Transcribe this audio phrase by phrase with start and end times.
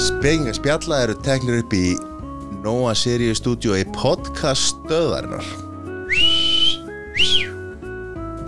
[0.00, 1.92] Spenginga spjalla eru teknir upp í
[2.64, 5.44] Nóa Sirius Studio í podcast stöðarinnar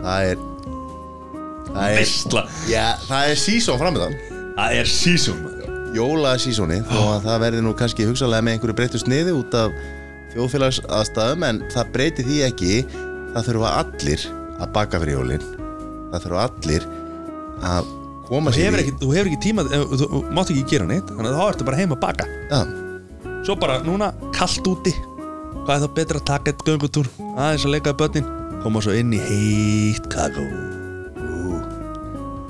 [0.01, 0.41] Það er
[1.77, 2.09] Það er,
[2.71, 4.17] já, það er sísón framöndan
[4.57, 4.93] Það er
[5.37, 5.79] maður.
[5.93, 9.77] Jóla sísóni þó að það verði nú kannski hugsalega með einhverju breyttu sniði út af
[10.33, 12.75] þjóðfélags aðstæðum en það breyti því ekki
[13.35, 15.51] það þurfa allir að baka fyrir jólin.
[16.15, 16.95] Það þurfa allir
[17.65, 17.91] að
[18.29, 21.11] koma sér í ekki, þú hefur ekki tíma Þú, þú, þú mátt ekki gera neitt
[21.13, 22.27] Þannig að þá ertu bara heima að baka.
[22.51, 22.61] Já,
[23.47, 24.93] Svo bara núna, kallt úti.
[25.67, 27.07] Hvað er þá betra að taka eitt göngutúr
[27.37, 28.27] Aðeins að leika í börnin?
[28.65, 30.43] Koma svo inn í heitt kakó.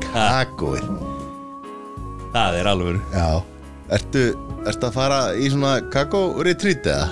[0.06, 0.87] Kakóið.
[2.33, 3.28] Það er alveg Já.
[3.97, 4.23] Ertu,
[4.66, 7.06] ertu að fara í svona kakó-retreat eða?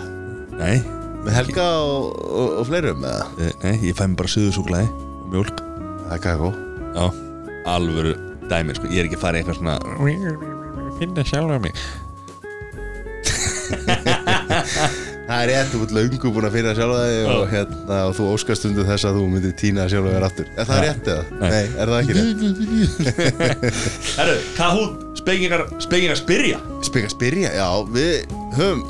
[0.58, 0.78] Nei,
[1.24, 3.28] Með Helga og, og, og fleirum eða?
[3.40, 5.62] eh, nei, ég fæ mér bara suðusúklaði og mjólk.
[6.04, 6.50] Það er kakó.
[6.96, 7.04] Já,
[7.66, 8.14] alvöru
[8.50, 8.86] dæmi sko.
[8.92, 9.76] Ég er ekki að fara eitthvað svona
[10.98, 11.74] Finna sjálf mig
[15.24, 18.24] Það er rétt, þú ert löngu búin að finna sjálfa þig og, hérna, og þú
[18.34, 20.82] óskast undir þess að þú myndir týna sjálfa þér aftur Er það Ja.
[20.84, 21.22] rétt eða?
[21.40, 21.48] Nei.
[21.54, 22.42] Nei, er það ekki rétt?
[24.18, 28.84] Herru, Kahoot, spekingar, spekingar spyrja Spika spyrja, já, við höfum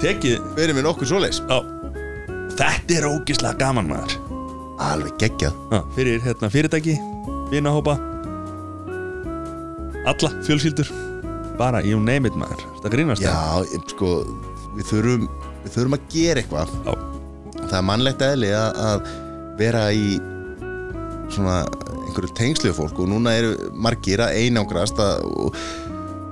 [0.00, 1.58] Tekið verið með nokkuð svoleiðis Já
[2.60, 4.14] Þetta er ógislega gaman maður
[4.86, 5.58] Alveg geggjað
[5.98, 6.94] Fyrir hérna, fyrirtæki,
[7.50, 7.98] vinahópa
[10.08, 10.88] Alla fjölskyldur.
[11.60, 12.62] Bara, you name it maður.
[12.80, 13.34] Það grínast Já,
[13.68, 14.12] ég- sko,
[14.78, 15.26] við þurfum,
[15.66, 16.72] við þurfum að gera eitthvað.
[16.86, 16.92] Já.
[17.66, 18.98] Það er mannlegt eðli að, að
[19.60, 20.06] vera í
[21.30, 21.58] svona
[22.08, 25.54] einhverju tengslu fólk og núna eru margir að einangrast að, og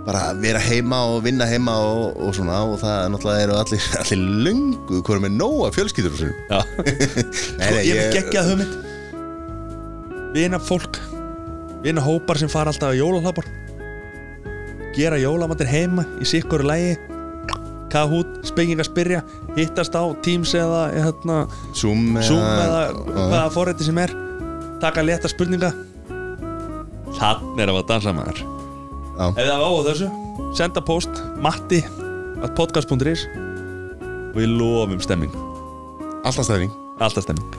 [0.09, 3.85] bara vera heima og vinna heima og, og svona og það er náttúrulega eru allir,
[4.01, 6.37] allir löngu hverju með nóga fjölskyldur og svona.
[6.49, 6.61] Já.
[7.61, 8.75] Nei, Sko, nei, ég hef ég- geggjað hugmynd.
[10.35, 10.99] Vina fólk
[11.85, 13.47] Vina hópar sem fara alltaf að jólahlapar
[14.97, 16.97] Gera jólamandir heima Í sikkur lægi
[17.93, 19.23] Kahoot, spenginga spyrja
[19.57, 21.39] Hittast á Teams eða hérna,
[21.77, 22.81] Zoom eða, Zoom eða
[23.17, 24.13] hvaða forrætti sem er.
[24.83, 25.71] Taka leta spurninga.
[27.19, 28.43] Þannig er að að dansa maður.
[29.19, 30.11] Var á þessu
[30.57, 31.81] Senda post, matti
[32.45, 33.25] at podcast.is
[34.37, 35.33] Við lofum stemming.
[36.23, 37.57] Alltaf stæðning Alltaf stemming.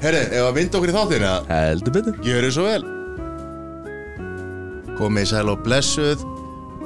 [0.00, 2.18] Herri, ef að vinda okkur í þáttina Heldur betur.
[2.24, 2.99] Gjörðu svo vel
[5.00, 6.20] Komið sæl og blessuð.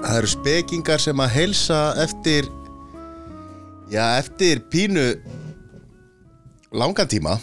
[0.05, 2.47] Það eru spekingar sem að heilsa eftir
[3.91, 5.03] Já, eftir pínu
[6.79, 7.35] langan tíma.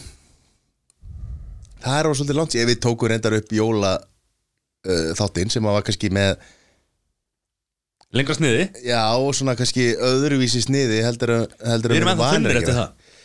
[1.83, 5.75] Það er á svolítið langt Ef við tókum reyndar upp jóla uh, þáttinn sem að
[5.75, 6.33] var kannski með
[8.15, 8.65] Lengra sniði?
[8.87, 11.35] Já, og svona kannski öðruvísi sniði heldur,
[11.67, 13.15] heldur Við erum en ennþá að eftir það.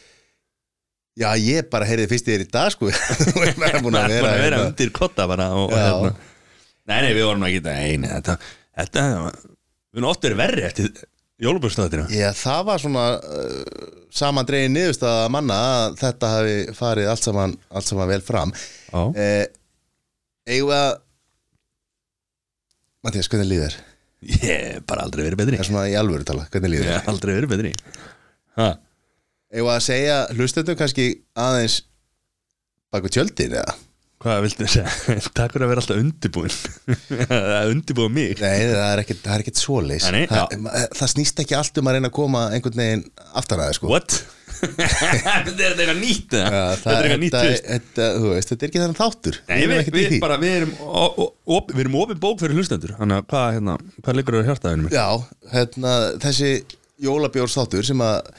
[1.16, 2.90] Já, ég bara heyrði fyrst í þér í dag sko.
[3.22, 4.72] Þú erum bara búin að er vera bara að vera hérna.
[4.72, 6.32] undir kotta bara og, og hérna.
[6.86, 8.38] Nei, nei, við vorum ekki Nei, þetta,
[8.78, 10.90] þetta Við erum oft verið verri eftir
[11.42, 17.56] jólubjörnstöðatina Já, það var svona uh, samandregin niðurstaða manna að þetta hafi farið allt saman,
[17.68, 18.54] allt saman vel fram.
[19.18, 19.44] Eh,
[20.48, 20.94] við að
[23.06, 23.76] Mattias, hvernig líður?
[24.26, 25.58] Ég hef bara aldrei verið betri.
[25.58, 26.88] Það er svona í alvöru tala, hvernig líður?
[26.88, 27.72] Ég hef aldrei verið betri.
[29.56, 31.06] Við að segja hlustendum kannski
[31.38, 31.76] aðeins
[32.90, 33.76] baku tjöldin eða?
[34.22, 35.18] Hvað viltu segja?
[35.36, 36.54] Takk fyrir að vera alltaf undirbúin
[37.32, 41.12] Það undirbúa mig Nei, það er ekkert, það er ekkert svoleis Nei, nei, það, það
[41.12, 43.04] snýst ekki allt um að reyna að koma einhvern veginn
[43.36, 44.16] aftan að það sko What?
[44.56, 46.34] Þetta er eitthvað nýtt?
[46.38, 50.20] Já, Þetta er eitthvað nýtt þetta, er ekki þannig þáttur Nei, við, við, því.
[50.22, 50.74] bara, við erum
[51.76, 54.96] Við erum opið bók fyrir hlustendur Þannig að hvað, hérna, hvað liggur á hjartaðinu mér?
[54.96, 55.08] Já,
[55.52, 55.94] hérna,
[56.24, 56.52] þessi
[57.04, 58.30] jólabjórs þáttur sem að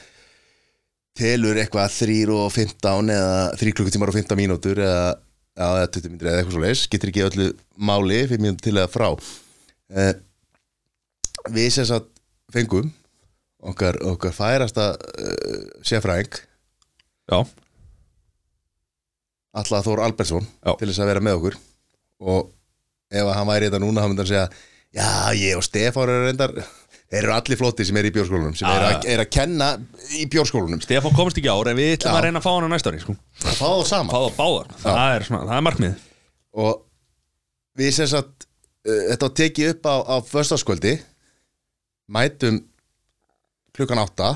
[1.18, 5.16] telur eitthvað 3 og 15 eða 3 klukkutímar og 15 mínútur eða,
[5.58, 7.48] eða 20 mínútur eða eitthvað svo leis getur ekki öllu
[7.90, 9.08] máli 5 mínútur til eða frá.
[9.90, 10.14] Eh,
[11.54, 12.08] Við sem sagt
[12.52, 12.90] fengum
[13.62, 16.34] okkar, okkar færasta uh, sérfræðing.
[17.30, 17.38] Já,
[19.58, 20.74] Alla Þór Albertsson Já.
[20.78, 21.56] til þess að vera með okkur.
[22.20, 22.50] Og
[23.14, 24.48] ef að hann væri þetta núna hann myndi hann segja
[24.98, 25.08] já
[25.38, 26.52] ég og Stefán eru reyndar
[27.08, 28.96] þeir eru allir flotti sem eru í bjórskólunum sem eru, já.
[28.98, 29.68] að, eru að kenna
[30.18, 32.18] í bjórskólunum Stefán komst ekki ár En við ætlum Já.
[32.18, 33.14] að reyna að fá hana næsta ári sko.
[33.44, 34.74] að fá það sama Fá það báðar.
[34.82, 36.04] Það er, svona, það er markmið
[36.58, 36.74] og
[37.78, 40.94] við sem sagt uh, þetta var tekið upp á, á föstaskvöldi
[42.08, 42.60] mætum
[43.76, 44.32] klukkan átta.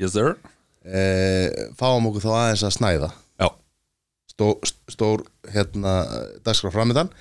[0.00, 0.34] Yes sir.
[0.80, 3.10] Uh, fáum okkur þá aðeins að snæða.
[3.38, 3.48] Já,
[4.32, 4.46] stó,
[4.90, 5.94] stór hérna
[6.44, 7.12] dagskrá framöndan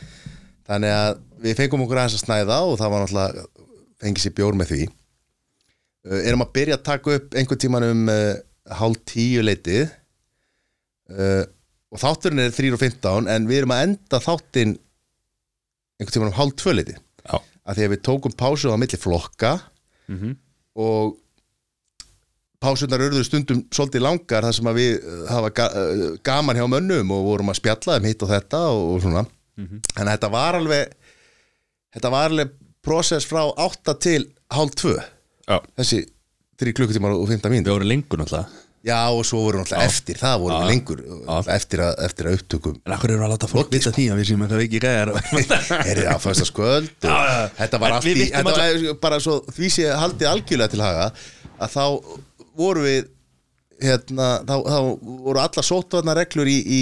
[0.69, 3.68] þannig að við fengum okkur aðeins að snæða og það var náttúrulega
[4.01, 4.81] fengið sér bjór með því.
[6.10, 8.34] Uh, erum að byrja að taka upp einhvern tíman um uh,
[8.80, 9.90] hálf tíu leitið.
[11.10, 11.44] Uh,
[11.90, 14.75] og þátturinn er 3.15 en við erum að enda þáttinn
[16.00, 19.56] einhvern tímann um hálf tvöliti Já, að því að við tókum pásu á milli flokka
[20.80, 21.18] og
[22.62, 25.68] pásunar urðu stundum svolítið langar þar sem að við hafa ga
[26.30, 29.25] gaman hjá mönnum og vorum að spjalla um hitt og þetta og, og svona
[29.98, 30.94] en þetta var alveg
[31.96, 32.54] þetta var alveg
[32.86, 35.60] prosess frá 8 til hálf 2 já.
[35.80, 36.06] Þessi
[36.60, 38.66] 3 klukkutímar og 15 mínútur Við vorum lengur náttúrulega.
[38.88, 40.16] Já og svo voru náttúrulega eftir.
[40.20, 40.60] Það voru Já.
[40.60, 41.02] við lengur
[41.52, 42.78] eftir að, eftir að upptökum.
[42.88, 46.00] En akkur eru að láta fólk vita því að við séum eitthvað ekki gæðar er
[46.00, 47.50] það að já.
[47.58, 51.10] þetta var allt við í þetta var bara svo því sé haldið algjörlega til haga
[51.60, 51.84] að þá
[52.60, 53.10] voru við
[53.84, 54.80] hérna, þá, þá
[55.28, 56.80] voru alla sótvarnar reglur í, í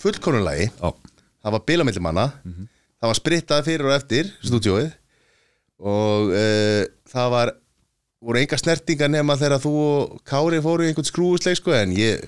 [0.00, 0.88] fullkonulagi Já,
[1.44, 2.26] það var bilamillimanna.
[2.98, 4.88] Það var sprittað fyrir og eftir stúdíóið
[5.78, 7.52] og uh, það var
[8.24, 12.24] voru enga snertingar nema þegar þú og Kári fóru í einhvern skrúfusleik sko, en ég,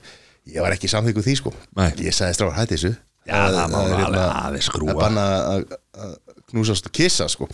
[0.47, 1.53] ég var ekki samþykkuð því sko.
[1.79, 1.89] Nei.
[2.07, 2.93] ég sagði stráður hætti þessu
[3.27, 4.93] Já, það má er alveg hérna- aðeins skrúfa.
[4.93, 5.65] það er banna að
[6.01, 6.13] að
[6.51, 7.49] knúsast og kissa sko.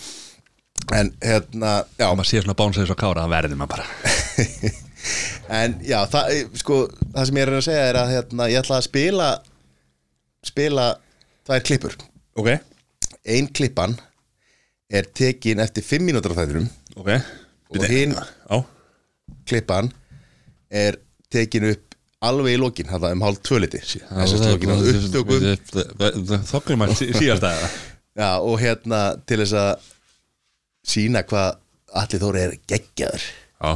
[0.94, 3.86] en hérna já, maður sé svona bánsæðis og kára, það verður maður bara
[5.62, 6.76] en já það, eh, sko,
[7.16, 9.28] það sem ég er að að segja er að hérna, ég ætla að spila
[10.46, 10.86] spila
[11.48, 11.96] tvær klippur
[12.36, 12.52] Ok,
[13.26, 13.96] ein klippan
[14.90, 16.68] er tekin eftir 5 mínútur á þættinum.
[16.96, 17.10] Ok.
[17.74, 18.64] Og hin- Já,
[19.46, 19.90] klippan
[20.70, 20.96] er
[21.30, 26.94] tekin upp alveg í lokin, það um hálf tvöliti þessast lokin á upptökum Þokklum að
[27.18, 27.58] síðast að
[28.22, 29.90] já, og hérna til þess að
[30.86, 31.58] sína hvað
[31.96, 33.26] allir þóri er geggjaður.
[33.62, 33.72] Já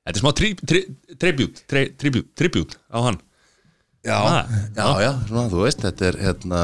[0.00, 0.86] Þetta er smá tri- tri-
[1.20, 3.18] tribute tri- Tribute tribute á hann.
[4.06, 6.60] Já, Ah, já, já, svona, þú veist þetta er hérna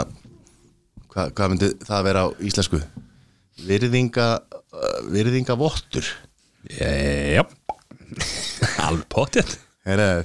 [1.13, 2.81] hvað, hvað myndi það vera á íslensku
[3.65, 6.09] virðinga uh, virðingavottur.
[6.67, 7.45] Já
[8.83, 9.53] Alveg potið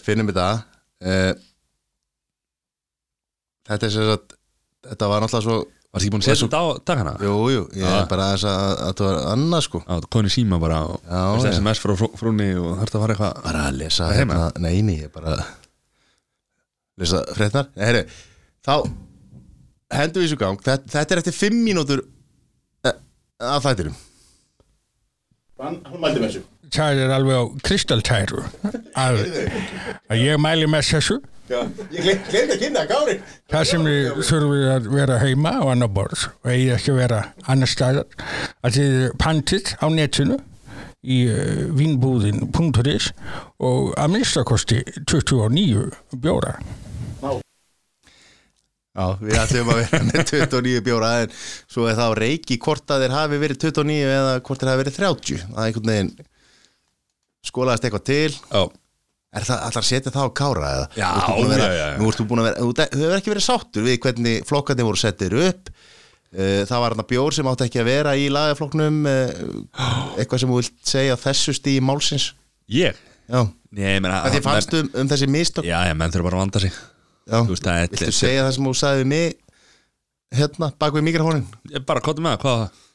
[0.01, 0.45] finnum þetta
[1.05, 1.33] uh,
[3.69, 4.33] Þetta er sem sagt
[4.89, 5.57] Þetta var náttúrulega svo
[5.91, 7.13] Varst ekki búin að setja þetta á takana?
[7.19, 8.05] Jú, jú, ég er Já.
[8.07, 9.81] bara aðeins að, að þetta var annað sko.
[9.83, 11.51] Já, þú konið síma bara og veist já.
[11.57, 14.37] SMS frá frú- frúnni og þarfst að fara eitthvað Bara að lesa Það er hérna
[14.63, 15.33] Nei, nei, ég bara
[17.01, 18.03] Lesa frétnar Nei, herri,
[18.63, 18.73] þá
[19.91, 20.61] Hendum við þessu gang.
[20.63, 22.05] Þetta, þetta er eftir fimm mínútur
[23.41, 23.99] eh, Af þættinum.
[25.61, 26.43] Hann, mældi með þessu.
[26.71, 28.43] Það er alveg á kristaltæru.
[28.95, 29.19] Að,
[30.07, 31.17] að ég mæli með þessu.
[31.51, 33.17] Ég glemdi að kynna, Kári.
[33.51, 37.19] Það sem við þurfum að vera heima á annar borð og eigi ekki að vera
[37.51, 38.15] annar staðar.
[38.63, 40.37] Að þið er pantið á netinu
[41.01, 43.09] í uh, vínbúðin.is
[43.67, 44.79] og að minnstakosti
[45.09, 45.89] 29
[46.21, 46.55] bjóra
[48.91, 51.33] Já, við ætlum að vera með 29 bjóra en
[51.71, 54.81] svo er það á reiki hvort að þeir hafi verið 29 eða hvort þeir hafi
[54.81, 56.11] verið 30 það er einhvern veginn
[57.47, 58.33] skólaðist eitthvað til.
[58.51, 58.61] Já,
[59.31, 60.89] er það allar að setja það á kára eða?
[60.99, 63.47] Já, að vera, já, já, nú ertu búin að vera þú þú hefur ekki verið
[63.47, 65.71] sáttur við hvernig flokkandi voru settir upp.
[66.31, 69.31] Eh, það var hann bjór sem átti ekki að vera í lagaflokknum eh,
[70.19, 72.29] eitthvað sem þú vilt segja þessu stíði málsins?
[72.71, 72.99] Ég?
[73.31, 73.41] já,
[73.71, 75.67] Nei, ég meina hvað þið fannst um, um þessi mistök?
[75.67, 76.75] Já, já, menn þurfa bara að vanda sig.
[76.75, 76.90] Þú
[77.29, 79.35] veist, það er viltu segja það sem þú sagði mig
[80.31, 81.45] hérna, bak við mikrofónin
[81.87, 82.87] bara kóttu með það, hvað var það?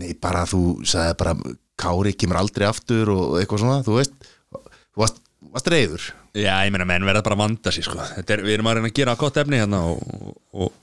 [0.00, 1.34] Nei, bara þú sagði bara
[1.80, 4.16] Kári kemur aldrei aftur og eitthvað svona, þú veist
[4.52, 5.22] þú varst,
[5.54, 8.68] varst reyður Já, ég meina, menn verða bara að vanda sig, sko er, Við erum
[8.70, 10.74] að reyna að gera gott efni hérna og, og, og,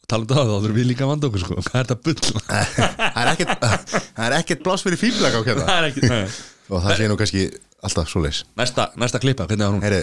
[0.00, 1.98] og tala um það, þá þurfum við líka að vanda okkur, sko Hvað er þetta
[2.08, 2.16] bull?
[3.14, 6.24] það er ekkert það er ekkert pláss fyrir fíblag á hérna það er ekki nei.
[6.68, 7.44] Og það sé nú kannski
[7.84, 9.84] alltaf svo leis Næsta, næsta klippa, hvernig var hún?
[9.84, 10.02] Heyri,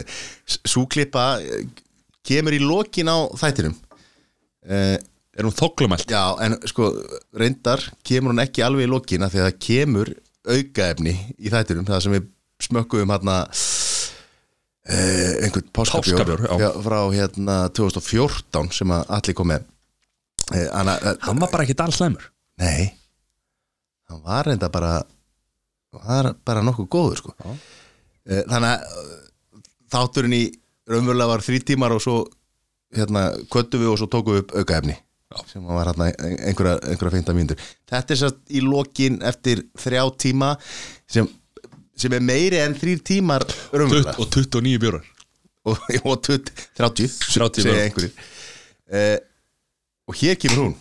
[0.65, 1.25] súklippa
[2.25, 3.75] kemur í lokin á þættinum.
[4.65, 4.97] Uh,
[5.35, 6.07] Er hún þoklumælt?
[6.07, 6.93] já, en sko
[7.35, 10.11] reyndar kemur hún ekki alveg í lokina að það kemur
[10.47, 12.29] aukaefni í þættinum það sem við
[12.63, 13.35] smökkuðum hérna
[14.87, 16.45] uh, einhvern páskabjór,
[16.85, 19.67] frá hérna 2014 sem að allir kom með.
[20.71, 22.27] Anna, uh, Hann var bara ekki allslæmur
[22.61, 22.93] Nei
[24.07, 24.99] Hann var reynda bara
[25.95, 27.33] var bara nokkuð góður sko.
[28.25, 29.63] Eh, Þannig að eh,
[29.95, 30.43] þátturinn í
[30.89, 32.17] raunverulega var þrý tímar og svo
[32.95, 35.37] hérna kvöttu við og svo tókum við upp aukaefni Já.
[35.49, 40.51] sem var hérna einhverja, einhverja feinta mínútur Þetta er satt í lokin eftir þrjá tíma
[41.09, 41.27] sem,
[41.97, 45.07] sem er meiri en þrýr tímar raunverulega Og 29 bjórar
[45.65, 47.87] og, og 20, 30 30 segja bara.
[47.89, 48.13] einhverjir
[48.93, 49.17] eh,
[50.05, 50.75] og hér kemur hún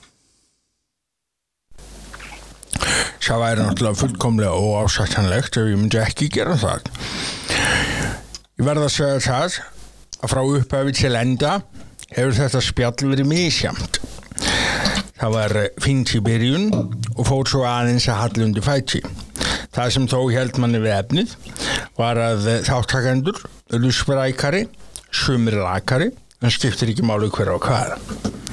[3.24, 6.90] það væri náttúrulega fullkomlega óásættanlegt ef ég myndi ekki gera það.
[8.58, 9.60] Ég verð að segja það
[10.20, 11.54] að frá upphafi til enda
[12.14, 14.02] hefur þetta spjall verið misjamt
[15.24, 19.00] það var fínt í byrjun og fór svo aðeins að halli undir fæti.
[19.74, 21.34] Það sem þó held manni við efnið
[21.98, 23.40] var að þáttakendur
[23.74, 24.66] eru sprækari,
[25.14, 26.10] sumir lakari
[26.42, 28.43] en skiptir ekki máli hver á hvað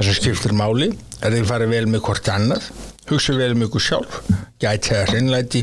[0.00, 0.86] Það sem skiptir máli
[1.20, 2.68] er þið farið vel með hvort annað,
[3.10, 4.14] hugsa vel með ykkur sjálf,
[4.56, 5.60] gæti það hreinlæti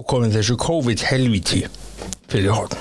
[0.00, 1.58] og komið þessu COVID-helviti
[2.32, 2.72] fyrir horn.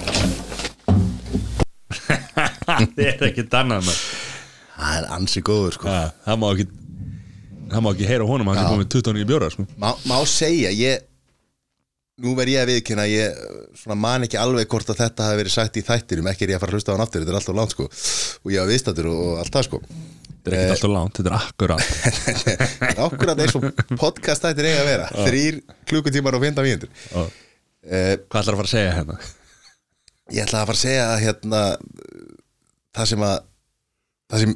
[2.64, 4.00] Það er annað maður.
[4.78, 6.66] Það er ansi góður sko Ja, Það má ekki
[7.68, 9.66] Það má ekki heyra honum, hann er komið 29 bjóra sko.
[9.76, 11.04] Má, má segja, ég
[12.24, 13.42] Nú verð ég að viðkynna ég
[13.78, 16.62] svona man ekki alveg hvort að þetta hafi verið sagt í þættinum, ekki er ég
[16.62, 17.90] að fara að hlusta á hann aftur þetta er alltaf langt sko,
[18.48, 19.82] og ég hafa viðstættur og allt það sko
[20.44, 21.82] Þetta er ekkert alltaf langt, þetta er akkurat.
[23.08, 23.66] Akkurat eins og
[24.00, 25.08] podcast þættir eiga að vera.
[25.28, 25.58] Þrýr
[25.90, 26.94] klukkutímar og 15 mínútur.
[27.12, 27.18] Já.
[27.20, 29.18] uh, Hvað ætlar að fara að segja hérna?
[30.32, 31.62] Ég ætla að fara að segja að hérna
[32.98, 33.36] það sem að
[34.32, 34.56] það sem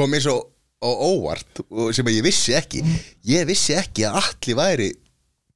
[0.00, 0.40] kom eins og
[0.80, 2.80] á óvart og sem að ég vissi ekki
[3.28, 4.90] ég vissi ekki að allir væri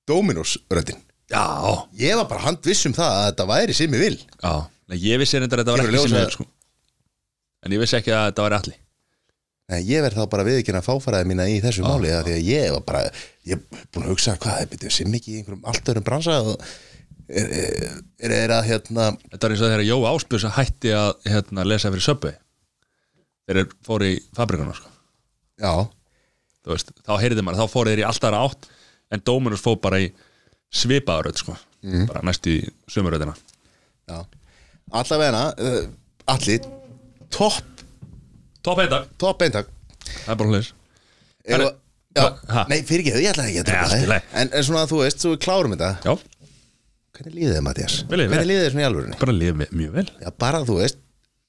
[0.09, 1.01] Dominos röddin.
[1.33, 1.45] Já,
[1.97, 4.55] ég var bara handviss um það að þetta væri sem ég vil já
[5.01, 6.45] Ég vissi að þetta var ekki sem ég sko.
[7.65, 8.81] En ég vissi ekki að þetta var allir
[9.73, 12.73] Nei, ég verð þá bara viðkynna fáfæraði mína í þessu máli að því að ég
[12.75, 13.05] var bara
[13.49, 16.35] ég er búin að hugsa hvað er byrjuð sem ekki í einhverjum allt öðrum bransa
[16.45, 16.67] og
[17.33, 21.13] er, er, er, er að hérna Þetta var eins og þegar Jóa Áspjörs hætti að
[21.33, 22.35] hérna, lesa fyrir söpvi
[23.49, 24.93] Þeir fóru í fabrikuna sko.
[25.61, 25.73] já,
[26.69, 28.69] veist, Þá heyrði maður, þá fóru þeir í alltaf átt
[29.13, 30.11] En Dominus fór bara í
[30.75, 31.53] svipaðuröð sko.
[32.09, 32.57] Bara næst í
[32.91, 33.35] sömuröðina
[34.11, 34.17] já.
[34.97, 35.85] Allavegna, uh,
[36.33, 36.65] allir
[37.33, 37.74] topp,
[38.65, 39.69] Top 1 dag, topp eintak
[40.25, 40.61] það er bara
[41.45, 41.67] Ef, Herri,
[42.17, 42.25] já,
[42.71, 44.11] nei, fyrir ekki, ég ætla ekki að Nei, trúka allt í það.
[44.15, 44.29] lagi.
[44.41, 45.89] en, en svona þú veist, svo við klárum þetta.
[46.07, 46.15] Já,
[47.19, 47.97] hvernig líðið þið, Mattias?
[48.09, 48.37] Mér líður vel.
[48.39, 49.19] hvernig líðið þið svona í alvörunni?
[49.25, 50.07] bara liðið mjög vel.
[50.25, 50.99] Já, bara þú veist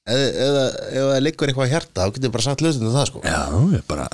[0.06, 3.08] ef ef- ef það liggur eitthvað á hjarta þá getur við bara sagt hlustinu það
[3.12, 3.22] sko.
[3.24, 3.40] Já,
[3.76, 4.08] ég bara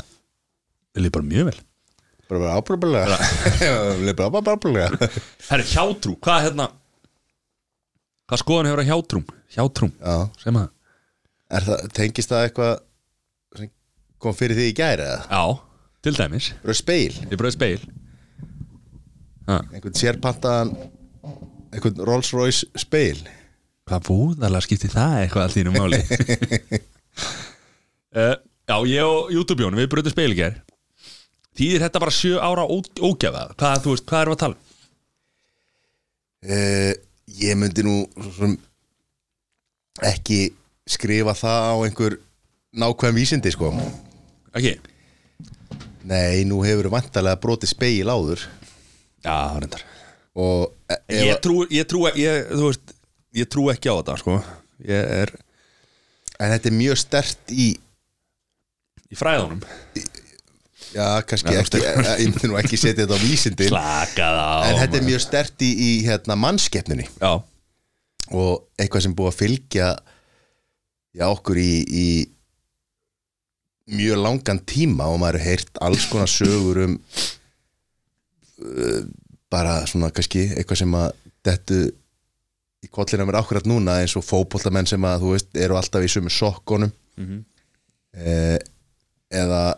[0.93, 1.59] Mér líður bara mjög vel.
[2.29, 3.19] Bara bara ábúrbulega
[4.23, 5.11] bara ábúrbulega
[5.51, 6.69] Herri, hjátrú, hvað hérna
[8.31, 9.27] Hvað skoðan hefur að hjátrúm?
[9.53, 10.71] Hjátrúm, já, sem að
[11.53, 12.73] er það, tengist það eitthvað
[14.23, 15.21] kom fyrir því í gæri eða?
[15.29, 15.43] Já,
[16.07, 16.49] til dæmis.
[16.63, 17.85] Bara speil, Ég bröði speil
[19.49, 20.75] ha, einhvern sérpantaðan
[21.73, 23.21] einhvern Rolls Royce speil
[23.91, 25.99] Hvað búðalega skipti það eitthvað að þínu máli?
[28.15, 28.37] Uh,
[28.71, 30.61] Já, ég og YouTube-jón Við bröðum speil í gær.
[31.59, 33.49] Þýðir þetta bara sjö ára ó, ógjafa?
[33.59, 34.61] Hvað, veist, hvað erum við að tala?
[36.47, 36.93] uh,
[37.43, 38.55] ég myndi nú svo sem
[40.09, 40.39] ekki
[40.89, 42.17] skrifa það á einhver
[42.73, 43.71] nákvæm vísindi sko
[44.55, 44.75] Ekki?
[46.05, 48.43] nei, nú hefur við vantarlega brotið speil áður.
[49.23, 49.85] Já, reyndar.
[50.35, 52.95] Og e- Ég trú, ég trú, ég, þú veist
[53.33, 54.35] Ég trú ekki á þetta, sko.
[54.85, 55.31] Ég er
[56.43, 57.69] en þetta er mjög stert í
[59.13, 59.61] í fræðunum.
[60.93, 61.81] já, kannski Já, ekki.
[61.81, 65.65] ég myndi nú ekki setja þetta á vísindi Slakað á en þetta er mjög stert
[65.65, 67.33] í, í hérna, mannskeppnunni Já,
[68.33, 69.89] og eitthvað sem búið að fylgja
[71.17, 72.07] já, okkur í, í
[73.93, 76.95] mjög langan tíma og maður heyrt alls konar sögur um
[78.63, 79.03] uh,
[79.53, 81.11] bara svona kannski eitthvað sem að
[81.45, 81.81] dettu
[82.83, 86.11] í kollina mér akkurat núna eins og fótboltamenn sem að þú veist eru alltaf í
[86.11, 87.43] sömu sokkonum Mhm.
[88.17, 88.59] eh,
[89.31, 89.77] eða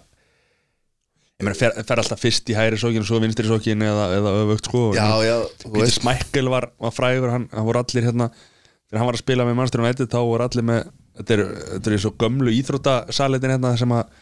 [1.35, 4.69] ég meina, fer, fer alltaf fyrst í hægri sókinu Svo vinstri sókinu eða, eða öfugt,
[4.71, 8.31] sko já, já, þú Peter veist Smækkel var, var frægur hann, hann voru allir hérna
[8.31, 10.87] þegar hann var að spila með United þá voru allir með
[11.19, 11.43] þetta er,
[11.75, 14.13] þetta er svo gömlu íþróttasalitin hérna sem að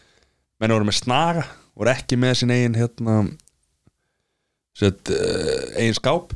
[0.62, 1.44] menn voru með snaga
[1.78, 3.22] voru ekki með sin eigin hérna
[4.76, 6.34] set, uh, eigin skáp.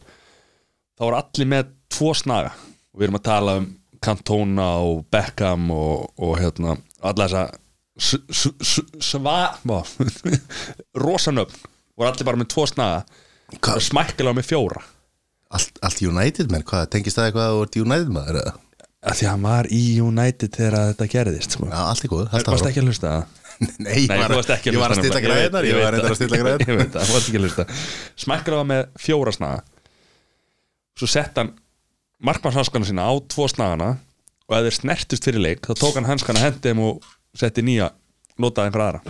[0.97, 2.55] Þá voru allir með tvo snaga.
[2.93, 3.69] Og við erum að tala um
[4.05, 7.47] Cantona og Beckham og, og hérna alla þessa
[7.97, 9.55] sva
[11.07, 11.63] rosanöfn
[11.97, 13.07] voru allir bara með tvo snaga.
[13.57, 14.83] Var með fjóra.
[15.55, 18.55] Allt, allt United menn, hvað, tengist það eitthvað að þú ert United maður eða?
[19.07, 21.69] Að því að hann var í United þegar þetta gerðist sko.
[21.71, 23.43] já, allt er góð, varst er ekki að hlusta það?
[23.57, 26.65] Nei, ég Nei, var, að ég var að stilla græðnar Ég var að stilla græðnar
[26.67, 27.05] Ég veit það,
[28.69, 29.63] með fjóra snaga.
[30.97, 31.55] Svo sett hann
[32.27, 33.89] markmannshanskana sína á tvo snagana
[34.47, 37.91] og ef þeir snertust fyrir leik þá tók hann hanskana hendi þeim og setti nýja
[38.41, 39.01] notaði einhver aðra.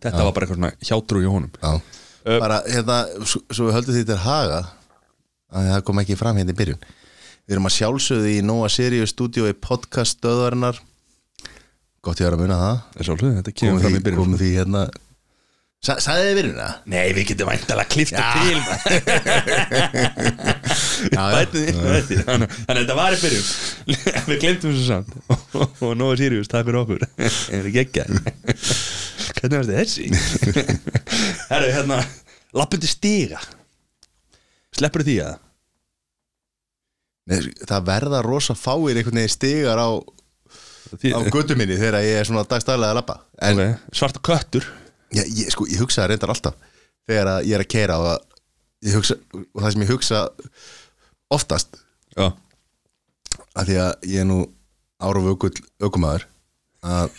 [0.00, 1.52] Þetta var bara eitthvað svona hjátrú í honum.
[1.56, 1.72] Já,
[2.40, 4.62] bara hérna svo, svo við höldum því til haga
[5.50, 6.88] að það kom ekki fram hérna í byrjun
[7.50, 10.76] Við erum að sjálfsögðu í Nóa Sirius stúdíói podcast stöðvarinnar.
[11.98, 12.76] Gott ég var að muna það.
[12.92, 14.20] Það er svolítið, þetta kemur fram í byrjun.
[14.20, 14.82] komum því hérna.
[15.82, 16.76] Sa, Sæði þið byrjun það?
[16.94, 18.30] Nei, við getum væntalega klifta Já.
[18.38, 18.54] til.
[21.10, 21.58] Þetta.
[22.22, 23.50] Þannig að þetta var í byrjun.
[24.30, 25.10] Við glemtum þessu samt.
[25.58, 27.02] Og, og Nóa Sirius, takk fyrir okkur.
[27.18, 28.06] Er ekki ekki
[29.40, 30.06] Hvernig varst þessi?
[31.50, 31.98] Herru, hérna
[32.54, 33.42] Lappandi stiga.
[34.78, 35.38] Sleppur því að
[37.30, 39.88] það verða rosa fáir einhvern veginn stigar á
[40.90, 43.12] á götu minni þegar ég er svona dagstæðlega að
[43.46, 43.76] en okay.
[43.94, 44.66] Svarta köttur.
[45.14, 46.58] Ég, ég, sko, ég hugsa reyndar alltaf
[47.08, 50.20] þegar að ég er að keira og, að ég hugsa, og það sem ég hugsa
[51.34, 51.80] oftast
[52.16, 52.26] Já,
[53.54, 54.40] að því að ég er nú
[55.24, 56.26] vökull aukumæður
[56.86, 57.10] að,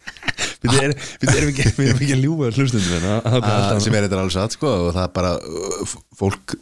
[0.64, 4.24] við erum, ekki, við erum ekki að ljúga hlustundum að, að, að, sem er reyndar
[4.24, 6.56] alveg satt sko, og það er bara uh, fólk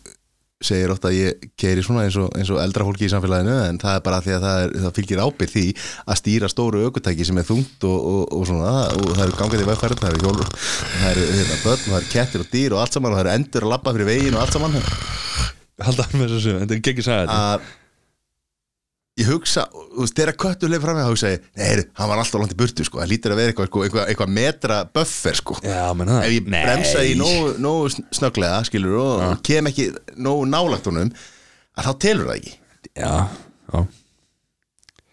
[0.66, 3.80] segir ofta að ég keiri svona eins og, eins og eldra fólki í samfélaginu en
[3.82, 5.64] það er bara því að það, er, það fylgir ábyrð því
[6.06, 9.68] að stýra stóru aukutæki sem er þungt og, og, og svona og það eru gangandi
[9.70, 12.98] vegfærið, það eru hjól það eru hérna, börn, það eru kettir og dýr og allt
[12.98, 14.82] saman og það eru endur að labba fyrir veginn og allt saman.
[15.82, 17.70] Halda með þessu, þetta er ekki að
[19.20, 22.22] ég hugsa, þú veist, þegar köttur leif fram með þá hugsa ég, nei, hann var
[22.22, 25.36] alltaf langt í burtu sko, það lítur að vera eitthvað, sko, eitthvað, eitthvað metra buffer
[25.36, 29.42] sko, Já, menn það ef ég bremsa í nógu, nógu sn- snögglega, skilur og, og
[29.44, 32.54] kem ekki nógu nálagt honum að þá telur það ekki.
[32.96, 33.12] Já,
[33.72, 33.82] já.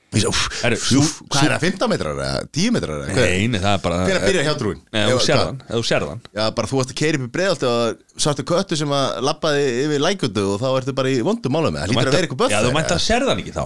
[0.10, 0.88] Svo, úff, Herru, úff,
[1.20, 3.28] sú- hvað er það, 15 metrar eða 10 metrar eða hvað?
[3.30, 4.80] Nei, nei, það er bara Hvenær byrjar hjátrúin?
[4.96, 7.30] Nei, ef þú sérðan, ef þú sérðan Já, bara þú varst að keiri upp í
[7.36, 11.54] breiðalti og sástu köttu sem að labbaði yfir lækundu og þá ertu bara í vondum
[11.54, 13.06] málum með það lítur að vera eitthvað buffer Já, þú mætti að eða?
[13.06, 13.64] sérðan ekki þá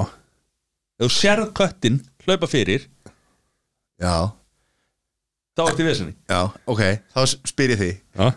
[1.04, 2.88] þú sérð köttin, hlaupa fyrir
[4.02, 4.32] Já,
[5.54, 6.14] Þá ertu í vesinni.
[6.30, 6.80] Já, ok,
[7.14, 8.32] þá spyr ég því Já,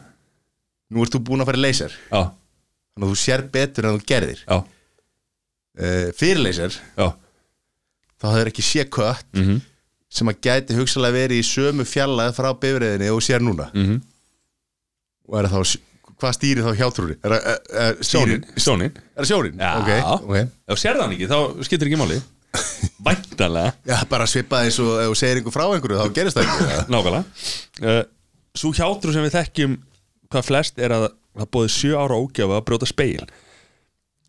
[0.92, 1.94] Nú ert þú búin að fara í laser.
[2.12, 2.20] Já,
[2.94, 4.42] Þannig að þú sér betur en þú gerðir.
[4.46, 4.56] Já,
[5.80, 7.08] uh, Fyrir laser já.
[8.16, 9.58] Þá hafður ekki sé kött Mhm.
[10.08, 13.66] sem að gæti hugsalega verið í sömu fjallað frá bifriðinni og sér núna.
[13.74, 13.98] Mhm.
[15.28, 15.78] Og er það þá,
[16.16, 17.16] hvað stýrir þá hjátrúri?
[17.24, 18.94] Er, er, er, Sjónin, sjónin.
[19.16, 19.58] Er það sjónin?
[19.58, 19.72] Já.
[19.82, 20.36] Ok, ok.
[20.68, 22.22] Ef þú sérðan ekki, þá skiptir ekki máli
[23.06, 26.84] Væntalega Já, bara svipaði og ef þú segir einhver frá einhverju þá gerist það ekki?
[26.92, 27.24] Nákvæmlega.
[27.82, 28.04] Uh,
[28.56, 29.74] Sú hjátrú sem við þekkjum
[30.32, 33.26] hvað flest er að það bóði sjö ára ógjafa að brjóta speil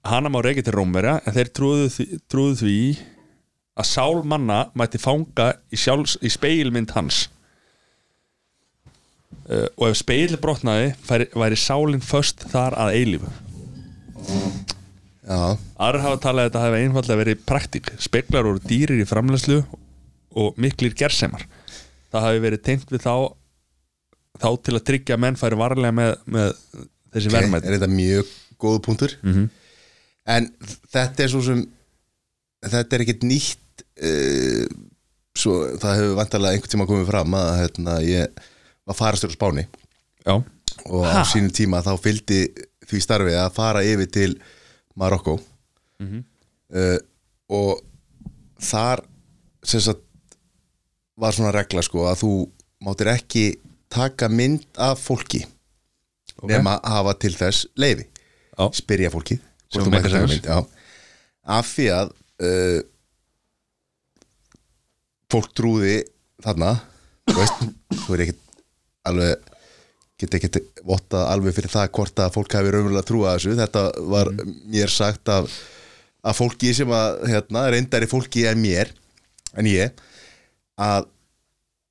[0.08, 2.78] Hana má reykja til Rómverja en þeir trúðu því, trúðu því
[3.78, 7.28] að sál manna mætti fanga í, sjálfs, í speilmynd hans.
[9.48, 13.30] Uh, og ef speil brotnaði væri sálinn föst þar að eilífu
[15.28, 17.90] Já, Aðrar hafa talað að þetta hafi einfallega verið praktík.
[18.00, 19.58] Speklar voru dýrir í framlæslu
[20.40, 21.44] og miklir gersemar.
[22.14, 23.14] Það hafi verið tengt við þá
[24.38, 26.52] þá til að tryggja að menn færi varlega með, með
[27.16, 29.16] þessi ok, verðmætt er þetta mjög góð punktur?
[29.26, 29.48] Mhm.
[30.28, 30.50] En
[30.94, 31.64] þetta er svo sem
[32.68, 34.66] þetta er ekkert nýtt uh,
[35.38, 38.44] svo það hefur vantarlega einhvern tíma komið fram að hérna, ég
[38.88, 39.68] var farastur á Spáni.
[40.24, 40.36] Já,
[40.88, 41.24] og Ha?
[41.24, 42.42] á sínum tíma þá fylgdi
[42.88, 44.32] því starfið að fara yfir til
[44.98, 45.38] Marokko
[46.00, 46.24] Mhm.
[46.78, 46.98] uh,
[47.50, 47.80] og
[48.62, 49.02] þar
[49.64, 50.04] sem sagt
[51.18, 52.32] var svona regla sko að þú
[52.86, 53.46] máttir ekki
[53.90, 55.42] taka mynd af fólki
[56.38, 56.50] Ok.
[56.52, 58.06] nema að hafa til þess leifi
[58.58, 58.68] Já.
[58.78, 59.40] spyrja fólki
[60.28, 60.46] mynd
[61.48, 62.12] af því að
[62.46, 62.82] uh,
[65.32, 65.96] fólk trúði
[66.44, 66.76] þarna
[67.28, 67.64] þú veist,
[68.06, 68.62] þú er ekkert
[69.10, 69.54] alveg
[70.18, 73.58] get ekki votta alveg fyrir það hvort að fólk hafi raunverulega trúið að þessu.
[73.60, 74.32] Þetta var
[74.74, 75.60] mér sagt af,
[76.26, 78.92] af fólki sem að hérna, reyndari fólki en mér
[79.58, 80.04] en ég
[80.82, 81.08] að,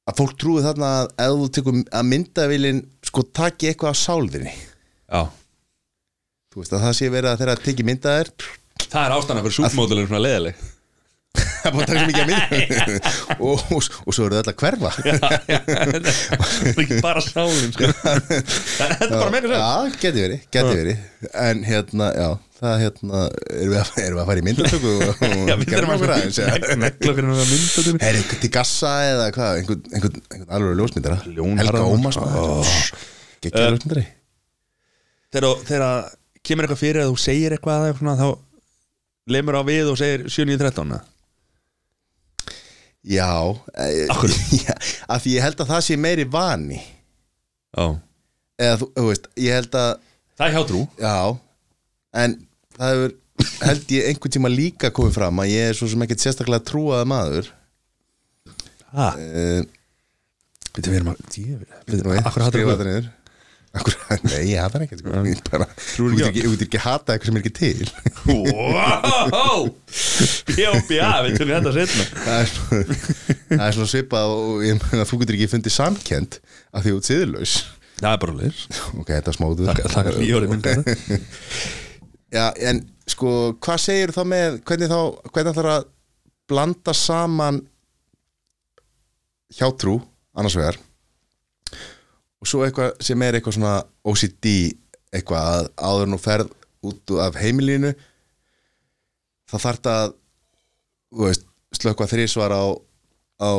[0.06, 4.54] að fólk trúið þarna að ef þú tekur að myndavilin sko taki eitthvað af sálðinni.
[5.06, 5.22] Já.
[6.50, 8.32] Þú veist að það sé verið að þeirra að teki myndaðir
[8.86, 10.64] Það er ástæðan fyrir súpmódulinn svona leðileg
[11.66, 14.52] það er búin að taka svo mikið að mynd og, og, og svo eru þetta
[14.52, 14.90] að hverfa.
[14.96, 17.90] Það er ekki bara sálinn sko.
[18.76, 21.00] Þetta er bara mega sér Já, geti verið, geti verið.
[21.42, 22.28] En hérna, já,
[22.60, 23.22] það hérna
[23.56, 25.24] Erum við að, erum við að fara í myndatöku og,
[25.72, 26.38] gerðum okkur að aðeins
[27.96, 31.18] Er einhvern til gassa eða hvað Einhvern, einhvern, einhvern alveg ljósmyndara?
[31.24, 31.96] Helga Harðarson.
[31.96, 32.24] Ómars Ó.
[33.44, 34.06] Gekkja Eh, ljósmyndari.
[35.36, 36.12] Þegar
[36.46, 37.90] kemur eitthvað fyrir að þú segir eitthvað
[38.22, 38.28] þá
[39.34, 41.15] lemur á við og segir 7.9.13
[43.06, 43.30] Já,
[43.78, 44.38] e, Af hverju?
[44.66, 44.74] já
[45.06, 46.80] Af því ég held að það sé meiri vani.
[47.76, 47.86] Já.
[48.56, 49.92] Eða þú, þú veist, ég held að
[50.36, 51.16] Það er hjátrú Já,
[52.24, 52.34] en
[52.76, 53.14] það hefur
[53.66, 57.08] held ég einhvern tíma líka komið fram að ég er svo sem ekkert sérstaklega trúaða
[57.08, 57.50] maður.
[58.96, 59.60] Ha, uh,
[60.76, 63.12] Við erum að Akkur hattar skrifa þú þetta niður Akkur,
[64.30, 65.12] nei, ég hata hann ekki sko.
[65.12, 67.88] Þú Trúir ekki ekki, hata eitthvað sem er ekki til.
[68.30, 69.70] Wow!
[70.56, 71.10] B.O.B.A.
[71.26, 72.98] Við tökum þetta setna Það er svona,
[73.50, 76.38] það er svipað og ég meina þú getur ekki fundið samkend
[76.72, 77.56] af því þú ert siðurlaus
[77.96, 78.62] Það er bara leir
[79.00, 80.74] Ok, þetta er smóðu Takk fyrir í orðið mynda
[82.36, 85.86] Já, en sko, hvað segir þá með hvernig þá, hvernig þarf að
[86.50, 87.62] blanda saman
[89.56, 90.00] hjátrú
[90.36, 90.78] annars vegar
[92.50, 93.74] svo eitthvað sem er eitthvað svona
[94.06, 94.52] OCD
[95.16, 96.52] eitthvað að áður nú ferð
[96.86, 97.92] út af heimilínu
[99.50, 100.14] það þarf að
[101.16, 102.64] þú veist, slökka þrísvar á
[103.36, 103.52] á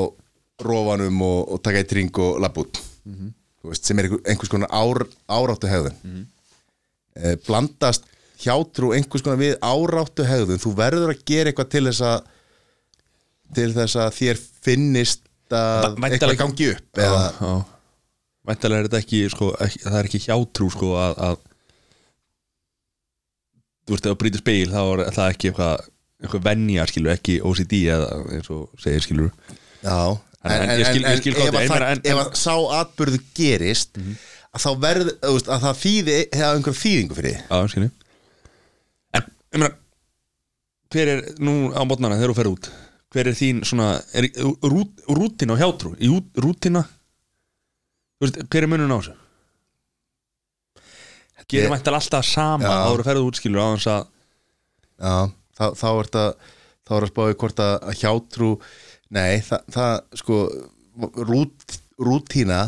[0.63, 2.79] rofanum og, og taka eitt ring og labba út.
[3.05, 6.25] Þú veist, sem er einhver, einhvers konar ár, áráttu hegðun mm
[7.47, 8.05] blandast
[8.41, 12.27] hjátrú einhvers konar við áráttu hegðun þú verður að gera eitthvað til þess að
[13.57, 15.23] til þess að þér finnist
[15.55, 17.23] að eitthvað gangi upp eða,
[18.47, 18.53] já.
[18.53, 21.37] Væntalega er þetta ekki, sko, ekki það er ekki hjátrú sko að, að
[23.87, 25.85] þú veist, ef að brýta speil þá er það ekki eitthvað
[26.17, 28.07] eitthvað venja, skilur, ekki OCD eða
[28.37, 29.29] eins og segir, skilur
[29.83, 29.97] Já,
[30.47, 34.69] En- en ég skil- ég skil ef, að það, en- sá atbyrðu gerist að þá
[34.81, 37.91] verð, þú veist, að það þýði hefða einhver þýðingu fyrir Já, skilur
[39.13, 39.71] En, ég meina
[40.95, 42.69] hver er, nú á mótnana þegar þú fer út?
[43.13, 44.27] Hver er þín svona er,
[44.63, 45.93] rút, rútina og hjátrú?
[46.39, 46.85] Rútina
[48.23, 49.15] veist, hver er munun á þessu?
[51.47, 52.75] Gerir er- mæntal alltaf sama Já.
[52.89, 54.07] áður að ferða út skilur á þess að
[54.97, 55.15] Já,
[55.57, 56.25] þá, þá er þetta
[56.87, 58.49] þá er að spáði hvort að að hjátrú
[59.13, 60.39] nei, það, það sko
[61.29, 62.61] rút, rútína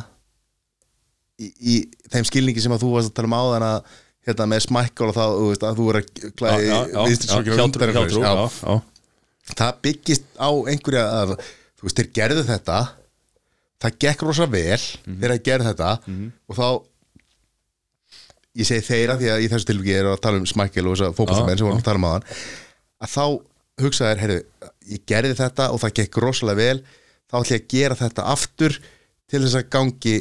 [1.41, 1.75] í, í
[2.13, 3.89] þeim skilningi sem að þú varst að tala um áðan að
[4.29, 6.09] hérna með smækkál og þá, þú veist, að þú er að
[6.39, 8.31] klæði hjátrú, já,
[8.69, 8.79] já.
[9.59, 11.35] Það byggist á einhverja að,
[11.79, 12.79] þú veist, þeir gerðu þetta
[13.79, 15.91] það gekk rosa vel þeir að gerðu þetta
[16.49, 16.67] og þá
[18.59, 21.07] ég segi þeirra því að í þessu tilviki er að tala um smækkel og þess
[21.07, 22.29] að fókbaltamenn sem vorum að tala um aðan
[22.99, 23.25] að þá
[23.79, 26.79] hugsaðir, heyrðu, ég gerði þetta og það gekk rosalega vel
[27.29, 28.79] þá ætlum ég að gera þetta aftur
[29.29, 30.15] til þess að gangi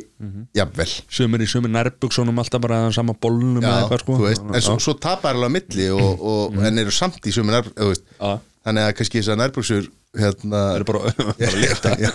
[0.56, 0.88] jafnvel.
[1.16, 4.16] Sömur í sömur nærbuksunum alltaf bara að sama bólnum Já, eða eitthvað sko.
[4.20, 7.54] veist, en svo, svo tapar alveg á milli og, og, en eru samt í sömu
[7.54, 8.34] nær, þú veist, Já.
[8.68, 12.12] þannig að kannski þess að nærbuksur hérna, það bara, bara já,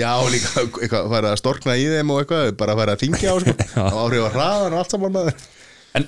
[0.00, 3.36] já, líka eitthvað, fara að storkna í þeim og eitthvað bara fara að þingja á
[3.42, 3.54] sko,
[3.84, 5.48] og áhrif að hraðan og allt saman maður
[6.00, 6.06] en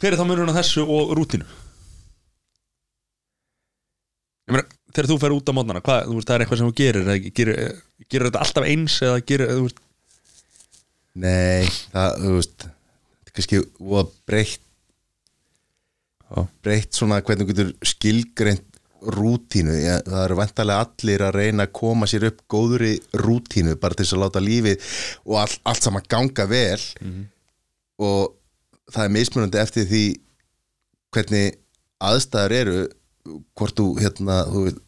[0.00, 1.46] hver er þá munun á þessu og rútinu?
[4.44, 6.68] Ég meina þegar þú fer út á mótnana hvað, þú veist, það er eitthvað sem
[6.68, 7.08] þú gerir
[7.40, 7.62] gerir,
[8.04, 9.80] gerir þetta alltaf eins eða gerir, þú veist?
[11.24, 13.64] Nei, það, þú veist þetta er kannski
[14.28, 14.60] breytt
[16.64, 18.73] breytt svona hvernig þú getur skilgreint
[19.04, 23.94] rútínu, Já, það eru vantarlega allir að reyna að koma sér upp góðri rútínu, bara
[23.94, 24.88] til þess að láta lífið
[25.26, 26.80] og all, allt saman ganga vel
[27.98, 28.34] og
[28.92, 30.02] það er mismunandi eftir því
[31.14, 31.54] hvernig
[32.04, 32.78] aðstæður eru
[33.56, 34.80] hvort þú hérna þú, veit,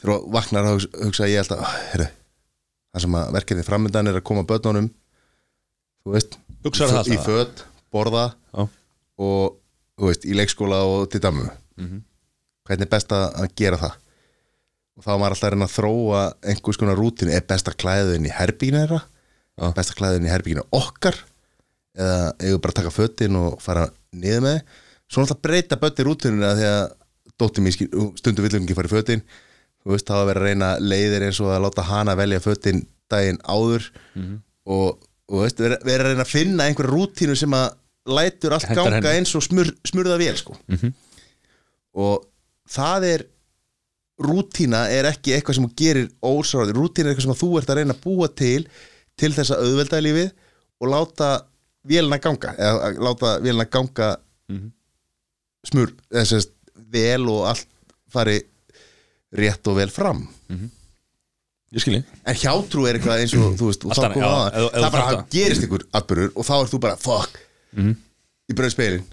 [0.00, 2.08] þegar þú vaknar að hugsa, ég alltaf, "Ah, heyrðu
[2.96, 4.90] það sem að verkefni framöndan er að koma börnunum
[6.04, 7.26] þú veist í það fö- í alltaf?
[7.26, 8.68] föt, borða Já.
[9.18, 9.56] og
[9.98, 12.02] þú veist, í leikskóla og til damu Mhm.
[12.66, 13.94] Hvernig er best að gera það
[14.96, 16.20] og þá var maður alltaf að reyna að þróa
[16.52, 19.00] einhvers konar rútinu, er best að klæða þau inn í herbygginu þeirra,
[19.60, 19.66] Já.
[19.76, 21.18] best að klæða þau inn í herbygginu okkar
[21.96, 24.58] eða eigum bara að taka fötin og fara niður með
[25.06, 26.86] svo náttúrulega breyta bötti rútinu því að
[27.40, 29.22] dóttir mín skil- stundum viljum ekki fara í fötin
[29.84, 32.86] þú veist, þá að vera að reyna leiðir eins og að láta hana velja fötin
[33.12, 34.38] daginn áður Mhm.
[34.66, 37.76] og, og veist, vera, vera að reyna að finna einhver rútínu sem að
[38.06, 39.18] lætur allt Hentar ganga henni.
[39.20, 40.56] eins og smur, smurða vel sko.
[40.72, 40.92] Mhm.
[41.96, 42.24] og
[42.70, 43.24] það er
[44.26, 47.94] rútína er ekki eitthvað sem gerir ósáraði, rútína er eitthvað sem þú ert að reyna
[47.96, 48.62] að búa til
[49.16, 50.30] til þess að auðvelda lífið
[50.80, 51.28] og láta
[51.86, 54.16] vélina ganga eða láta vélina ganga
[54.48, 54.70] Mhm.
[55.66, 56.48] smur, þess að
[56.92, 57.66] vel og allt
[58.12, 58.36] fari
[59.34, 60.20] rétt og vel fram.
[61.74, 64.82] Ég skilji En hjátrú er eitthvað eins og þú veist og kom já, ef- ef
[64.84, 67.40] það bara gerist ykkur atbyrður og þá er þú bara fuck.
[67.74, 67.96] Mhm.
[68.48, 69.04] í bröð speilin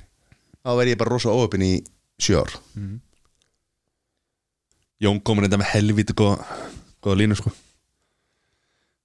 [0.64, 1.84] þá verð ég bara rosa óöpinn í
[2.22, 2.54] sjö ár
[5.04, 6.40] Jón komur þetta með helvíti góða,
[7.04, 7.52] góða línu sko.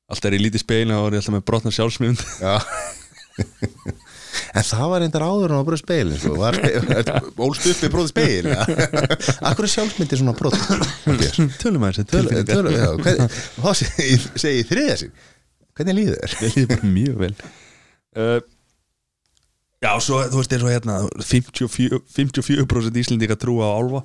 [0.08, 2.22] Allt er í lítið speilin og er alltaf með brotna sjálfsmynd.
[2.44, 2.54] Já.
[4.58, 6.32] En það var reyndar áður en á bröð speilin sko.
[6.40, 6.56] var,
[7.46, 8.48] ólst upp í bróði speil
[9.46, 10.56] Akkur er sjálfsmyndir svona brot
[11.62, 12.06] Tölum að þessi
[13.58, 14.26] þá segi ég-
[14.58, 15.12] ég þriða sig?
[15.78, 16.34] Hvernig líður þér?
[16.42, 17.34] Mér líður bara mjög vel.
[18.18, 18.40] Uh,
[19.78, 24.00] Já, svo þú veist eins og hérna 54%, 54 Íslendinga trúa á álfa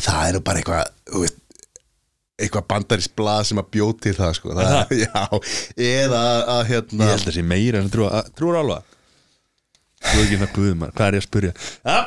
[0.00, 1.34] Það er nú bara eitthvað
[2.40, 4.54] eitthvað bandarist blað sem að bjóð til það sko.
[4.56, 5.24] það, já,
[5.90, 6.22] eða
[6.54, 8.80] að Ég hérna held að það sé meira en Trúa á álfa
[10.00, 11.52] Þú er ekki hérna guðum Hvað er ég að spurja?
[11.84, 11.98] Já,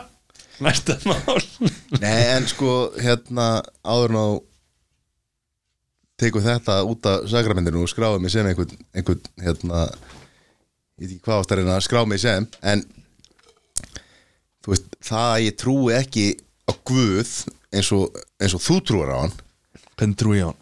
[0.65, 1.37] næsta mál
[2.03, 3.47] Nei, en sko, hérna
[3.85, 4.23] áður ná
[6.23, 9.85] tekum þetta út af sakramendinu og skráðum mig sem einhvern, einhvern hérna,
[11.01, 12.83] ég veit ekki hvað ást að reyna að skrá mig sem, en
[14.63, 16.27] þú veist, það að ég trúi ekki
[16.69, 17.33] á Guð
[17.73, 19.33] eins og, eins og þú trúar á hann
[19.97, 20.59] Hvernig trúi ég á hann?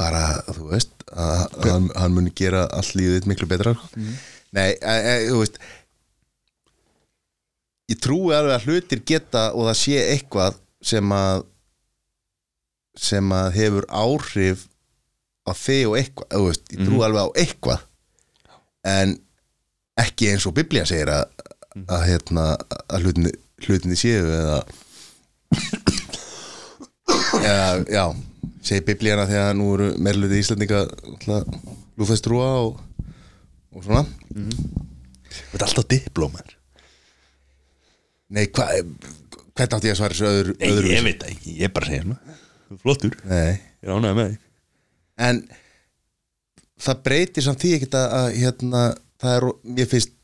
[0.00, 0.20] bara,
[0.56, 3.74] þú veist, að, hann, hann muni gera allt þitt miklu betra
[4.50, 5.58] Nei, e, e, þú veist
[7.90, 10.58] ég trúi alveg að hlutir geta og það sé eitthvað
[10.92, 11.44] sem að
[13.00, 14.64] sem að hefur áhrif
[15.48, 17.04] á þig og eitthvað þú veist, ég trú Mhm.
[17.06, 17.80] alveg á eitthvað
[18.84, 19.14] en
[20.00, 21.24] ekki eins og Biblía segir að,
[21.76, 21.84] Mhm.
[21.88, 22.44] að, hérna,
[22.88, 23.32] að hlutinni,
[23.66, 24.64] hlutinni séu eða
[27.40, 28.04] eða, já
[28.66, 30.84] segi Biblíana þegar nú eru meirluti Íslandinga
[32.00, 32.82] lúþæst trúa og,
[33.74, 34.04] og svona.
[35.30, 36.54] Þetta er alltaf diplómar.
[38.30, 38.84] Nei, hvað
[39.60, 41.74] hvernig átti ég að svara þessu öðru, Nei, öðru ég veit það ekki, ég er
[41.74, 42.04] bara að segja
[42.70, 44.38] er Flottur, Nei, ég er ánægð með því
[45.20, 45.40] en
[46.80, 48.84] það breytir samt því ekkert að, að hérna,
[49.20, 50.14] það er, mér finnst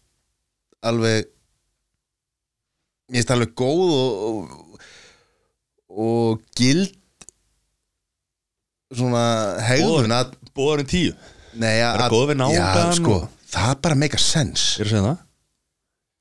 [0.87, 1.27] alveg
[3.11, 4.55] mér finnst alveg góð og, og,
[5.97, 6.93] og gild
[8.97, 9.23] svona
[9.67, 11.13] hegðun að Bóðurinn tíu,
[11.61, 13.17] Nei, að, Vera góð við náungann Já, sko,
[13.53, 14.77] það bara make a sense.
[14.81, 15.23] Ég er að segja það?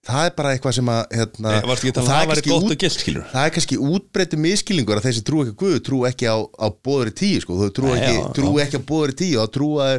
[0.06, 2.44] Það er bara eitthvað sem að hérna, Nei, Varstu ekki og að það er væri
[2.52, 5.60] gott og gilt skilur það er kannski útbreyttu miskilningur að þeir sem trú ekki á
[5.64, 7.56] Guð trú ekki á, á bóður í tíu sko.
[7.64, 8.62] þú trú Nei, ekki, já, trú já.
[8.68, 9.96] ekki á bóður í tíu og trú að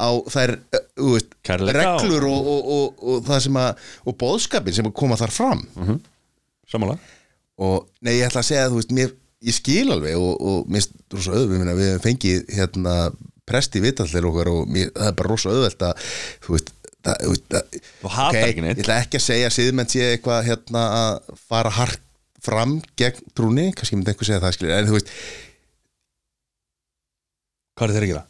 [0.00, 3.84] á þær uh, þú veist, Kærleika og- reglur og, og, og, og það sem að
[4.08, 5.66] og bóðskapin sem að koma þar fram.
[6.72, 7.16] Samanlega
[7.60, 9.10] og nei ég ætla að segja að þú veist mér,
[9.46, 12.94] ég skil alveg og, og mér finnst rosa minna, við höfum fengið hérna
[13.50, 16.04] presti vitallir okkar og mér, það er bara rosa auðvelt að
[16.44, 18.76] þú veist það, það, Þú hatar ok, ekki neitt.
[18.76, 22.02] ég ætla ekki að segja að siðmenn sé eitthvað hérna að fara hart
[22.40, 25.14] fram gegn trúni, kannski myndi einhver segja það skilur, en þú veist,
[27.80, 28.26] Hvað er þeir að gera?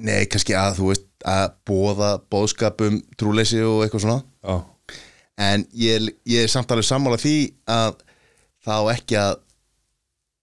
[0.00, 4.60] nei kannski að þú veist að bóða bóðskapum trúleysi og eitthvað svona Já,
[5.50, 7.32] en ég, ég er samt alveg sammála því
[7.66, 7.96] að
[8.62, 9.32] það á ekki að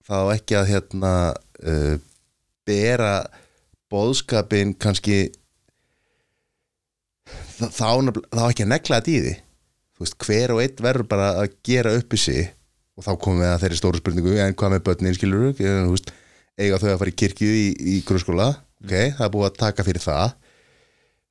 [0.08, 1.96] það á ekki að hérna uh,
[2.68, 3.12] bera
[3.92, 5.20] bóðskapin kannski
[7.28, 9.36] það, það, á, nefnilega- það á ekki að negla þetta í því.
[9.98, 12.44] Þú veist, hver og einn verður bara að gera upp í sig
[12.98, 16.12] og þá komum við að þeirri stóru spurningu en hvað með börnin skilur veist,
[16.58, 18.48] eiga þau að fara í kirkju í, í grunnskóla?
[18.84, 20.26] Ok, það er búið að taka fyrir það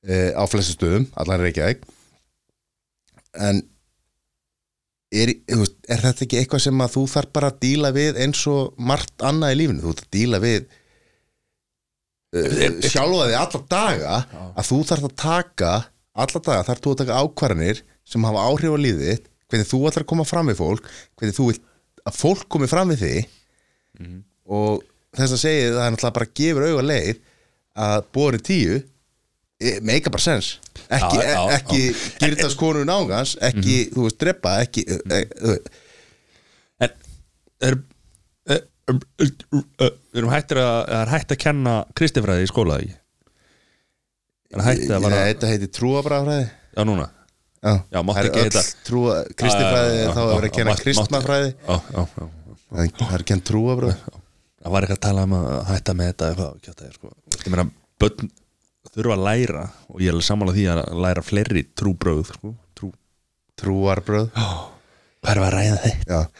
[0.07, 1.85] uh, á flestu stöðum, allan Reykjavík.
[3.47, 3.62] En
[5.12, 8.75] er, er þetta ekki eitthvað sem að þú þarf bara að díla við eins og
[8.79, 10.61] margt annað í lífinu, þú þarf að díla við
[12.37, 14.16] uh, sjálfa þig alla daga
[14.57, 15.73] að þú þarf að taka
[16.16, 19.81] alla daga þarf þú að taka ákvarðanir sem hafa áhrif á lífið þitt hvernig þú
[19.87, 21.64] ætlar að koma fram við fólk hvernig þú vilt
[22.07, 23.31] að fólk komi fram við þig.
[24.47, 24.83] Og
[25.16, 27.23] þess að segja það er náttúrulega bara gefur auga leið
[27.87, 28.77] að borin tíu
[29.61, 30.59] eh, make bara sense.
[30.87, 31.81] Ekki, Já, já, ekki
[32.21, 35.57] gyrtast konu nángans ekki, þú veist, drepa ekki e, e, e,
[36.85, 36.92] En
[37.73, 37.79] er,
[38.53, 39.33] er, er,
[39.83, 42.95] er, erum hættir að er hætt að kenna kristifræði í skóla ekki?
[44.55, 47.09] Er hætt að vara þetta heiti trúabræðafræði Já, núna?
[47.64, 51.51] Já, Já, mátti Það er ekki heita- trúa, kristifræði þá er verið að kenna kristmafræði
[51.57, 52.31] Já, já, já.
[53.01, 56.55] Það er kennt trúabræð Það var ekki að tala um að hætta með þetta eitthvað,
[56.66, 57.11] kjátt, sko.
[57.38, 57.64] Ég meina,
[58.03, 58.31] börn
[58.96, 62.54] þurfa að læra og ég er sammála því að læra fleiri trúbröð sko.
[62.76, 62.90] Trú
[63.61, 65.78] trúarbröð Hvað er að ræða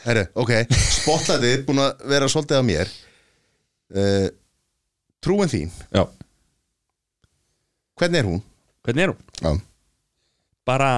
[0.05, 2.93] herru, ok, spotlightið búin að vera svolítið á mér.
[3.91, 4.27] Uh,
[5.25, 5.73] trúin þín.
[5.91, 6.05] Já,
[7.99, 8.45] hvernig er hún?
[8.87, 9.23] hvernig er hún?
[9.43, 9.61] Já,
[10.67, 10.91] Bara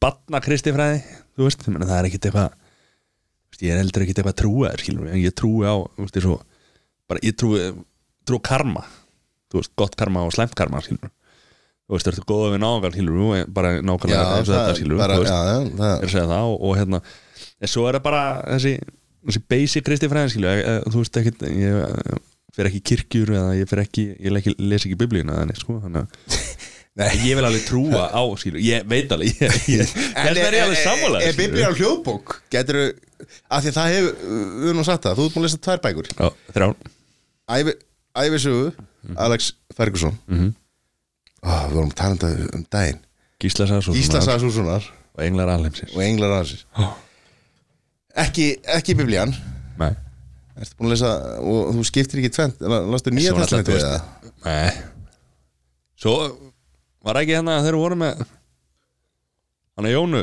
[0.00, 1.00] batna kristifræði
[1.36, 4.38] þú veist, meina, það er ekkit eitthvað ég er heldur ekkit eitthvað
[5.12, 6.38] en ég trúi á, veist, ég svo
[7.08, 7.60] bara, ég trúi,
[8.28, 8.84] trúi karma
[9.60, 11.10] veist, gott karma og slæmt karma skilur,
[11.86, 15.24] þú veist, ertu góða við náðangar skilur, bara nákvæmlega eins og þetta skilur, bara, þú
[15.24, 17.02] veist, já, já, það, er að segja það og, og hérna,
[17.60, 18.22] en svo er það bara
[18.54, 18.72] þessi,
[19.26, 22.22] þessi basic kristifræði skilur, e, e, þú veist ekkit ég e,
[22.56, 26.06] fer ekki kirkjur eða ég fer ekki, ég ekki, les ekki biblíuna neitt, sko, þannig
[26.06, 26.40] að
[26.96, 27.10] Nei.
[27.26, 31.20] ég vil alveg trúa á, skilur, ég veit alveg ég, þess er ég alveg sammála
[31.26, 32.38] Er Biblía á hljóðbók?
[32.48, 32.78] Getur
[33.52, 34.14] af því að það hefur,
[34.62, 36.08] við erum sagt það þú ert búin að lesa tvær bækur.
[36.16, 36.68] Já, þrjá
[37.56, 37.74] Ævi,
[39.06, 40.18] Ævisögu, Alex Ferguson.
[40.26, 40.54] Mhm.
[41.46, 43.00] Ó, Við vorum að tala um um daginn.
[43.40, 43.66] Gísla
[44.24, 44.82] Sassússonar
[45.14, 45.94] og Englar Alheimsins.
[45.94, 46.64] Og Englar Ansins
[48.16, 49.34] ekki, ekki Biblían.
[49.78, 49.92] Nei,
[50.56, 51.10] Ertu búin að lesa
[51.44, 53.98] og þú skiptir ekki tvent Lastu nýja þú eða?
[54.46, 54.70] nei.
[56.00, 56.14] Svo
[57.04, 58.22] var ekki hérna þegar voru með
[59.76, 60.22] hann að Jónu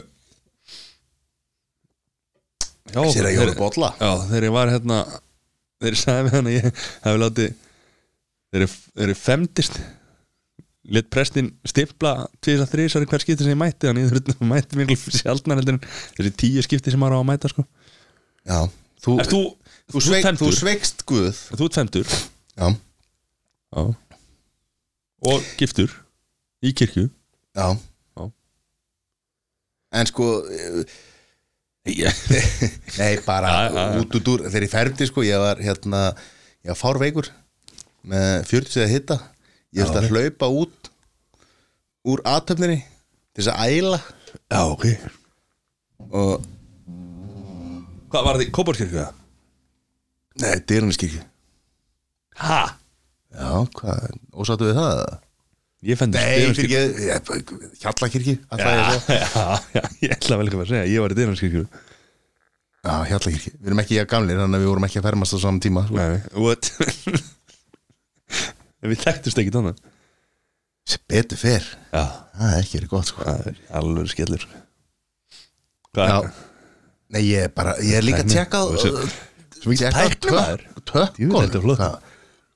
[3.14, 3.94] Sér að Jónu Bolla.
[3.98, 4.98] Já, þegar ég var hérna
[5.82, 6.68] þegar ég sagði við hann að ég
[7.06, 7.54] hefði látið
[8.54, 9.80] þegar ég femdist
[10.94, 14.98] lit prestin stimpla tvis að þrísari hver skipti sem ég mætti þannig að mætti miklu
[15.16, 15.84] sjaldnar heldur en
[16.18, 17.64] þessi tíu skipti sem maður á að mæta sko.
[18.44, 18.60] Já,
[19.06, 19.42] þú, Ert þú,
[19.94, 21.40] þú, sveik, þú sveikst Guð.
[21.56, 22.68] Þú ert femdur Já,
[23.74, 23.84] Já.
[25.32, 25.96] og giftur
[26.64, 27.08] í kirkju.
[27.56, 27.68] Já.
[28.20, 28.28] Já.
[30.02, 31.00] En sko eh,
[33.00, 33.50] Nei, bara
[34.00, 36.06] út út úr Þegar ég ferdi sko, ég var hérna
[36.64, 37.28] Ég var fárveikur
[38.04, 39.18] Með 40 eða hitta
[39.74, 40.90] Ég veist að hlaupa út
[42.12, 42.82] Úr aðtöfninni
[43.34, 44.00] Til þess að æla
[44.52, 44.86] Já, ok
[46.14, 46.48] Og,
[48.14, 49.20] Hvað var því, Kóborskirkju það?
[50.44, 51.22] nei, dyruniskirkju
[52.44, 52.62] Ha?
[53.34, 55.02] Já, hvað, ósáttu við það?
[55.84, 56.68] Ég fenni ekki
[57.82, 58.62] Hjallakirkju ég að
[59.08, 59.28] segja.
[59.34, 59.46] Já,
[59.78, 61.64] já, ég ætla vel ekki að segja Ég var í dyrunarskirkju
[62.84, 65.40] Já, Hjallakirkju Við erum ekki að gamlir, þannig að við vorum ekki að fermast á
[65.44, 65.98] saman tíma sko.
[65.98, 67.32] Nei, what?
[68.84, 69.74] En við þekktust ekki tóna
[70.84, 71.64] Sem betur fer.
[71.94, 72.02] Já,
[72.36, 73.24] Það er ekki verið gott sko.
[73.24, 74.42] Það er alveg skellur.
[75.96, 76.18] Já.
[77.14, 78.62] Nei, ég er bara, ég er líka að tjekka
[79.64, 80.64] Svo tjekka á tækni, maður.
[80.90, 82.10] tök- Jú, þetta Tökkon flott.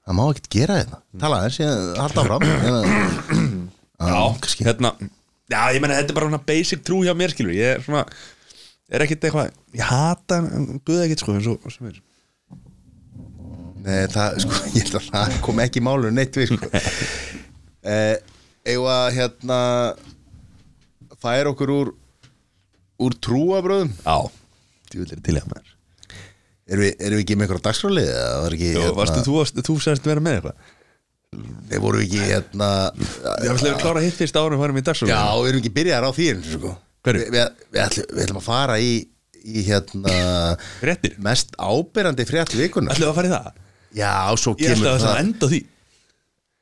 [0.07, 1.69] Það má ekkert gera þetta Tala þess, ég
[2.01, 2.25] halda
[2.65, 2.81] Hérna,
[3.97, 4.65] Já, kannski.
[4.67, 4.91] hérna
[5.47, 8.03] Já, ég meina, þetta er bara svona basic trú hjá mér, skilur Ég er svona,
[8.91, 10.41] er ekkit eitthvað Ég hata,
[10.87, 12.01] guða ekkit, sko eins og sem er
[14.13, 16.71] það, sko, ég held að það kom ekki í málun neitt við, sko.
[17.87, 18.17] Eh,
[18.67, 19.57] Eða hérna
[21.23, 21.91] Fær okkur úr
[23.05, 24.15] Úr trúabröðum Já,
[24.91, 25.69] djúvillir til ég maður.
[26.67, 28.03] Erum við, erum við ekki með einhverja dagskráli?
[28.09, 30.73] Það var ekki, Jó, varstu, þú, varst, þú sagðist vera með eitthvað?
[31.69, 36.09] Þeir voru ekki, hérna við slefum klára hitt fyrst árum Já, við erum ekki byrjaðar
[36.09, 36.73] á því sko.
[37.07, 37.37] Við, við,
[37.71, 38.91] við, ætlum, við ætlum að fara í,
[39.47, 40.17] í hérna
[40.81, 41.15] Fréttir.
[41.23, 43.63] mest áberandi frétt vikunar Ætlum við að fara í það?
[43.95, 45.19] Já, svo Ég ætla kemur að það það.
[45.23, 45.59] enda því.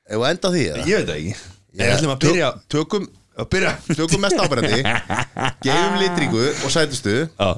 [0.05, 0.85] Ef við enda því eða?
[0.85, 1.35] Ég veit það ekki.
[1.75, 4.77] Ég ætlum að byrja Tök- Tökum, Að byrja tökum mest áberandi
[5.65, 7.49] Gefum litringu og sætustu Já,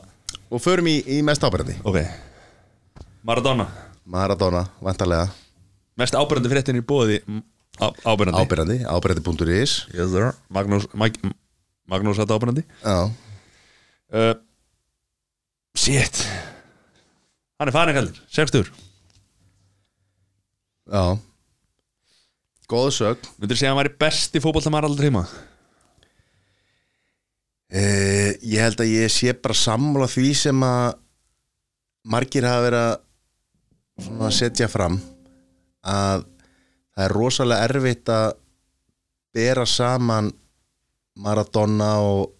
[0.50, 1.76] Og förum í, í mest áberandi.
[1.86, 2.00] Ok.
[3.28, 3.68] Maradona.
[4.08, 5.28] Maradona, vantarlega
[5.98, 7.20] Mest ábyrjandi fréttin í bóði
[7.78, 10.32] Ábyrjandi Áberandi, áberandi.is Yes sir.
[10.50, 11.14] Magnús Mag,
[11.92, 12.98] Magnús þetta ábyrjandi Já,
[14.18, 14.34] uh,
[15.78, 16.24] Shit.
[17.60, 18.72] Hann er farin kallir Sextur
[20.88, 21.18] já.
[22.68, 25.24] Góð sög Myndir segja að hann væri besti fótboltamar aldrei tíma?
[27.68, 30.98] Eh, ég held að ég sé bara sammála því sem að
[32.08, 35.00] margir hafa verið að setja fram
[35.84, 36.24] að
[36.96, 38.28] það er rosalega erfitt að
[39.36, 40.32] bera saman
[41.18, 42.34] Maradona og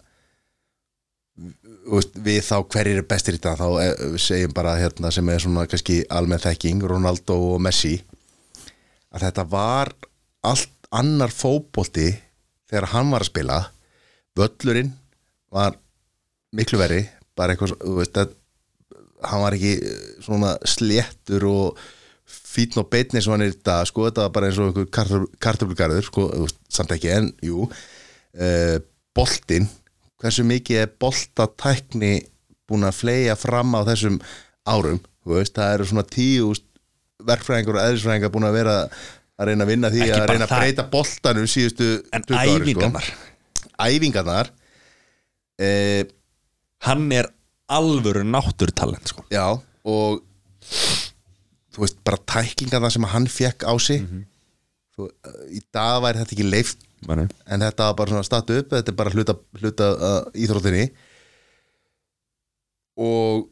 [1.88, 5.42] þú við þá hverjir er bestir í dag þá eh, segjum bara hérna sem er
[5.42, 7.96] svona kannski almenn þekking, Ronaldo og Messi
[9.14, 9.92] að þetta var
[10.48, 12.08] allt annar fótbolti
[12.68, 13.58] þegar hann var að spila.
[14.38, 14.92] Völlurinn
[15.52, 15.76] var
[16.54, 17.02] miklu verri
[17.38, 18.34] bara eitthvað, þú veist að
[19.28, 21.80] hann var ekki eh, svona sléttur og
[22.28, 26.04] fítn og beitni sem hann er dag, sko, þetta var bara eins og einhver kartöflugarður,
[26.04, 26.26] sko,
[26.72, 28.76] samt ekki en, jú uh,
[29.16, 29.68] boltinn,
[30.20, 32.12] hversu mikið er boltatækni
[32.68, 34.18] búin að fleia fram á þessum
[34.68, 36.50] árum, þú veist, það eru svona tíu
[37.26, 38.76] verkfræðingur og eðlisfræðingar búin að vera
[39.38, 42.62] að reyna að vinna því að reyna að breyta boltanum síðustu En 20 ári, sko.
[42.62, 43.10] æfingarnar
[43.88, 44.50] æfingarnar
[45.62, 46.04] eh,
[46.86, 47.30] Hann er
[47.68, 49.24] alvöru náttúrtalent sko.
[49.34, 49.44] já
[49.88, 50.22] og
[51.74, 54.02] þú veist bara tæklingarna sem hann fekk á sig
[54.96, 55.08] þú,
[55.54, 57.28] í dag væri þetta ekki leift Mani.
[57.46, 60.88] en þetta var bara svona statu upp þetta er bara hluta, hluta uh, íþróttinni
[62.98, 63.46] og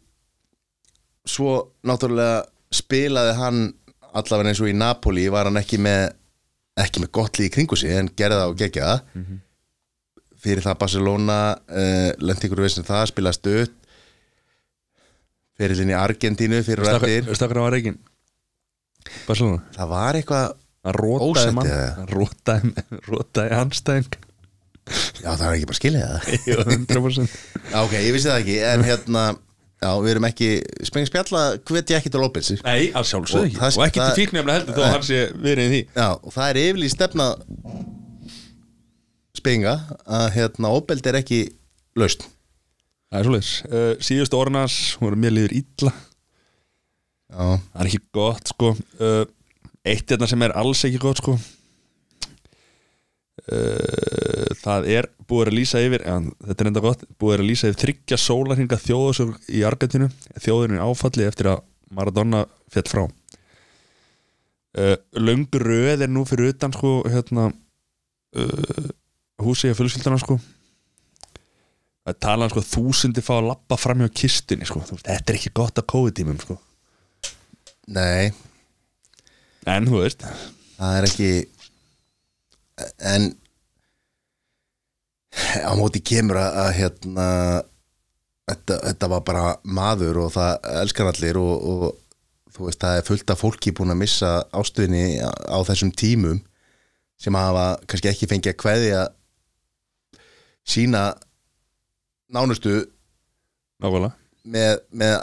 [1.27, 1.53] svo
[1.87, 2.43] náttúrulega
[2.77, 3.65] spilaði hann
[4.17, 6.13] allavega eins og í Napoli var hann ekki með
[6.77, 9.33] ekki með gott líð í kringu sig en gerði það og gegja það.
[10.47, 13.73] Fyrir það Barcelona uh, lendi ykkur veist það, spilaði stöð
[15.57, 17.97] fyrir í Argentínu fyrir og eftir Stakar á reikin
[19.27, 19.63] Barcelona.
[19.77, 20.47] Það var eitthvað
[20.87, 22.71] Hann rótaði
[23.09, 24.19] rótaði, anstæðing
[25.19, 27.39] já það er ekki bara skilja það Jú, 100%
[27.73, 29.25] Já, ok, ég vissi það ekki, en hérna
[29.77, 30.47] Já, við erum ekki,
[30.89, 33.51] spengi spjalla hvet ég ekki til López Já, Nei, að sjálfsögðu.
[33.51, 35.81] Og það- Og ekki það- til fíknefna heldur þó að hann sé verið í því.
[36.25, 37.27] Og það er yfirlýst stefna
[39.37, 39.75] spenga
[40.09, 41.43] að hérna, óbeld er ekki
[41.97, 42.25] laust
[43.13, 43.51] Það er svoleiðis.
[43.71, 45.93] Uh, Síðustu orðinans, hún er mér liður illa.
[47.31, 48.73] Já, Það er ekki gott sko.
[48.99, 49.25] Uh,
[49.87, 51.37] Eitt hérna sem er alls ekki gott sko
[53.53, 57.71] uh, Það er búið að lýsa yfir en, Þetta er enda gott Búið að lýsa
[57.71, 60.11] yfir þryggja sólarhinga þjóðasög í Argentínu.
[60.43, 61.63] Þjóðurinn áfalli eftir að
[61.97, 62.43] Maradona
[62.73, 63.05] fjall frá.
[64.77, 68.89] Uh, Löngu röð er nú fyrir utan sko hérna uh,
[69.45, 70.39] húsi að fjölskyldana sko.
[72.07, 74.83] Að tala um sko þúsundi fá að lappa fram hjá kistunni sko.
[74.83, 76.59] Veist, þetta er ekki gott að COVID-tímum sko.
[77.95, 78.35] Nei,
[79.67, 80.23] En þú veist.
[80.77, 81.31] Það er ekki
[83.13, 83.31] en
[85.67, 87.29] á móti kemur að, að hérna
[88.51, 91.87] þetta, þetta var bara maður og það elskar allir og, og
[92.57, 96.41] þú veist, það er fullt af fólki búin að missa ástuðinni á, á þessum tímum
[97.21, 99.03] sem hafa kannski ekki fengið að kveðja
[100.67, 101.03] sína
[102.33, 102.83] nánustu
[103.81, 104.15] nákvæmlega.
[104.45, 105.17] með, með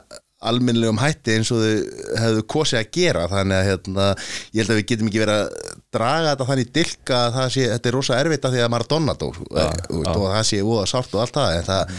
[0.44, 3.26] almennlegum hætti eins og þau hefðu kosið að gera.
[3.32, 4.08] Þannig að hérna,
[4.52, 7.64] ég held að við getum ekki verið að draga þetta þannig dilka að það sé,
[7.74, 10.86] þetta er rosa erfitt af því að Maradona dó ja, og, og það sé óða
[10.94, 11.96] sárt og allt það en það,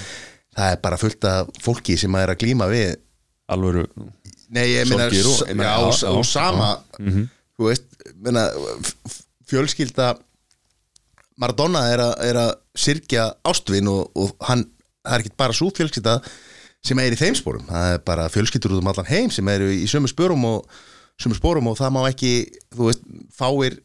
[0.59, 2.95] það er bara fullt af fólki sem að er að glíma við.
[3.55, 3.86] Alvöru
[4.55, 5.72] Nei, ég meina, já,
[6.12, 6.68] og, sama
[7.01, 7.24] Mhm.
[7.59, 7.88] þú veist,
[8.84, 10.12] f- fjölskylda
[11.40, 14.62] Maradona er, a, er að syrkja ástvin og, og hann,
[15.03, 16.18] það er ekki bara svo fjölskylda
[16.84, 19.70] sem er í þeim spórum, það er bara fjölskyldur út um allan heim sem eru
[19.72, 20.68] í sömu spórum og
[21.20, 22.32] sömu spórum og það má ekki
[22.76, 23.03] þú veist,
[23.34, 23.78] fáir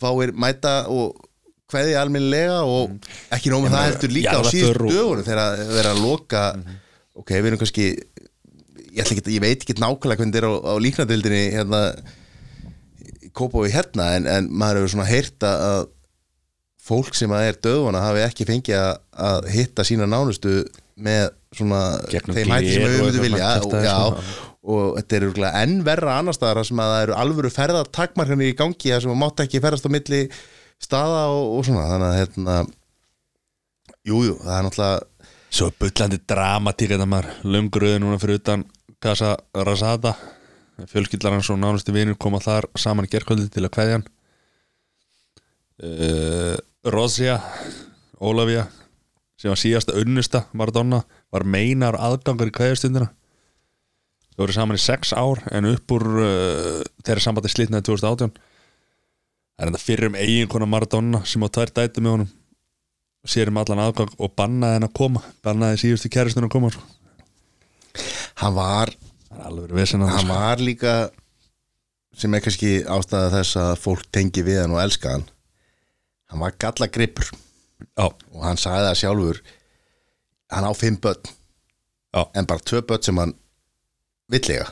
[0.00, 1.26] fáir mæta og
[1.70, 2.96] kveði almennilega og
[3.34, 6.44] ekki nóg með það heldur líka á síðustu dögunum þegar að vera að loka
[7.20, 10.74] ok, við erum kannski ég, ekki, ég veit ekki nákvæmlega hvernig þetta er á, á
[10.82, 11.82] líknadildinni hérna
[13.20, 15.84] í Kópaví hérna en, en maður hefur svona heyrt að
[16.90, 18.94] fólk sem að er döðvana hafi ekki fengið að,
[19.30, 20.64] að hitta sína nánustu
[21.00, 23.50] með svona Gegnum þeim hætti sem við myndum eitthvað vilja.
[23.62, 24.49] og, já.
[24.60, 28.56] Og þetta er örugglega enn verra annar staðar sem að það eru alvöru ferðartakmarkanir í
[28.58, 30.20] gangi sem að mátt ekki ferðast á milli
[30.80, 31.86] staða og, og svona.
[31.88, 32.56] Þannig að hérna
[34.04, 37.30] jújú, jú, það er náttúrulega svo bullandi dramatík þetta maður.
[37.56, 38.66] Löngröðu núna fyrir utan
[39.00, 40.14] Casa Rosada.
[40.90, 44.06] Fjölskyldlar hans og nánustu vinur koma þar saman í gerkvöldi til að kveðja hann.
[45.80, 46.56] Uh,
[46.92, 47.38] Rosia
[48.20, 48.66] Ólafía
[49.40, 50.98] sem var síðasta unnusta Maradona
[51.32, 53.08] var meinar aðgangur í kveðjastundina
[54.40, 59.60] þau voru saman í sex ár en upp úr uh, þeirra sambandi slitnaði 2018 það
[59.60, 62.30] er enda fyrir um eiginkona Maradona sem á tvær dætu með honum.
[63.28, 66.80] Sér um allan aðgang og bannaði henn að koma bannaði síðustu kæristun að koma sko.
[68.40, 68.94] hann var,
[69.28, 70.94] hann var líka
[72.16, 75.28] sem er kannski ástæða þess að fólk tengi við hann og elska hann.
[76.32, 79.44] Hann var galla gripur já, og hann sagði það sjálfur
[80.56, 81.36] hann á fimm börn.
[82.16, 82.24] Já.
[82.34, 83.36] en bara tvö börn sem hann
[84.30, 84.66] villega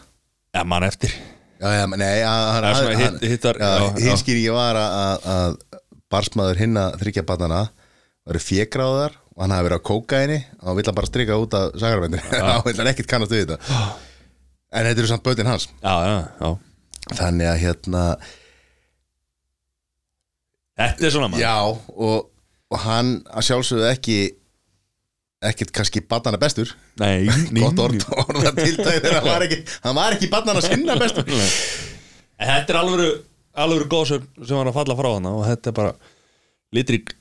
[0.54, 1.12] ja, mann eftir.
[1.58, 3.88] Já, já, nei, hann, Það svona hann, hitt- hittar- já, já.
[4.08, 5.82] hinskýringi var að, að, að
[6.14, 7.62] barsmaður hinna þryggja barnana
[8.28, 11.54] varu fjeggráðar og hann hafi verið á kókaini og hann vill hann bara strika út
[11.58, 13.58] af sagarvendir hann vill ekkert kannast við þetta.
[14.72, 15.68] En þetta eru samt börnin hans.
[15.82, 16.50] Já, já, já.
[17.18, 18.02] Þannig að hérna
[20.78, 22.28] þetta er svona mann já og,
[22.70, 24.18] og hann að sjálfsögðu ekki
[25.44, 26.72] ekkert kannski barnana bestur.
[27.00, 27.28] Nei,
[27.62, 31.28] gott orð, orða tiltæð þegar hann var ekki hann var ekki barnana sinna bestur.
[32.38, 33.22] Þetta er alveg
[33.58, 35.94] alveg góðsögn sem var að falla frá hana og þetta er bara
[36.76, 37.14] litrík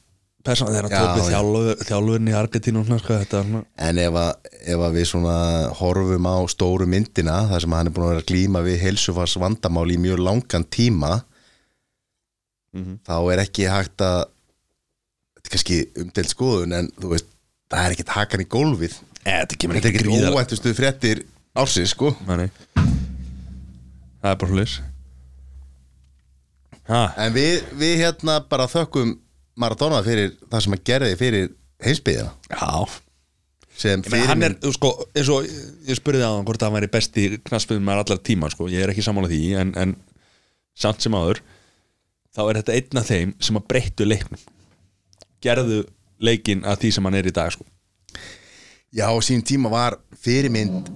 [0.47, 0.73] persóna.
[0.75, 2.35] Þegar hann þjálfur, þjálfurinn í
[2.73, 5.37] svona, sko, En ef að, ef að við svona
[5.79, 9.37] horfum á stóru myndina þar sem hann er búin að vera að glíma við heilsufars
[9.41, 11.17] vandamál í mjög langan tíma
[12.77, 12.99] Mhm.
[13.07, 17.29] þá er ekki hægt að þetta er kannski umdelt skoðun en þú veist,
[17.71, 18.99] það er ekkert hakan í gólfið.
[19.27, 21.23] Þetta kemur þetta er gríðar- óættustu fréttir
[21.57, 22.13] ársins sko.
[22.27, 22.47] Nei,
[24.21, 24.67] það er bara
[26.87, 29.17] ha, en við, við hérna bara þökkum
[29.57, 31.51] Maradona fyrir það sem að gerði fyrir
[31.83, 32.87] heimsbyðina já.
[33.77, 35.45] Meina, hann er, sko, eins og
[35.85, 38.93] ég spurði á hann hvort hann væri besti knassbyðum með allar tíma, sko, ég er
[38.93, 39.93] ekki sammála því en, en
[40.77, 41.43] samt sem áður
[42.33, 44.41] þá er þetta einn af þeim sem að breyttu leiknum.
[45.45, 45.83] Gerðu
[46.23, 47.65] leikinn að því sem hann er í dag, sko.
[48.95, 50.89] Já, sín tíma var fyrirmynd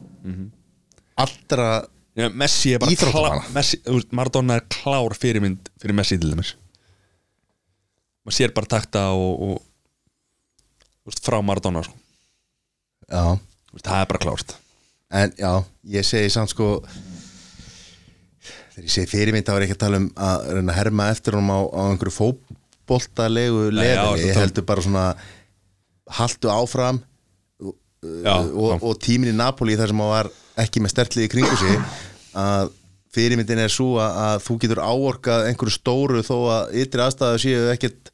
[1.19, 1.83] allra
[2.15, 3.39] Já, Messi er bara klár
[4.11, 6.55] Maradona er klár fyrirmynd fyrir Messi til dæmis.
[8.25, 11.95] Maður sér bara takta og, og veist, frá Maradona, sko.
[13.07, 13.39] Já.
[13.79, 14.57] Það er bara klárt.
[15.11, 15.53] En já,
[15.95, 16.73] ég segi samt sko
[18.71, 21.59] þegar ég segi fyrirmynd þá er ekki að tala um að herma eftir honum á,
[21.71, 22.60] á einhverju fótboltalegu
[23.69, 25.05] Já, lefni, ég heldur bara svona
[26.11, 27.01] haltu áfram
[28.01, 30.29] Já, og, og tímin í Napoli þar sem hann var
[30.61, 31.75] ekki með stertlið í kringu sig
[32.41, 32.71] að
[33.13, 37.67] fyrirmyndin er svo að, að þú getur áorkað einhverju stóru þó að ytri aðstæðu séu
[37.73, 38.11] ekkert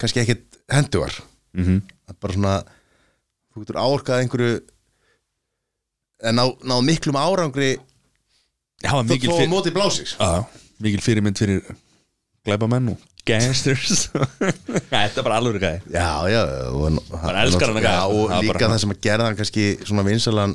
[0.00, 1.18] kannski ekkert hendugar
[1.52, 1.80] mm -hmm.
[2.06, 2.56] Það bara svona
[3.52, 4.54] þú getur áorkað einhverju
[6.22, 7.76] en ná, ná miklum árangri
[8.80, 9.46] Já, þó mikil, þó fyr...
[9.46, 10.44] að móti blásins Já,
[10.80, 11.76] mikil fyrirmynd fyrir
[12.44, 14.06] glæpamenn og gangsters
[14.90, 16.42] Þetta er bara alveg gæði já, já
[17.12, 18.08] Bara elskar hann að já, gæja.
[18.08, 20.54] og líka bara- það sem að gerða hann kannski svona vinsalan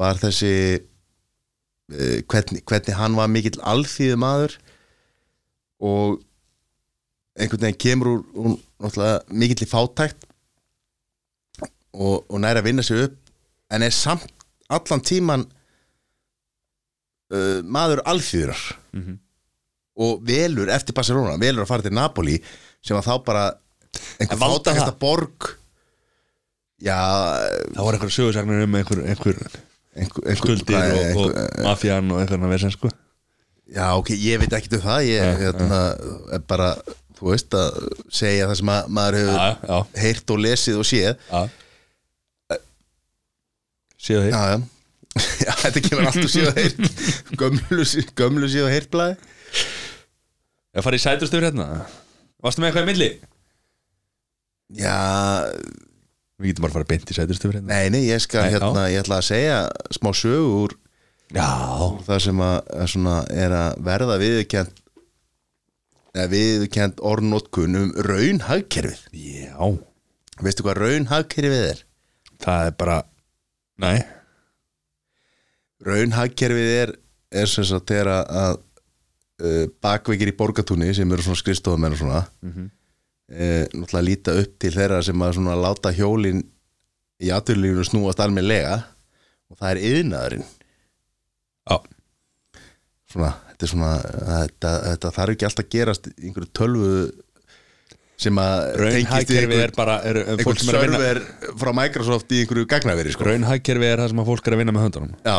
[0.00, 4.56] var þessi uh, hvernig, hvernig hann var mikill alþýðu maður
[5.80, 6.18] og
[7.40, 10.26] einhvern veginn kemur úr, úr náttúrulega mikill í fátækt
[11.96, 13.16] og, og næra að vinna sig upp
[13.74, 14.28] en er samt
[14.70, 15.46] allan tíman
[17.34, 18.62] uh, maður alþýðurar
[18.92, 19.18] Mhm.
[20.00, 22.38] Og velur eftir Barcelona, velur að fara til Napoli
[22.80, 23.48] sem að þá bara
[24.20, 24.94] einhver það?
[25.00, 25.50] borg
[26.80, 26.96] já
[27.74, 29.60] Það var einhver sögursagnir um einhver, einhver einhver,
[29.96, 32.90] einhver, skuldir hvað, og, og einhver, mafían og einhvern veginn sko.
[33.70, 35.80] Já ok, ég veit ekkert um það ég hérna,
[36.34, 36.72] er bara
[37.18, 37.80] þú veist að
[38.20, 39.40] segja það sem að, maður hefur
[39.70, 41.26] já, heyrt og lesið og séð.
[41.28, 42.60] Já.
[44.00, 44.58] Séu því já, já.
[45.46, 47.04] já þetta kemur alltaf séð og heyrt.
[47.42, 47.86] Gömlu,
[48.18, 49.36] gömlu séð og heyrt blæði
[50.76, 51.66] Ég farið í sætustöfur hérna?
[52.44, 53.10] Varstu með eitthvað í milli?
[54.78, 54.96] já,
[56.40, 57.74] Við getum bara að fara beint í sætustöfur hérna.
[57.74, 58.58] Nei, nei, ég skal Nei, já.
[58.58, 59.56] hérna, ég ætla að segja
[59.92, 60.76] smá sögu úr
[61.34, 61.48] Já.
[62.06, 64.16] það sem að, að svona, er að verða
[66.10, 69.02] eða viðurkend orðnótkun um raunhagkerfið.
[69.14, 69.58] Já.
[70.40, 71.84] Veistu hvað raunhagkerfið er?
[72.40, 72.96] Það er bara
[73.80, 73.98] Nei.
[75.86, 76.94] Raunhagkerfið er,
[77.32, 78.58] er sem sagt þegar að
[79.40, 82.70] uh, bakveikir í borgatúni sem eru svona skrifstofamenn og svona mm Mhm.
[83.30, 86.40] náttúrulega líta upp til þeirra sem að svona láta hjólin
[87.22, 88.80] í aturlífinu snúast almennilega
[89.50, 90.46] og það er yðnaðurinn
[91.70, 91.76] Já
[93.10, 96.90] svona, þetta er svona þetta, þetta þarf ekki alltaf að gerast í einhverju tölvu
[98.20, 100.84] sem að tengist við Raunhagkerfi er einhver, bara er, er fólk einhver sem er að
[100.84, 103.26] vinna server frá Microsoft í einhverju gagnaveri sko.
[103.30, 105.38] Raunhagkerfi er það sem að fólk er að vinna með höndunum Já,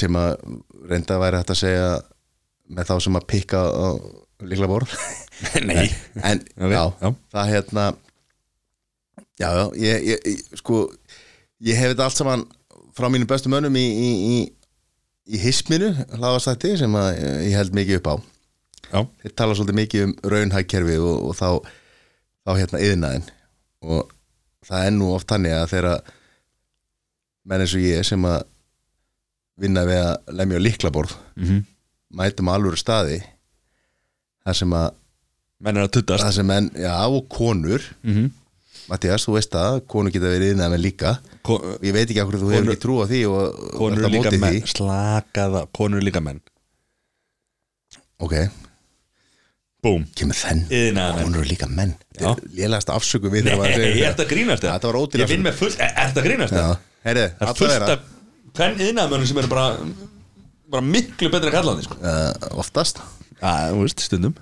[0.00, 0.32] sem að
[0.88, 1.90] reynda að væri hægt að segja
[2.68, 3.88] með þá sem að pikka á
[4.48, 4.92] líkla borð.
[5.68, 5.88] Nei.
[6.22, 7.08] En Ok, já, já.
[7.34, 7.86] það hérna
[9.38, 10.82] já, já, ég, ég, sko
[11.64, 12.44] ég hef þetta allt saman
[12.98, 14.38] frá mínum bestu mönnum í, í, í,
[15.34, 17.08] í hisminu, hlaðastætti sem að
[17.46, 18.14] ég held mikið upp á.
[18.88, 19.00] Já.
[19.22, 21.48] Þeir tala svolítið mikið um raunhækkerfi og, og þá,
[22.48, 23.26] þá hérna yðnaðin
[23.86, 24.14] og
[24.66, 25.96] það er nú oft þannig að þeirra
[27.48, 28.40] menn eins og ég sem að
[29.62, 31.60] vinna við að lemja á líklaborð Mhm.
[32.14, 33.20] Mætum alvöru staði
[34.46, 34.90] það sem að
[35.60, 36.22] Menn er að tuttast.
[36.46, 37.82] menn, já og konur.
[38.06, 38.28] Mhm.
[38.88, 41.10] Mattias, þú veist það, konur geta verið yðnaðin með líka.
[41.42, 43.98] Ko ég veit ekki okkur þú hefur Konur- ekki trú á því og og Konur
[43.98, 44.54] ert á líka menn.
[44.54, 44.70] Því.
[44.72, 46.40] Slakaða Konur líka menn.
[48.20, 48.34] Ok,
[49.82, 50.06] Búm.
[50.14, 50.64] Kemur þenn.
[51.22, 51.92] Konur eru líka menn.
[52.18, 52.34] Já.
[52.54, 53.54] lélegast afsöku við Nei,
[53.98, 56.78] ég ert að grínast það Ég vinn með fullt Er þetta að grínast það?
[57.04, 58.00] er fullt af
[58.58, 59.76] Hvern iðnaðmönnum sem eru bara
[60.68, 61.96] Bara miklu betri en kallandi sko.
[62.02, 63.00] uh, oftast.
[63.40, 64.34] Þú veist, stundum.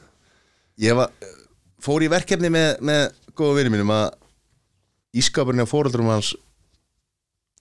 [0.81, 1.13] Ég var,
[1.83, 3.03] fór í verkefni með, með
[3.37, 4.09] góða vinni mínum að
[5.17, 6.35] ískapurinn á fóröldurum hans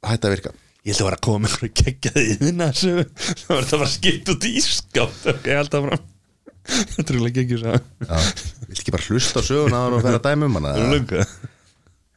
[0.06, 0.56] hætti að virka.
[0.86, 3.04] Ég held að vera að koma með einhverju geggjaði iðnaðsögu
[3.42, 7.64] Það var þetta bara skipt út í ískap Ok, ég held að er alveg geggjur
[7.64, 8.20] sá Já,
[8.68, 10.76] vilt ekki bara hlusta á söguna á hann og færa dæmi um hana?
[10.76, 11.26] Það er lunga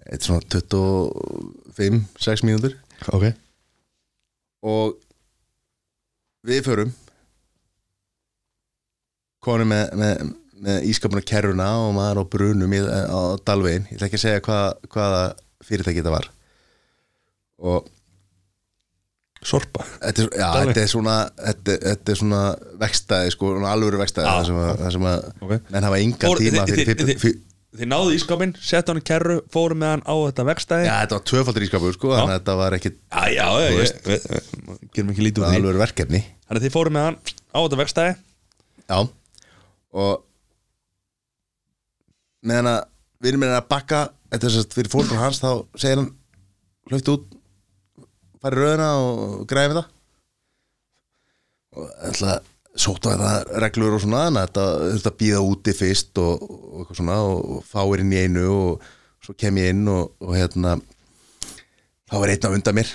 [0.08, 2.76] Eitt svona 25-6 mínútur.
[3.12, 3.26] Ok.
[4.64, 4.96] Og
[6.46, 6.92] við förum.
[9.44, 10.24] Konum með, með,
[10.66, 14.42] með ískapuna kerruna og maður á brunum í, á Dalvegin, ég ætla ekki að segja
[14.48, 15.20] hvað, hvaða
[15.68, 16.28] fyrirtæki þetta var.
[17.58, 17.94] Og
[19.48, 19.84] Sorpa.
[20.02, 22.40] Þetta er, já, þetta er svona þetta, þetta er svona
[22.82, 24.32] vekstæði sko, alvöru vekstæði Já.
[24.34, 25.52] það sem að, það sem að Ok.
[25.76, 27.36] menn hafa engan Fór- tíma fyrir, fyrir, fyrir,
[27.76, 30.84] Þið náðu ískapin, settu hann í kerru Fóru með hann á þetta vegstæði.
[30.88, 33.76] Já, þetta var tvöfaldur ískapur sko, þannig að þetta var ekki já, já, Þú ég-
[33.82, 33.98] veist.
[34.08, 35.58] við- við- Gerum ekki lítið úr því.
[35.60, 36.20] alvöru verkefni.
[36.48, 38.14] Þannig að þið fóru með hann á þetta vegstæði.
[38.88, 38.98] Já.
[39.92, 40.24] Og
[42.48, 42.80] meðan að
[43.20, 44.00] við erum með að bakka
[44.32, 46.10] þetta er sérst fyrir fólkur hans þá segir hann
[46.88, 47.24] hlaupt út
[48.42, 49.88] farið röðina og græði við það.
[51.78, 52.44] Og ætla sóta
[52.78, 57.00] þetta reglur og svona þannig að þetta þurfti að býða úti fyrst og, og eitthvað
[57.00, 58.86] svona og fáir inn í einu og
[59.24, 60.76] svo kem ég inn og, og hérna
[62.08, 62.92] þá er einn á undan mér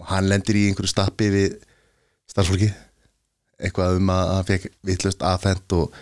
[0.00, 1.58] og hann lendir í einhverju stappi við
[2.30, 2.70] starfsfólki
[3.60, 5.98] eitthvað um að hann fekk vittlust afhent og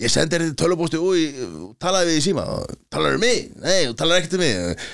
[0.00, 2.46] ég sendi þér þetta tölvupósti og talaði við í síma
[2.90, 3.46] talaði um mig?
[3.60, 4.88] Nei, talaði ekkert um mig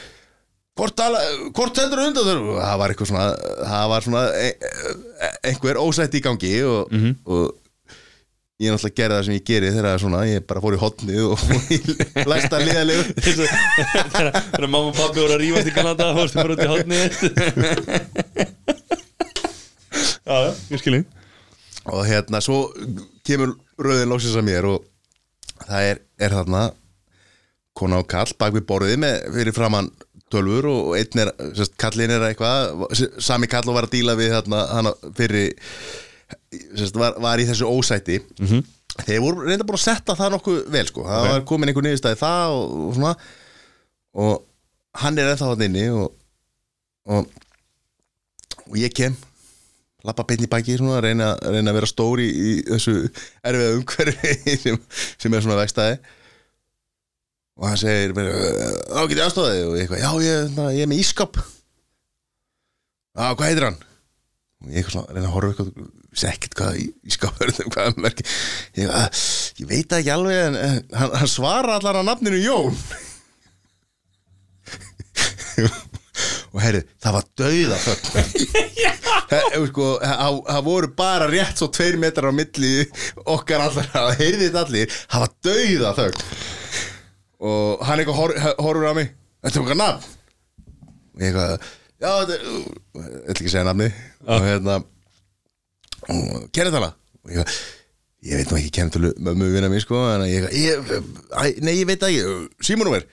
[0.76, 1.20] hvort, tala,
[1.56, 2.42] hvort sendur þú undan?
[2.54, 3.28] Og það var eitthvað svona
[3.60, 6.92] það var svona e e einhver ósætt í gangi og,
[7.26, 7.44] og
[8.56, 11.22] ég náttúrulega gerði það sem ég geri þegar er svona, ég bara fór í hotnið
[11.28, 11.38] og
[12.30, 13.02] læsta liðalegu.
[14.16, 16.98] Þegar mamma og pappi voru að rífast í Kanada Fórstu bara út í hotni
[20.26, 21.02] Já, já, ég skilji
[21.86, 22.64] og hérna svo
[23.26, 24.80] kemur röðin lóksins að mér og
[25.68, 26.62] það er, er þarna
[27.76, 29.92] kona og kall bak við borðið með fyrir framann
[30.32, 34.34] tölfur og einn er, sérst, kallin er eitthvað sami kall og var að díla við
[34.34, 35.52] þarna hana fyrir
[36.74, 38.64] sérst, var, var í þessu ósæti -hmm.
[39.06, 41.30] þeir voru reynda búin að setta það nokkuð vel sko, það Ok.
[41.32, 43.14] var komin einhver niðurstæði það og, og svona
[44.16, 44.44] og
[45.02, 46.12] hann er ennþá hann inni og,
[47.06, 47.30] og,
[48.66, 49.16] og ég kem
[50.06, 52.94] lappa beint í baki svona, reyna, reyna að vera stóri í, í þessu
[53.42, 54.78] erfiða umhverfi sem,
[55.18, 55.98] sem er svona vegstæði
[57.56, 60.90] og hann segir þá get ég aðstofað og ég eitthvað, já ég, na, ég er
[60.90, 61.38] með ískap.
[63.16, 63.78] Já, hvað heitir hann?
[64.60, 65.70] Og ég eitthvað svona, reyna að horfa eitthvað
[66.24, 68.24] ekkert hvað ískap er hvað er merki
[68.80, 69.24] ég, að,
[69.60, 72.76] ég veit ekki alveg en, en hann, hann svara allar að nafninu Jón.
[76.56, 77.96] Og herri, það var dauða það
[79.70, 82.86] sko, það voru bara rétt svo tveir metrar á milli
[83.28, 84.94] okkar allar, það heyrði þetta allir?
[85.12, 86.22] Það var dauða þögn
[87.40, 88.34] og hann eitthvað hor,
[88.64, 89.10] horfur á mig.
[89.44, 90.12] Þetta er okkar nafn?
[91.16, 91.66] Og ég eitthvað,
[92.02, 93.90] já þetta er ég ætla ekki að segja nafni
[94.26, 94.78] og hérna
[96.12, 96.90] og kennetala
[97.24, 97.60] og ég eitthvað
[98.26, 102.02] ég veit nú ekki kennetölu mömmu vinna mín sko en ég, æ, nei ég veit
[102.02, 102.50] það ekki.
[102.66, 103.06] Símanúmer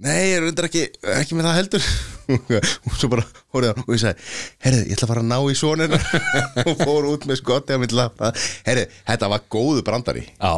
[0.00, 0.86] nei ég er undir ekki
[1.18, 1.88] ekki með það heldur.
[2.86, 4.28] Og svo bara horfði hann og ég sagði
[4.64, 5.98] herrið ég ætla að fara að ná í sonina.
[6.68, 8.30] Og fór út með skotti á mitt lappa.
[8.68, 10.24] Herrið þetta var góðu brandari.
[10.38, 10.52] Já,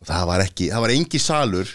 [0.00, 1.72] og það var ekki, það var engi salur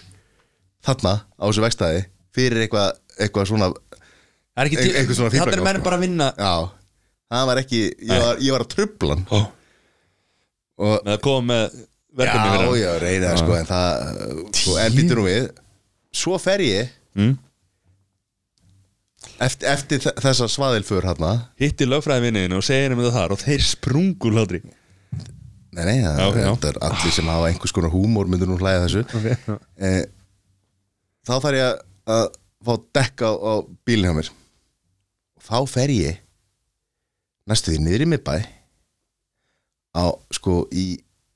[0.86, 2.05] þarna á þessu vegstæði
[2.36, 5.97] fyrir eitthvað, eitthvað svona það er ekki Ein- einhver svona Það er fíflagang, menn bara
[5.99, 6.28] að vinna.
[6.38, 6.53] Já,
[7.36, 9.26] það var ekki ég var, ég var að trubla hann.
[9.32, 9.39] Ó,
[10.86, 11.80] og með að koma með
[12.15, 14.19] verkefni já, fyrir já, reyna það sko en það,
[14.59, 15.49] sko, en býttu nú við.
[16.15, 17.34] Svo fer ég Mm.
[19.39, 23.39] eftir, eftir þe- þessa svaðilför hérna Hitti lögfræðivinniðinu og segir henni með það þar og
[23.43, 24.59] þeir sprungu hlátri
[25.76, 26.53] nei, nei, það, Já, já.
[26.71, 29.59] er allir sem hafa einhvers konar húmór myndur nú hlæða þessu okay.
[29.78, 30.01] eh,
[31.28, 31.84] þá þarf ég
[32.15, 32.34] að-
[32.65, 33.53] fá dekka á, á
[33.86, 34.30] bílinn hjá mér
[35.36, 36.21] og þá fer ég
[37.45, 38.36] næstu því niður í miðbæ
[39.95, 40.86] á sko í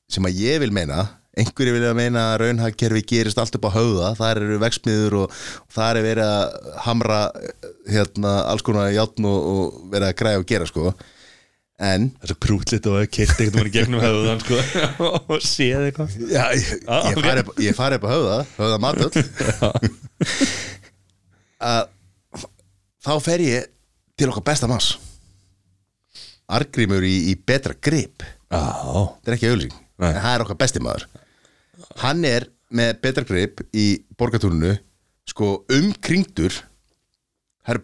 [0.10, 1.04] sem að ég vil meina
[1.40, 5.76] einhverju vilja meina að raunhagkerfi gerist allt upp á höfða, þar eru vegsmiður og, og
[5.76, 10.42] þar er verið að hamra eh, hérna alls konar játn og, og verið að græja
[10.42, 10.92] og gera sko
[11.80, 12.10] en?
[12.20, 14.60] Það er svo krútlit og að kert eitthvað mann í gegnum höfðan sko,
[15.34, 16.16] og séð eitthvað.
[16.30, 19.12] Já, ég, ég, fari, upp, ég fari upp á höfða höfða matöll
[21.70, 21.88] að
[23.06, 23.70] þá fer ég
[24.20, 24.92] til okkar besta manns.
[26.50, 28.26] Argrímur í, í betra grip.
[28.50, 31.06] Já, þetta er ekki auðlýsing, en það er okkar besti maður.
[32.02, 34.76] Hann er með betra grip í borgatúrunu
[35.30, 36.56] sko umkringdur
[37.70, 37.84] það eru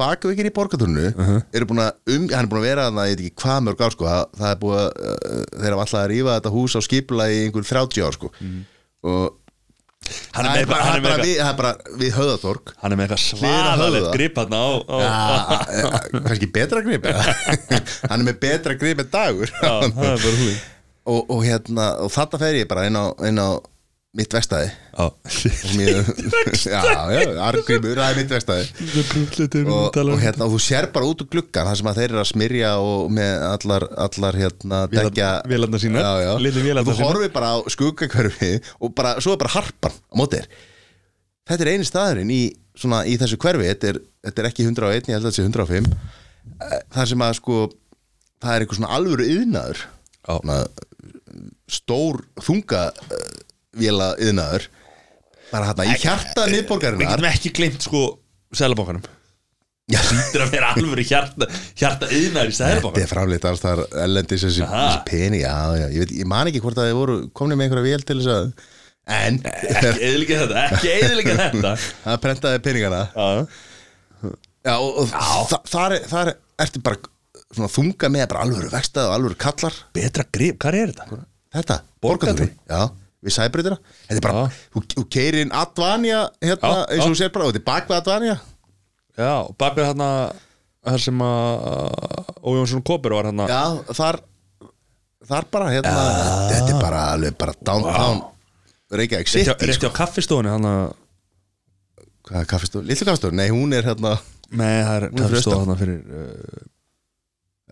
[0.00, 1.06] bakveikir í, í borgatúrunu
[1.54, 3.82] eru búin að um, hann er búin að vera þarna, ég veit ekki hvað mörg
[3.86, 6.76] ár sko, það, það er búin að uh, þeir hafa alltaf að rífa þetta hús
[6.76, 8.32] á skipula í einhver 30 ár sko.
[9.06, 9.42] Og
[10.36, 12.72] hann það er bara, það hann er bara, við, það er bara við höfðatorg.
[12.82, 14.12] Hann er með eitthvað höfða.
[14.16, 17.08] grip hann á, á, Já, eh, kannski betra grip
[18.10, 19.54] hann er með betra grip en dagur.
[19.62, 20.28] Já, það
[21.06, 23.48] og, og hérna og þarna fer ég bara inn á, inn á
[24.16, 24.70] mitt vestæði
[26.66, 26.80] Já,
[27.12, 28.64] já, argrimur, það er mitt vestæði
[29.10, 32.00] krútlit um og, og hérna, og þú sér bara út úr gluggan það sem að
[32.00, 36.32] þeir eru að smyrja og með allar, allar hérna, dekja vélarnar sínar, já, já.
[36.46, 40.40] litlu og þú horfir bara á skuggakörfi og bara, svo er bara harpan á móti
[40.40, 40.62] þér.
[41.46, 42.42] Þetta er eini staðurinn í,
[42.74, 43.68] svona, í þessu hverfi.
[43.68, 45.92] Þetta er, þetta er ekki 101, ég held að þetta sé 105
[46.56, 47.58] Eh, það sem að sko
[48.42, 49.82] það er eitthvað svona alvöru yðnaður
[51.70, 52.86] stór þunga
[53.80, 54.66] véla yðnaður
[55.52, 57.12] bara hérna í hjarta Við miðborgarinnar.
[57.12, 58.02] getum ekki gleymt sko
[58.56, 59.04] Sælabókanum
[59.86, 61.46] Já, Þetta er að vera alvöru hjarta
[61.78, 64.66] Hjarta yðnar í Þetta Sælabókanum er framleitt alls þar ellendis þessi,
[65.06, 67.86] pening, já, já, ég, veit, ég man ekki hvort að þið voru komnið með einhverja
[67.92, 68.48] vél til þess að
[69.16, 71.72] en Ekki eðilega þetta Ekki eðilega þetta.
[72.02, 73.02] Það prentaði peningana.
[73.14, 73.46] Já,
[74.66, 75.12] já, og, og
[75.52, 76.32] þa þar, þar
[76.66, 76.98] ertu bara
[77.54, 79.76] svona þunga með bara alvöru vextað og alvöru kallar.
[79.94, 81.20] Betra grip, hvað er þetta?
[81.60, 82.80] þetta, borgatúni já,
[83.26, 87.18] við sæbreytina þetta er bara, þú, þú keirir inn Advanja hérna, Já, eins og þú
[87.20, 88.36] sér bara, og þetta er bak við Advanja
[89.16, 90.10] Já, og bak við þarna
[90.86, 91.66] þar sem að
[92.46, 93.62] Ójónsson Kóper var hérna já,
[93.96, 94.20] þar
[95.26, 95.94] þar bara, hérna.
[96.52, 98.22] Þetta er bara alveg bara downtown
[98.94, 100.84] Reykjavík City, Rétti á, á kaffistofunni hann að
[102.26, 102.86] Hvað er kaffistofur?
[102.86, 103.36] Lillu kaffistofur?
[103.38, 104.16] Nei, hún er hérna
[104.50, 105.64] Nei, það er Hún er austan.
[105.66, 106.62] hann fyrir uh,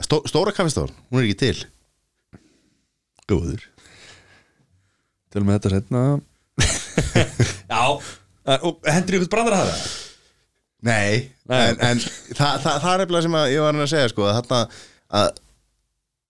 [0.02, 1.62] stó, Stóra kaffistofur, hún er ekki til.
[3.30, 3.62] Góður
[5.34, 6.02] Til með þetta setna
[7.74, 7.84] Já.
[8.44, 9.84] En- Og hendur ykkur brandar að það?
[10.84, 11.60] Nei, Nei.
[11.70, 14.34] en, en það, það, það er eftir sem að ég var að segja sko, að
[14.36, 14.58] þarna
[15.20, 15.30] að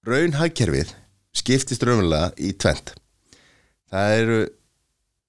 [0.07, 0.93] raunhagkerfið
[1.35, 2.93] skiptist raunverulega í tvent
[3.91, 4.37] það eru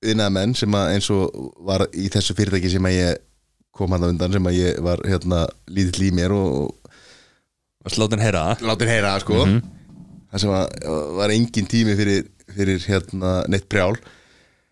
[0.06, 3.24] yðnaðmenn sem að eins og var í þessu fyrirtæki sem að ég
[3.76, 5.42] kom hann undan sem að ég var hérna
[5.74, 6.76] lítill í mér og,
[7.86, 8.44] Og slátt henn heyra.
[8.62, 9.42] Heyra sko.
[10.32, 10.86] Það sem að
[11.20, 12.24] var engin tími fyrir,
[12.54, 13.96] fyrir hérna neitt prjál.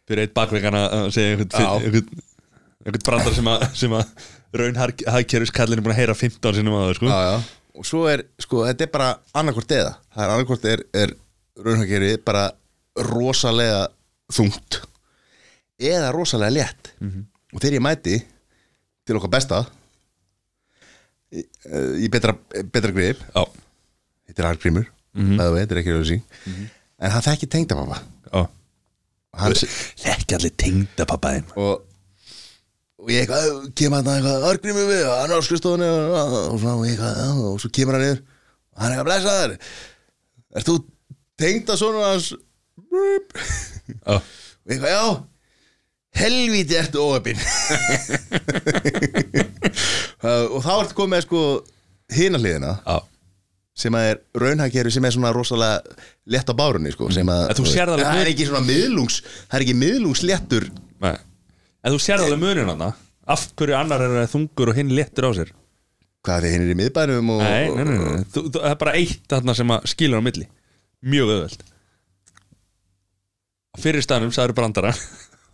[0.07, 2.07] Fyrir eitt bakveikana að segja einhvern,
[3.05, 6.97] brandar sem að, sem að raun hagkerfiskallin er búin að heyra 15 sinum að það
[6.99, 7.11] sko.
[7.74, 11.15] Og svo er, sko, þetta er bara annarkvort eða, það er annarkvort er, er
[11.63, 12.43] raunhagkerfi bara
[13.09, 13.88] rosalega
[14.34, 14.82] þungt
[15.82, 16.91] eða rosalega létt.
[17.53, 18.19] Og þegar ég mæti
[19.07, 19.63] til okkar besta
[21.34, 22.36] í, eh, í betra,
[22.71, 23.43] betra grip Já,
[24.30, 25.57] þetta er Argrímur, mm -hmm.
[25.59, 26.69] þetta er ekki auðvitað
[27.03, 27.97] en hann þekki tengdapappa
[29.39, 29.55] hann,
[30.03, 31.73] Þekki allir tengda pappaðin og
[33.03, 33.45] og ég eitthvað,
[33.75, 36.19] kemur hann eitthvað Argrímur við, hann er á skrifstofunni og, og,
[36.63, 36.67] og,
[37.49, 38.21] og svo kemur hann yfir.
[38.23, 39.53] Og hann er eitthvað blessaður.
[40.55, 40.75] Ert þú
[41.43, 42.27] tengda svona hans.
[42.93, 45.05] Já, og ég eitthvað, já.
[46.13, 47.41] Helvíti ertu óöpinn
[50.53, 51.41] og þá ertu komið sko
[52.13, 52.71] hina hliðina.
[52.87, 52.97] Já
[53.76, 55.95] sem að er raunhagkerfi sem er svona rosalega
[56.30, 59.76] létt á bárunni sko, sem að það er mun- ekki svona miðlungs það er ekki
[59.82, 60.67] miðlungsléttur
[61.03, 61.15] Nei.
[61.84, 62.86] En þú sérð alveg munin hann
[63.26, 65.49] Af hverju annar er þungur og hinn léttur á sér?
[66.24, 68.24] Hvað þið hinn er í miðbænum og, Nei, nei, nei.
[68.32, 70.47] Þú, Það er bara eitt þarna sem að skilur á milli.
[71.03, 71.63] Mjög auðveld
[73.74, 74.93] Á fyrir staðnum sagður brandara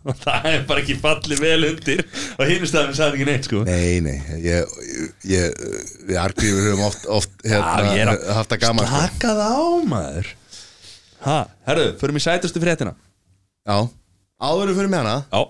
[0.08, 2.02] og það er bara ekki fallið vel undir.
[2.38, 3.62] Og hinn staðnum sagður ekki neitt sko.
[3.68, 4.74] Nei, nei, ég,
[5.28, 5.60] ég
[6.08, 9.36] við Argrífur höfum oft, oft hérna, ég er að- haft það gaman sko.
[9.36, 9.60] Á
[9.92, 10.32] maður.
[11.20, 11.38] Ha,
[11.68, 12.94] herru, förum í sætustu fréttina.
[13.68, 13.76] Já,
[14.40, 15.40] áður við fyrir með hana Já,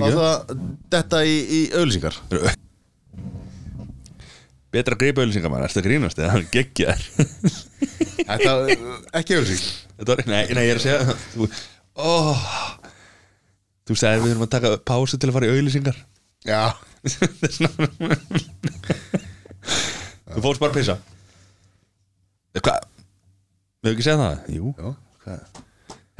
[0.00, 0.52] er það
[0.94, 2.16] þetta í, í auðlýsingar
[4.72, 6.30] betra greipa auðlýsingar maður, ertu að grínast eða?
[6.34, 7.02] Hann geggjar
[8.22, 8.54] Þetta,
[9.20, 11.48] ekki auðlýsing nei, nei, ég er að segja þú,
[12.00, 12.12] ó,
[13.88, 15.98] þú sagði við þurfum að taka pásu til að fara í auðlýsingar
[16.46, 16.62] Já,
[20.32, 20.94] Þú fórst bara að pissa.
[22.56, 22.86] Eh, Hvað?
[23.82, 24.36] Við hefum ekki segjað það?
[24.56, 24.72] Jú.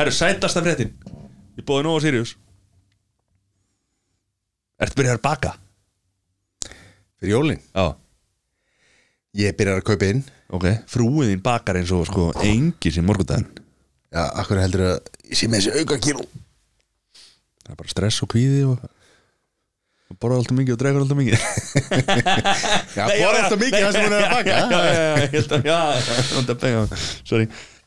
[0.01, 0.91] Herru, sætasta fréttin.
[1.59, 2.35] Ég bóði nóg á Sirius.
[4.83, 5.53] Ertu byrjað að baka?
[7.23, 7.63] Fyrir jólin?
[7.73, 7.87] Já,
[9.39, 10.23] Ég byrjar að kaupa inn.
[10.53, 10.67] Ok.
[10.93, 13.47] Frúið þín bakar eins og sko engi sem morgundaginn.
[14.13, 14.99] Já, akkur heldur að
[15.31, 16.27] ég sé með þessi auka kíló
[17.73, 18.83] Það er bara stress og kvíði og
[20.21, 21.37] borða alltaf mikið og dregur alltaf mikið.
[22.99, 24.51] Já, bora eftir mikið það sem hún er að baka.
[24.53, 25.81] Já, já,
[27.33, 27.47] já, já,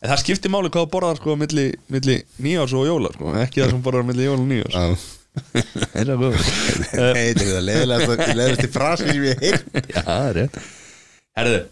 [0.09, 3.85] það skiptir máli hvað borðar sko milli, milli nýjárs og jóla sko, ekki það sem
[3.85, 4.83] borðar milli jóla og nýjárs Já,
[5.35, 6.35] Það er það góð
[6.95, 9.57] þetta er það leiðilegast leiðilegasti frasi sem ég heyr
[9.91, 10.59] Já, það er rétt.
[11.35, 11.63] Herðu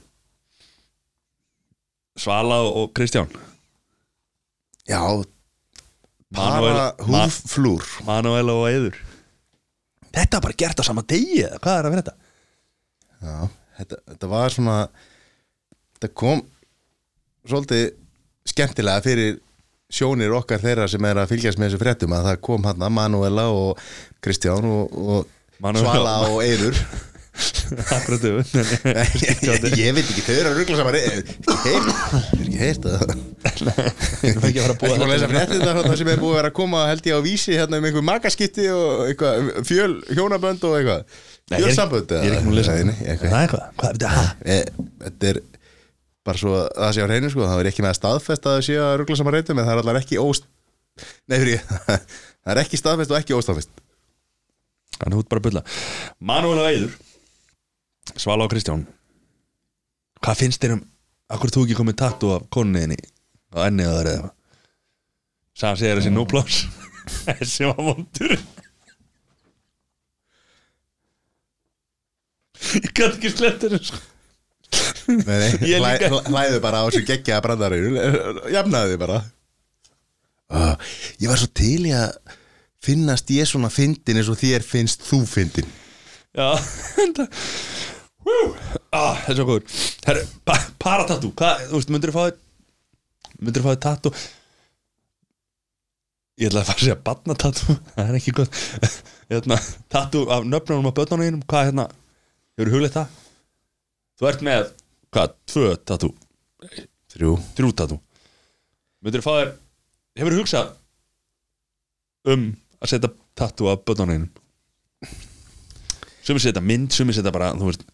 [2.24, 3.32] Svala og Kristján.
[4.86, 5.00] Já,
[6.34, 8.98] Manuel- húfflúr Manuela og Eður
[10.14, 12.16] Þetta var bara gert á sama degi eða hvað er að vera þetta?
[13.24, 13.38] Já,
[13.80, 14.76] þetta, þetta var svona
[15.96, 16.44] þetta kom
[17.50, 17.86] svolítið
[18.54, 19.40] skemmtilega fyrir
[19.94, 23.48] sjónir okkar þeirra sem er að fylgjast með þessu fréttum að það kom hann Manuela
[23.54, 23.82] og
[24.24, 26.78] Kristján og, og Manuela- Svala og Eidur
[27.94, 29.44] Akkurat þú ég,
[29.80, 31.20] ég veit ekki, þau eru að ruggla saman Ég hef
[32.44, 33.14] ekki heyrt það
[34.24, 36.34] Ég fæ ekki að fara að búa að lesa þetta fréttir þar sem er búið
[36.34, 39.94] að vera að koma held ég á vísi hérna um einhver makaskipti og eitthvað fjöl
[40.14, 41.02] hjónabönd og eitthvað.
[41.52, 41.76] Nei, ég er-
[42.24, 42.98] Ég er ekki múin að lesa Nei, nei.
[43.20, 44.12] Það er er þetta?
[44.46, 44.64] Eh,
[45.04, 45.42] Þetta er
[46.24, 48.54] bara svo að það sé á hreinu sko, það er ekki með að staðfest að
[48.58, 50.46] það sé að ruggla saman reytum en það er allar ekki óst
[51.28, 51.64] Nei, fyrir
[52.46, 53.72] það er ekki staðfest og ekki óstaðfest.
[55.02, 55.64] Þannig út bara að bulla.
[56.22, 56.94] Manuel og Eiður
[58.20, 58.84] Svala og Kristján
[60.24, 60.84] Hvað finnst þér um
[61.34, 62.98] Akkur þú ekki komið tattu af konniðinni
[63.56, 64.32] á ennið að það er eða
[65.54, 66.64] Sæðan segir þessi no pláss
[67.24, 68.32] Þessi var vondur.
[72.80, 74.00] Ég gæti ekki slett þér sko.
[75.10, 75.50] Nei, nei,
[75.84, 77.92] hlæ, hlæ- hlæðu bara á þessu geggja brandarinu
[78.54, 79.20] jafnaðu þið bara.
[80.54, 80.74] Uh,
[81.22, 82.16] Ég var svo til í að
[82.84, 85.68] finnast ég svona fyndin eins og þér finnst þú fyndin.
[86.34, 86.48] Já
[86.96, 87.28] þetta
[88.24, 89.66] Það er svo góður.
[90.08, 92.38] Herru, pa paratatú Hvað, þú veist, myndir þú fá þér
[93.44, 94.12] Myndir þú fá þér tatú
[96.42, 98.56] Ég ætla að fara að segja Badnatatú, það er ekki gott.
[99.32, 99.58] Hérna,
[99.94, 101.44] Tatú af nöfnunum á börnunum þínum.
[101.46, 101.86] Hvað, hérna,
[102.58, 103.20] hefur hugleitt það?
[104.18, 104.72] Þú ert með,
[105.14, 106.10] hvað, tvö tatú
[107.14, 107.36] Þrjú.
[107.58, 108.00] Þrjú tatú
[109.04, 109.54] Myndir þú fá þér
[110.24, 110.74] Hefur hugsað
[112.34, 112.50] um
[112.80, 115.22] að setja tatú af börnunum þínum?
[116.24, 117.86] Sumir setja mynd, sumir setja bara, þú veist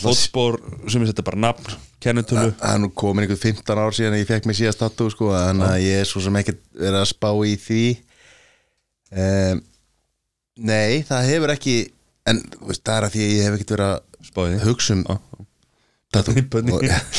[0.00, 0.58] Fótspor
[0.88, 2.54] sem er þetta bara nafn, kennitölu.
[2.56, 5.68] Það er nú komin einhvern 15 ár síðan ég fekk mig síðast tattoo sko, þannig
[5.68, 7.82] að ég er svo sem ekkert verið að spá í því.
[9.12, 9.64] Um,
[10.56, 11.74] Nei, það hefur ekki
[12.26, 15.02] en veist, það er að því ég hef ekkert verið að hugsa um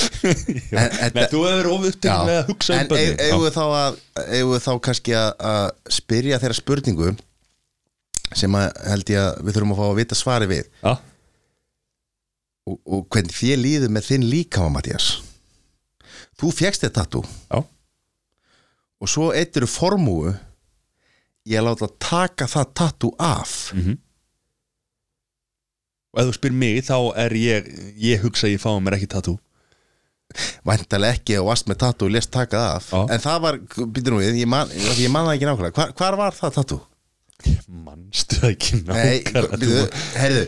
[0.74, 4.53] Nei, en, þú hefur ofið með að hugsa um en eigum við þá að eigum
[4.55, 7.13] við þá kannski að, spyrja þeirra spurningu
[8.36, 10.72] sem að held ég að við þurfum að fá að vita svari við.
[10.82, 10.93] Já,
[12.68, 15.07] og, og hvernig þér líður með þinn líkama Mattias
[16.38, 17.24] þú fjekst þetta tattoo.
[17.49, 17.63] Já,
[18.97, 20.34] og svo eittir formúu
[21.47, 23.55] ég láta taka það tattoo af.
[26.13, 27.68] Og ef þú spyr mig þá er ég
[28.01, 29.38] ég hugsa að ég fáum mér ekki tattoo.
[30.68, 32.91] Væntalega ekki og varst með tattoo og lest taka það af.
[32.91, 33.01] Já.
[33.15, 33.59] en það var,
[33.95, 35.76] býtur nú ég man, ég man það ekki nákvæmlega.
[35.78, 36.82] Hvar, hvar var það tattoo?
[37.86, 39.86] Manstu það ekki nákvæmlega
[40.18, 40.47] heyrðu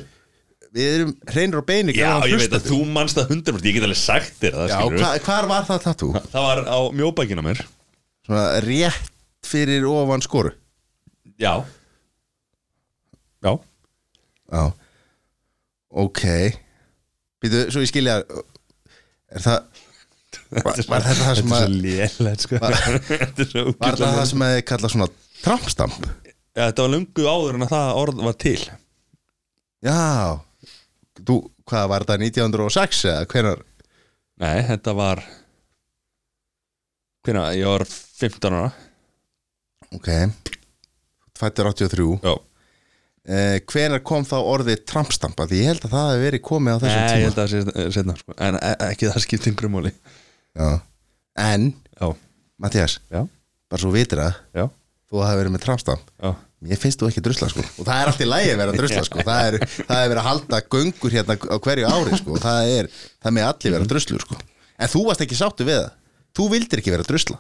[0.76, 3.86] við erum hreinur og beini Já, ég veit að þú manst það 100% Ég get
[3.88, 6.22] alveg sagt þér það Já, hva, hvar var það tattoo?
[6.34, 7.62] Það var á mjóbækina mér.
[8.28, 9.12] Svona rétt
[9.50, 10.54] fyrir ofan skoru
[11.40, 11.54] Já.
[13.46, 13.54] Já.
[14.52, 14.64] Já.
[15.90, 16.24] Ok.
[17.40, 18.20] Býtu, svo ég skilja
[19.30, 19.86] Er það
[20.66, 22.60] Var, var þetta það sem að sko.
[22.60, 25.08] Þetta er svo Var það það sem að kalla svona
[25.44, 25.98] trampstamp?
[26.58, 28.62] Þetta var löngu áður en að það orð var til.
[29.86, 29.98] Já
[31.28, 31.36] Þú,
[31.70, 33.64] hvað var þetta 1906 eða hvenar
[34.40, 35.24] Nei, þetta var
[37.28, 38.70] Hvernig, ég var 15 ára.
[39.96, 40.08] Ok.
[41.40, 42.36] Fættur 83 Já.
[43.30, 45.46] Eh, Hvenar kom þá orðið trampstampa?
[45.50, 47.26] Því ég held að það hefði verið komið á þessum ég tíma.
[47.28, 48.36] held að það sé setna sko.
[48.48, 49.92] En e- ekki það skipt yngur múli.
[51.40, 51.68] En,
[52.60, 54.18] Mattias Bara svo vitir
[54.56, 54.66] já,
[55.12, 57.64] Þú hafi verið með trampstamp já Mér finnst þú ekki drusla sko.
[57.80, 59.22] Og það er allt í lægi að vera drusla sko.
[59.24, 62.34] Það er, það er verið að halda göngur hérna á hverju ári sko.
[62.36, 62.90] Og það er,
[63.24, 64.40] það með allir vera druslur sko.
[64.80, 65.94] En þú varst ekki sáttu við það.
[66.36, 67.40] Þú vildir ekki vera drusla.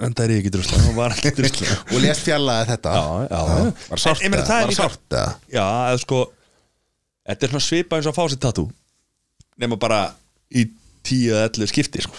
[0.00, 2.92] En það er ég ekki drusla, það var ekki drusla Og lést fjallaði þetta.
[2.96, 3.72] Já, já, já.
[3.90, 5.32] Var sárt En ég það Var sárt eða?
[5.52, 6.20] Já, eða sko
[7.28, 8.70] Þetta er svona svipa eins og að fá sér tattoo.
[9.60, 9.98] Nefna bara
[10.48, 10.64] í
[11.04, 12.16] 10 eða 11 skipti sko.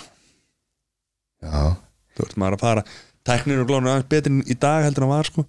[1.42, 1.74] Já,
[2.14, 2.84] Þú veist maður að fara
[3.28, 5.48] Tæknir og glónu aðeins betur í dag heldur en að var sko.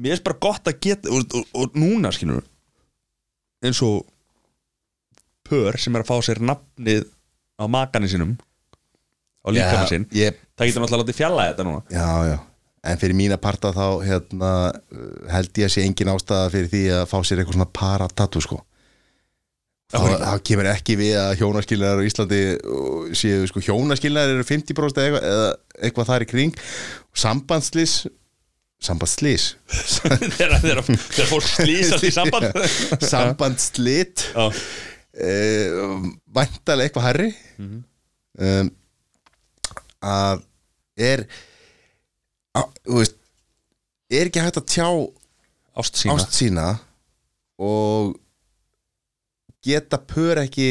[0.00, 2.42] Mér er bara gott að geta Og, og, og núna skilur
[3.64, 4.02] eins og
[5.44, 7.04] Pör sem er að fá sér nafnið
[7.60, 8.34] á makani sinum
[9.44, 11.80] á líkama sinn ég, Það getur náttúrulega látið fjalla þetta núna.
[11.90, 12.36] Já, já.
[12.84, 14.52] En fyrir mína parta þá hérna,
[15.32, 18.58] held ég að sé engin ástæða fyrir því að fá sér eitthvað svona paratatú sko.
[19.94, 19.98] Þá,
[20.44, 26.08] kemur ekki við að hjónaskilnaðar á Íslandi uh, séu sko hjónaskilnaðar eru 50% eða eitthvað,
[26.10, 26.62] þar í kring.
[27.24, 27.96] Sambandslís
[28.84, 29.48] sambandslís
[30.36, 30.82] þegar, þegar,
[31.30, 32.58] fólk slýsast í samband.
[33.12, 37.28] Sambandslit Já, uh, væntalega eitthvað herri
[37.64, 38.72] um,
[40.04, 40.44] að
[41.00, 41.24] er
[42.54, 43.20] að, veist
[44.12, 44.88] er ekki hægt að tjá
[45.80, 46.14] ást sína.
[46.14, 46.66] ást sína
[47.58, 48.14] og
[49.64, 50.68] geta pör ekki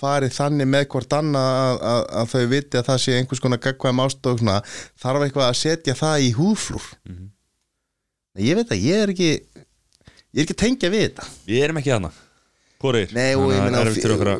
[0.00, 3.62] farið þannig með hvort annað að, að, að þau viti að það sé einhvers konar
[3.66, 4.56] gagkvæm ást og svona,
[5.02, 6.88] þarf eitthvað að setja það í húðflúr?
[8.40, 11.28] Ég veit að ég er ekki ég er ekki tengja við þetta.
[11.46, 11.94] Við erum ekki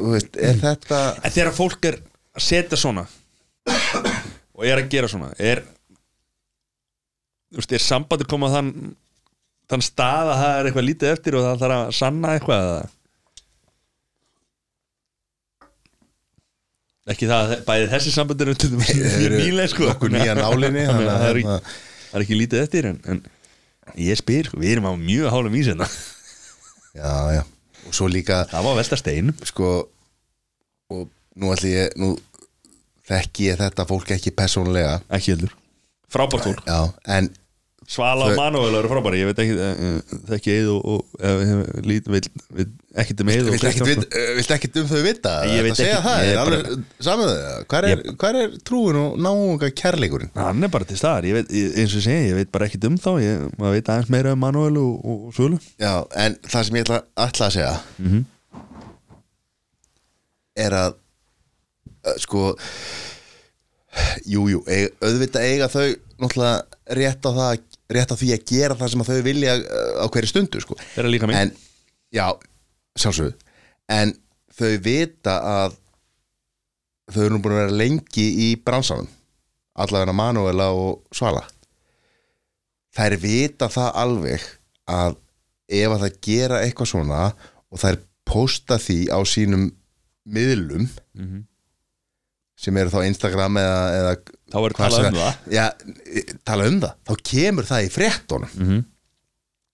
[0.00, 3.04] þú veist, er þetta En þegar fólk er að setja svona
[4.61, 5.62] og er að gera svona er
[7.76, 8.72] er sambandi komað þann
[9.70, 12.88] þann stað að það er eitthvað lítið eftir og það þarf að sanna eitthvað eða?
[17.12, 19.88] Ekki það að bæði þessi sambandi eru til dæmis mjög nýlega sko.
[19.90, 21.76] nokkuð nýja nálinni Þannig að að það er ekki, hérna,
[22.11, 23.22] það er ekki lítið eftir en, en
[24.06, 25.90] ég spyr, sko, við erum á mjög hálum ís hérna.
[26.90, 27.42] Já, já.
[27.86, 29.28] Og svo líka, það var velta stein.
[29.46, 29.68] Sko
[30.90, 31.04] og
[31.38, 32.08] nú ætli ég nú
[33.06, 34.96] þekki ég þetta fólk ekki persónulega.
[35.14, 35.52] Ekki heldur,
[36.11, 36.64] frábært fólk.
[36.66, 37.30] Já, en
[37.91, 42.07] Svala og Manuel eru frábæri, ég veit ekki uh, þekki Eið og, og uh, lít,
[42.07, 42.68] vil,
[43.03, 43.57] ekkert um og
[44.07, 45.32] uh, viltu ekkit um þau vita?
[45.51, 46.45] Ég veit að segja ekki, það,
[47.03, 50.30] þau hver er, trúin og náunga kærleikurinn.
[50.38, 53.43] Hann er bara til staðar, eins og segi, ég veit bara ekkert um þá ég,
[53.59, 56.86] maður veit aðeins meira um Manuel og, og, og Svölu já, en það sem ég
[56.86, 57.01] ætla,
[57.51, 58.22] að segja Mhm.
[60.61, 60.95] er að
[62.22, 62.55] sko
[64.30, 65.88] jú, jú, eig, auðvitað eiga þau
[66.20, 67.53] náttúrulega rétt á það
[67.91, 70.76] rétt á því að gera það sem að þau vilja uh, á hverju stundu sko.
[70.95, 71.53] Þeirra líka mig en,
[72.14, 72.26] já,
[72.99, 73.34] sjálfsögðu.
[73.91, 74.12] En
[74.61, 75.78] þau vita að
[77.11, 79.09] þau eru nú búin að vera lengi í bransanum
[79.80, 81.43] allavega Manuela og Svala.
[82.95, 84.47] Þær vita það alveg
[84.91, 85.16] að
[85.70, 87.20] ef að það gera eitthvað svona
[87.70, 89.68] og þær posta því á sínum
[90.30, 91.47] miðlum Mhm.
[92.61, 94.14] Sem eru þá Instagram eða, eða
[94.50, 95.64] Þá er talað um það já,
[96.50, 97.90] tala um það, þá kemur það í
[98.61, 98.80] Mhm.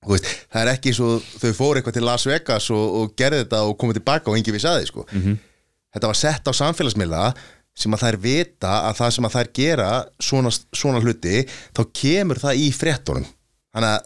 [0.06, 1.06] Þú veist, það er ekki svo
[1.40, 4.52] þau fóru eitthvað til Las Vegas og, og gerði þetta og komið tilbaka og engi
[4.54, 5.06] við saði sko.
[5.10, 5.38] Mhm.
[5.96, 7.22] þetta var sett á samfélagsmiðla
[7.76, 9.88] sem að þær vita að það sem að þær gera
[10.20, 11.40] svona, svona hluti
[11.76, 13.26] þá kemur það í fréttunum
[13.74, 14.04] þannig að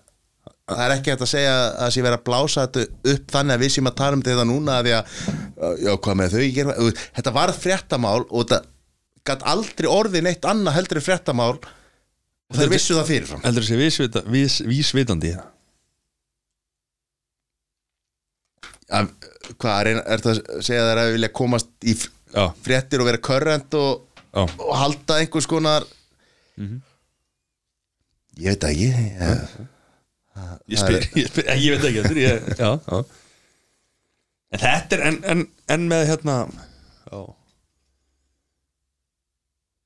[0.70, 3.56] það er ekki hægt að segja að það sé verið að blása þetta upp þannig
[3.56, 5.14] að við séum að tala um þetta núna að því að,
[5.84, 6.76] já, hvað með þau gera?
[7.18, 8.60] Þetta var fréttamál og þetta
[9.30, 13.42] gætt aldrei orðið neitt annað heldur fréttamál og þeir vissu það fyrirfram.
[13.44, 15.34] heldur þessi vísvita, vís, vísvitandi
[18.90, 19.10] að,
[19.56, 21.96] hvað, er, er það að segja þær að vilja komast í
[22.64, 25.86] fréttir og vera körrent og, og halda einhvers konar
[28.40, 29.68] ég veit ekki ég,
[30.70, 33.02] ég spyr, ég, spyr ég veit ekki þetta ég, já, já.
[34.50, 36.40] En þetta er en, en, en með hérna
[37.10, 37.20] já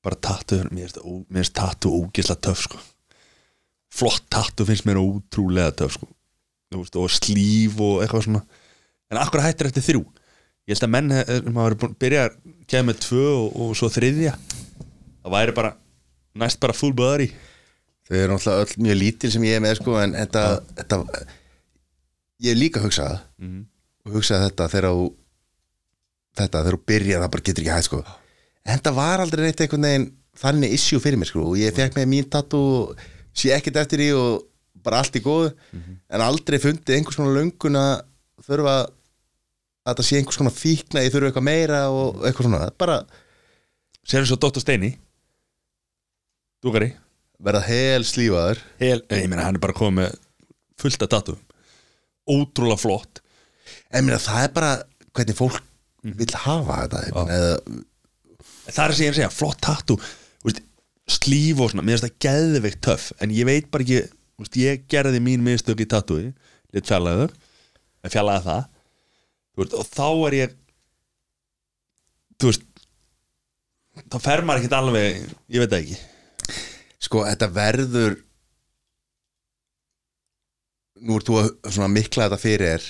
[0.05, 2.81] bara tattu mér finnst tattu ógislega töff sko.
[3.95, 6.09] Flott tattu finnst mér ótrúlega töff sko.
[6.75, 8.43] Veist, og slíf og eitthvað svona.
[9.09, 10.03] En akkur hættir eftir þrjú?
[10.65, 13.57] Ég held að menn eh, maður er búin að byrja að kemja með tvö og,
[13.63, 14.33] og svo þriðja.
[15.23, 15.73] Það væri bara
[16.41, 17.29] næst bara full body
[18.05, 20.43] þau eru náttúrulega öll mjög lítil sem ég er með sko en þetta,
[20.79, 20.99] þetta
[22.45, 23.21] ég hef líka hugsað það.
[23.41, 23.61] Mhm.
[24.05, 25.05] og hugsað þetta þegar þú
[26.35, 28.01] þetta þegar þú byrjar það bara getur ekki hægt sko.
[28.65, 31.45] En þetta var aldrei neitt einhvern veginn þannig issue fyrir mér sko.
[31.51, 34.43] Og ég fekk með mín tattu og sé ekkert eftir því og
[34.83, 35.53] bara allt í góðu.
[36.11, 38.03] En aldrei fundið einhvers konar löngun að
[38.45, 38.91] þurfa að
[39.85, 42.69] þetta sé einhvers konar fíkna ég þurfa eitthvað meira og eitthvað svona.
[42.77, 42.99] Bara
[44.05, 44.91] sér svo Dóttar Steini?
[46.61, 46.91] Dúkari
[47.43, 50.15] verða hel slífaður Hel, ég meina hann er bara komið
[50.79, 51.39] fullt af datum.
[52.29, 53.21] Ótrúlega flott.
[53.93, 54.71] En mér það er bara
[55.15, 55.61] hvernig fólk
[56.05, 56.99] vill hafa þetta
[57.33, 57.53] eða,
[58.67, 59.61] það er að segja að segja, flott
[60.45, 60.61] veist,
[61.09, 64.03] slíf og svona, mér finnst það geðveikt töff en ég veit bara ekki
[64.41, 66.27] veist, ég gerði mín mistök í tattooi
[66.75, 66.85] lit
[68.13, 68.69] fjallaði það.
[69.55, 70.55] Þú veist, og þá er ég
[72.41, 72.65] þú veist
[74.11, 75.23] þá fer maður ekkert alveg
[75.55, 75.99] ég veit það ekki
[77.05, 78.17] sko þetta verður
[81.05, 82.89] nú ert þú að svona mikla þetta fyrir þér.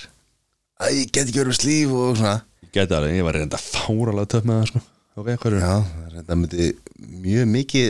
[0.76, 2.34] Að ég get ekki verið slíf og svona.
[2.64, 4.82] Ég geti alveg, ég var reynda fáralega töff með það sko.
[5.16, 5.76] ok, hvað er já,
[6.16, 6.66] þetta myndi
[7.24, 7.86] mjög mikið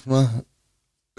[0.00, 0.22] svona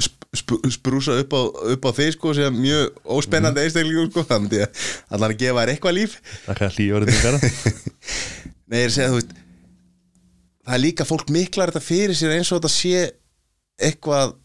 [0.02, 1.42] sp sp sprúsa upp á,
[1.76, 5.74] upp á þig sko sem mjög óspennandi einstaklingur sko, það myndi allan að gefa þér
[5.76, 6.18] eitthvað líf.
[6.48, 7.42] Það er hlýjórið til vera
[8.72, 9.34] Nei, ég er að segja, þú veist
[10.62, 13.04] það er líka fólk miklar þetta fyrir sér eins og þetta sé
[13.82, 14.36] eitthvað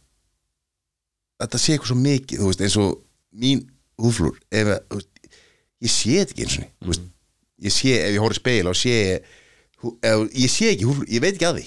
[1.42, 2.90] þetta sé eitthvað svo mikið, veist, eins og
[3.36, 3.64] mín
[4.00, 5.10] húflúr ef, veist,
[5.84, 6.90] ég sé þetta ekki eins og mm.
[6.90, 7.08] veist,
[7.66, 8.94] ég sé, ef ég horf í speil og sé
[9.82, 11.66] hú- ef, ég sé ekki húflúr, ég veit ekki að því.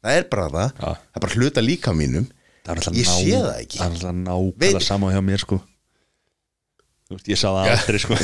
[0.00, 0.92] Það er bara það, Já.
[0.94, 2.28] það er bara hluta líka mínum.
[2.70, 3.80] Ég ná- sé það ekki.
[3.80, 5.60] Það er alltaf nákvæmlega sama hjá mér sko.
[7.26, 8.14] Ég sá það aldrei sko.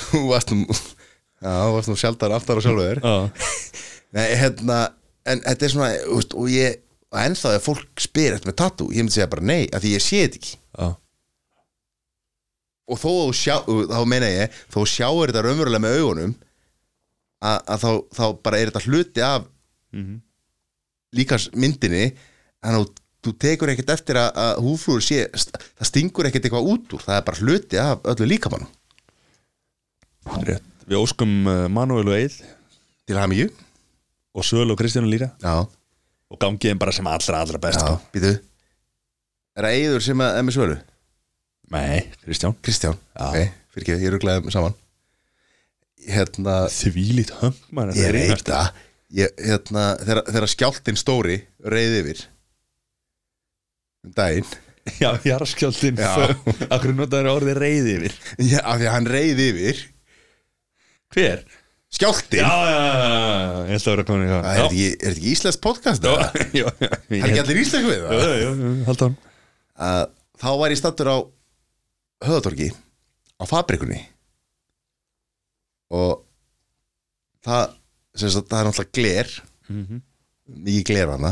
[0.08, 0.64] Þú varst nú
[1.40, 3.14] þú varst nú sjaldar aftar á sjálfu þér Já,
[4.10, 4.78] Nei, hérna,
[5.28, 6.80] en þetta er svona og ég,
[7.10, 9.94] og ennþá ef fólk spyr eftir með tattoo, ég myndi segja bara nei af því
[9.96, 10.52] ég sé þetta ekki.
[10.78, 10.88] Já,
[12.90, 16.32] og þó sjá, þá meina ég þó þú sjáir þetta raunverulega með augunum
[17.40, 19.48] að, að þá, þá bara er þetta hluti af
[19.90, 20.20] Mhm.
[21.18, 22.12] líkans myndinni
[22.62, 22.90] þannig að
[23.26, 27.16] þú tekur ekkert eftir að, að húflúur sé, það stingur ekkert eitthvað út úr, það
[27.16, 28.68] er bara hluti af öllu líkamann
[30.46, 30.62] rétt.
[30.86, 32.30] Við óskum uh, Manuel og Eil
[33.08, 33.50] til hamingju.
[34.38, 35.66] Og Söl og Kristjánu líka já,
[36.30, 37.98] og gangið þeim bara sem allra allra best já, sko.
[38.14, 38.32] býtu
[39.56, 40.78] er það eigður sem er með svölu?
[41.70, 43.26] Nei, Kristján Kristján, Já.
[43.28, 44.78] ok, fyrir ekki, ég rugglaði saman
[46.10, 47.34] hérna Þvílít
[47.74, 48.70] maður ég veit það
[49.20, 52.26] ég, hérna, þegar, þegar skjáltinn stóri reyði yfir
[54.06, 54.50] um daginn
[54.96, 56.32] Já, jarðskjálftin Já.
[56.72, 58.14] Akkur notaður orðið reyði yfir
[58.48, 59.82] já, af því að hann reyði yfir
[61.14, 61.42] Hver?
[61.90, 64.44] Skjáltinn, Já, já, já, já, ég ætla að vera komin í það.
[64.44, 66.12] Er þetta ekki, er þetta ekki íslensk podcast Já,
[66.60, 69.18] já, já er ekki allir íslensk við Já, það já, já, halda hann
[69.90, 70.02] að
[70.40, 71.16] þá var ég stattur á
[72.28, 72.68] höðatorki
[73.40, 73.98] á fabrikunni.
[75.96, 76.20] Og
[77.46, 77.72] það
[78.20, 79.30] sem sagt, það er náttúrulega gler.
[79.70, 80.00] Mhm.
[80.50, 81.28] mikið gler hana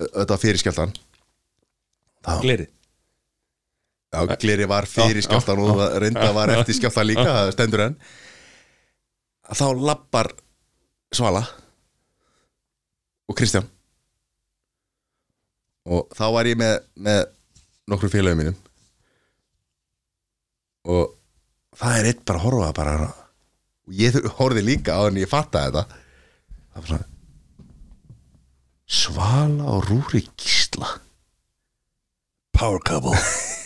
[0.00, 0.92] þetta var fyrir skjáltan
[2.40, 2.64] Gleri
[4.10, 6.56] Já, gleri var fyrir Já, skjáltan já, og það reynda var já.
[6.62, 7.96] eftir skjáltan líka, það stendur enn
[9.50, 10.30] að þá lappar
[11.10, 11.42] Svala
[13.26, 13.66] og Kristján.
[15.90, 17.22] Og þá var ég með, með
[17.90, 18.58] nokkru félögum mínum.
[20.90, 21.16] Og
[21.76, 22.94] það er eitt bara að horfa bara
[23.90, 26.02] og ég horfði líka á en ég fattaði þetta.
[26.70, 27.08] Það var svona
[28.90, 30.88] Svala og Rúri Gísla.
[32.54, 33.14] Power couple.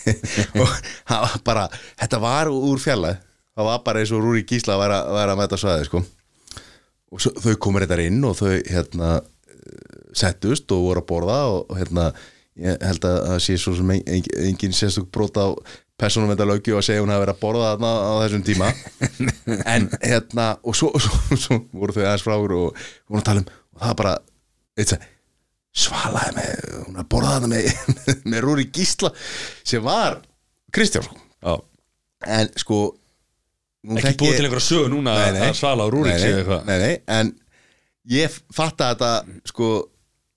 [0.61, 0.69] Og
[1.09, 1.63] það var bara,
[1.97, 3.15] þetta var úr fjalla
[3.55, 6.03] það var bara eins og Rúri Gísla að vera, vera með þetta svæði sko.
[7.15, 9.11] og svo, þau komur þetta inn og þau hérna
[10.15, 12.09] settust og voru að borða og, og hérna
[12.55, 15.47] ég held að það sé svo sem en- en- engin sérstök brot á
[15.99, 18.69] personum þetta lögju að segja að hún hafi verið að borða þarna á þessum tíma
[19.75, 22.79] en hérna og svo, svo, svo voru þau aðeins frá okkur og
[23.11, 24.15] voru að tala um og það var bara
[24.79, 25.05] eitt sem
[25.75, 26.51] svalaði með
[26.85, 27.69] hún að borða þarna með,
[28.31, 29.11] með Rúri Gísla
[29.67, 30.21] sem var
[30.75, 31.55] Kristján sko.
[32.25, 32.79] En sko
[33.85, 35.49] Ekki þekki- búið til einhverja sögu núna Nei, nei.
[35.49, 36.65] að svala á Rúrik séu eitthvað?
[36.65, 37.31] nei, nei, en
[38.09, 39.69] ég fattaði þetta sko,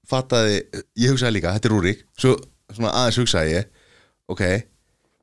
[0.08, 0.58] fattaði
[0.96, 2.34] ég hugsaði líka, þetta er Rúrik svo
[2.76, 3.68] svona aðeins hugsaði ég
[4.28, 4.42] ok,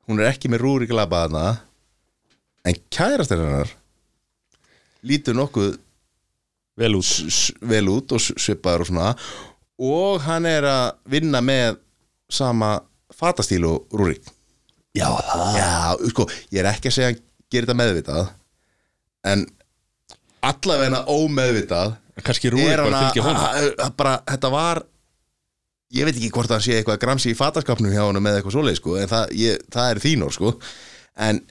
[0.10, 1.60] hún er ekki með Rúrik labaðana
[2.66, 3.70] en kærastir hennar
[5.06, 5.76] lítur nokkuð
[6.76, 7.08] Vel út.
[7.64, 9.12] vel út og svipaður og svona
[9.80, 11.78] og hann er að vinna með
[12.32, 12.74] sama
[13.16, 14.24] fatastíl og Rúrik.
[14.96, 17.22] Já, það Já, sko, ég er ekki að segja hann
[17.52, 18.26] gerir þetta meðvitað
[19.32, 19.46] en
[20.46, 23.42] allavegna ómeðvitað Kannski hann bara fylgja honum.
[23.44, 24.80] Að, að bara, þetta var
[25.96, 28.78] ég veit ekki hvort það sé eitthvað gramsi í fataskapnum hjá honum með eitthvað svoleið
[28.80, 30.52] sko, en það, ég, það er þínor sko.
[31.28, 31.42] En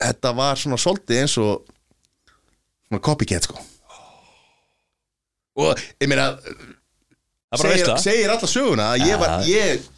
[0.00, 1.66] þetta var svona svolítið eins og
[2.86, 3.58] svona copycat sko.
[5.60, 6.28] Og ég meina
[7.58, 9.88] segir, segir alla söguna að ég var, ég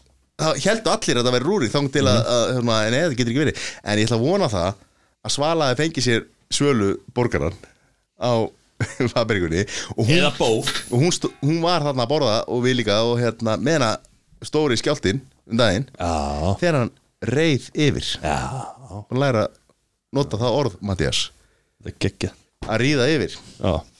[0.64, 2.32] heldur allir að það væri rúrik þang til að, Mhm.
[2.32, 3.60] að hérna, nei, það getur ekki verið.
[3.84, 4.74] En ég ætla að vona það
[5.22, 7.54] að Svalaði fengi sér svölu borgaran
[8.18, 8.46] á
[9.12, 9.62] fabrikunni
[9.94, 11.12] og hún, og hún,
[11.42, 14.02] hún var þarna að borða og við líka og hérna meðan
[14.42, 16.56] stóri skjáltinn um daginn Já.
[16.58, 16.92] þegar hann
[17.22, 18.08] reið yfir.
[18.92, 19.58] Og læra að
[20.12, 21.28] nota það orð, Mattias
[21.82, 23.36] að ríða yfir.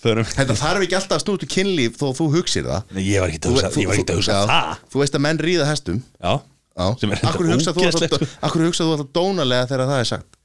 [0.02, 2.92] Þetta þarf ekki alltaf að snútu kynlíf þó þú hugsir það.
[2.94, 4.84] Nei, ég var ekki að hugsa, ég var ekki að hugsa já, það.
[4.92, 5.98] Þú veist að menn ríða hestum.
[6.18, 6.32] Já.
[6.72, 9.98] Já, Sem akkur þetta hugsa þú ógeðslegt, alltaf, akkur hugsa þú alltaf dónalega þegar það
[10.02, 10.38] er sagt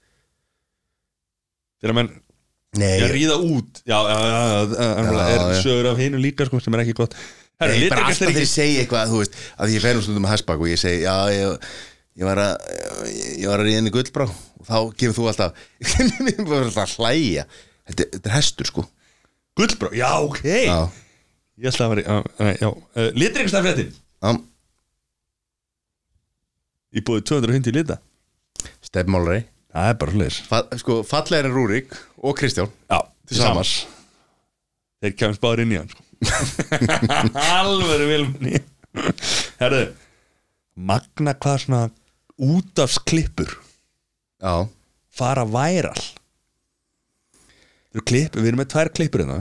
[1.81, 1.97] Þegar
[2.77, 3.81] Nei, Ég ríða út.
[3.87, 3.97] Já,
[5.33, 7.15] Er sögur af hinu líka sko sem er ekki gott.
[7.57, 10.03] Herra, Nei bara alltaf er þegar ég segi eitthvað þú veist, að ég fer nú
[10.05, 11.71] stundum að hestbak og ég segi, já, ég,
[12.21, 12.51] ég var að
[13.09, 14.27] ég, ég var að henni gullbrá.
[14.61, 17.47] Og þá kemur þú alltaf ég alltaf hlæja.
[17.87, 18.85] Þetta, þetta er hestur sko.
[19.57, 20.43] Gullbrá, já, ok.
[20.45, 20.79] Já,
[21.57, 24.35] Ég ætla að vera, uh, Litarkast er fréttin já,
[26.93, 27.97] Í búið 250 lita.
[28.85, 32.71] Stefnmálari Það er bara hlutir Fa, sko, fallegir en Rúrik og Kristján.
[32.89, 33.71] Já, Til samans.
[35.03, 36.03] Þeir kemst báður inn í hann sko.
[37.59, 38.57] Alveg vilmunni
[39.59, 39.83] Herðu
[40.89, 41.81] Magna hvað svona
[42.41, 43.51] útafsklippur
[44.41, 44.65] Já,
[45.13, 45.97] fara væral?
[48.05, 49.37] Klipp, við erum með tvær klippur hérna.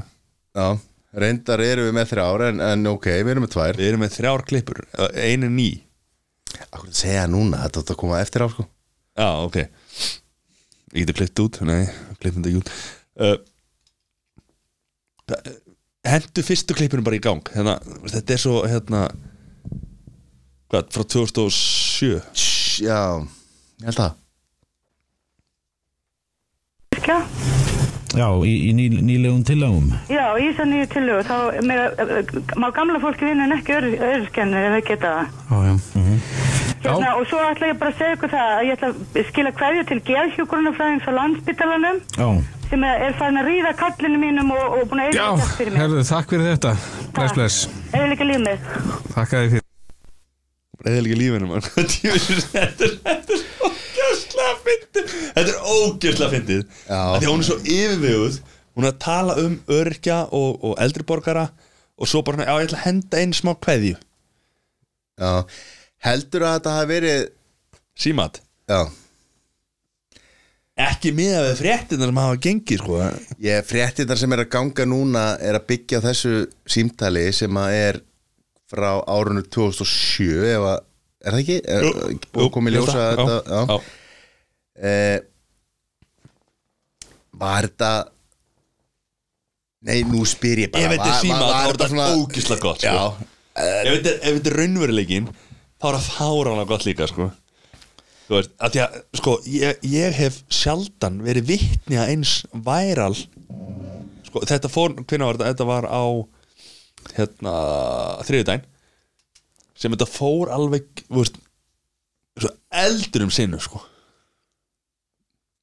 [0.57, 0.79] Já,
[1.21, 3.77] reyndar erum við með þrjár en, en ok, við erum með tvær.
[3.77, 4.81] Við erum með þrjár klippur,
[5.21, 5.67] einu ný.
[6.71, 8.65] Akkur segja núna, þetta átt að koma eftir á sko.
[9.17, 9.59] Já, ok
[10.97, 11.85] Ég geti klippt út, nei,
[12.23, 12.71] klippum þetta ekki út
[13.21, 13.37] uh,
[15.29, 15.55] það-
[16.07, 17.77] Hendu fyrstu klippinu bara í gang hérna,
[18.09, 19.01] Þetta er svo hérna
[20.73, 23.01] Hvað, frá 2007 Tss, Já,
[23.83, 24.01] ég held
[26.97, 27.19] Kirkja?
[28.17, 29.91] Já, í, í ný, nýlegum tillagum.
[30.09, 31.37] Já, í þess að nýju tillögu, þá
[31.69, 31.81] með,
[32.63, 35.27] má gamla fólki vinna en ekki öðruskennir ef það geta það.
[35.51, 36.56] Já, já.
[36.87, 39.53] Hérna, og svo ætla ég bara að segja ykkur það að ég ætla að skila
[39.61, 42.29] hverju til geðhjúgrunafræðings á landsbytalanum Já,
[42.71, 45.81] sem er farin að ríða kallinu mínum og, og búin að já, eitthvað fyrir mig.
[45.83, 46.73] herðu, takk fyrir þetta.
[47.17, 47.57] Bless, bless.
[47.93, 48.69] Eða líka líf mitt.
[49.15, 49.65] Takk að þið fyrir.
[50.87, 56.99] Eða líka lífinu mann Þetta er þetta er ógjörslega fyndið Þetta er ógjörslega fyndið Já.
[57.01, 58.37] Af Því hún er svo yfirveguð
[58.77, 61.47] Hún er að tala um örkja og, og eldri borgara
[61.97, 63.97] Og svo bara, svona, já ég ætla að henda einn smá kveðju
[65.17, 65.33] Já,
[66.05, 67.27] heldur að þetta hafi verið
[67.97, 68.81] Símat Já,
[70.77, 72.99] Ekki miða við fréttina sem hafa gengið sko
[73.41, 76.33] ég fréttinnar sem er að ganga núna er að byggja þessu
[76.69, 78.01] símtali sem að er
[78.69, 80.83] frá árunnu 2007 ef að,
[81.25, 81.57] er það ekki?
[81.71, 81.87] Er,
[82.43, 83.79] að koma í ljósa já, þetta, já, já.
[84.91, 85.19] Eh,
[87.37, 87.91] Var þetta
[89.87, 93.09] Nei, nú spyr ég bara Ef þetta er var- símat var- þetta ógislega gott sko.
[93.57, 95.29] Ef, þetta er, er raunveruleikin
[95.81, 97.31] þá er það fáránlega gott líka sko.
[98.27, 102.33] Þú veist, að því að sko, ég, ég hef sjaldan verið vitni að eins
[102.67, 103.13] væral
[104.27, 106.05] sko, þetta fór, hvernig var þetta þetta var á
[107.15, 107.57] hérna,
[108.27, 108.67] þriðudaginn
[109.77, 111.39] sem þetta fór alveg veist,
[112.75, 113.83] eldur um sinnu sko.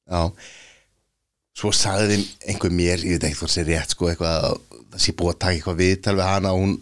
[0.08, 0.30] já
[1.54, 2.16] Svo sagði
[2.50, 5.40] einhver mér, ég veit ekki hvort sé rétt sko, eitthvað, að það sé búið að
[5.44, 6.72] taka eitthvað viðtal við hana og hún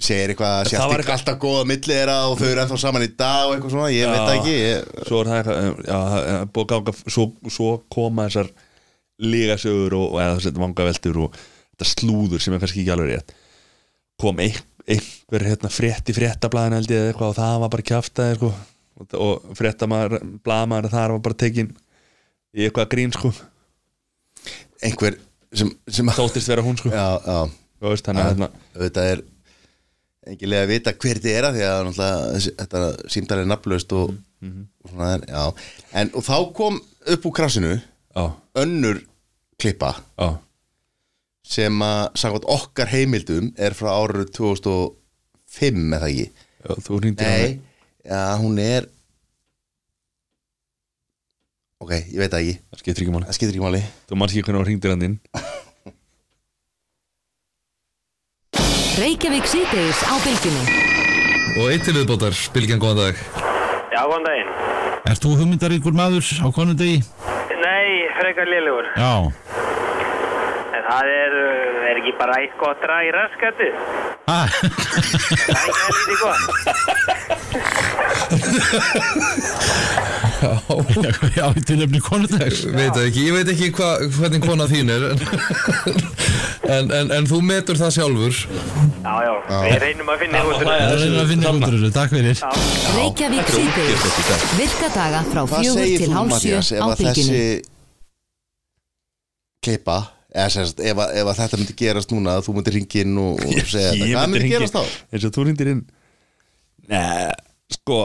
[0.00, 2.62] segir eitthvað að sé Það var allt eitthvað- alltaf góða milli þeirra og þau eru
[2.64, 5.38] ennþá saman í dag og eitthvað svona, ég veit það ekki ég, svo er það
[5.38, 8.50] eitthvað já, það er búið að ganga, svo, svo koma þessar
[9.24, 13.34] lígasögur og, og eða þessi vangaveltur og þetta slúður sem er kannski ekki alveg rétt.
[14.20, 19.14] Kom einhver hérna frétti fréttablaðin held ég eitthvað og það var bara kjaftaði sko og,
[19.18, 21.70] og fréttamaður, blaðamaður þar var bara tekin
[22.54, 23.30] í eitthvað grín sko.
[24.84, 25.16] Einhver
[25.54, 26.90] sem, sem þóttist vera hún sko.
[26.90, 27.38] Já, já,
[27.86, 28.50] veist, þannig að hérna
[28.82, 29.22] þetta er
[30.30, 31.90] engilega að vita hver þið er að því að
[32.60, 32.82] þetta
[33.12, 34.14] símdal er nafnlaust og,
[34.44, 35.44] og svona er, já.
[36.00, 36.80] En og þá kom
[37.14, 38.24] upp úr krassinu já,
[38.62, 39.02] önnur
[39.60, 40.28] klippa já,
[41.44, 46.28] sem að samkvæmt okkar heimildum er frá árið 2005 eða ekki?
[46.64, 47.58] Já, þú hringdi Nei,
[48.08, 48.88] já hún er
[51.84, 52.54] ok, ég veit ekki.
[52.72, 53.28] Það skiptir ekki máli.
[53.28, 53.82] Það skiptir ekki máli.
[54.08, 55.20] Þú ekki hvernig þú hringdir hann inn
[58.94, 60.64] Reykjavík síðdeis á bylgjunni
[61.58, 63.16] Og eitt til viðbótar, Bilgjan, góðan dag
[63.90, 64.52] Já, góðan daginn.
[65.10, 67.00] Ert þú hugmyndaríkur maður á konundegi?
[67.58, 68.86] Nei, frekar lélugur.
[68.94, 69.12] Já
[70.78, 73.68] En það er, uh, er ekki bara eitt gott raskatu.
[74.30, 74.40] ha,
[75.42, 77.90] Það er ekki gott.
[80.44, 85.22] Já, í tilöfni konundags Veit ekki, ég veit ekki hva, hvernig kona þín er en,
[86.74, 88.38] en, en, en þú metur það sjálfur.
[89.04, 89.32] Já, já,
[89.64, 90.74] við reynum að finna út þessu.
[90.74, 92.42] er að finna út úr þessu, takk fyrir.
[92.98, 94.02] Reykjavík síðdeis
[94.58, 97.44] Virka daga frá fjögur til þú hálf sjö Mattias ef á að þessi bylgjunni
[99.64, 99.98] klippa
[100.34, 103.38] eða sérst, ef, að- ef að þetta myndi gerast núna að þú myndir ringin og,
[103.38, 104.82] og segja þetta, Ég hvað myndi hringja- gerast þá?
[105.14, 105.82] eins og þú hringdir inn.
[106.90, 107.30] Nei,
[107.72, 107.98] sko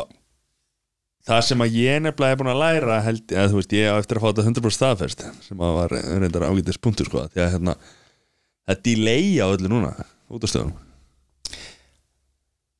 [1.29, 3.95] það sem að ég nefnilega er búin að læra held, eða þú veist, ég á
[4.01, 7.51] eftir að fá þetta 100% staðfest sem að var reyndar ágætis punktur sko, því að
[7.55, 9.91] hérna það er delay á öllu núna
[10.29, 10.77] út af stöðum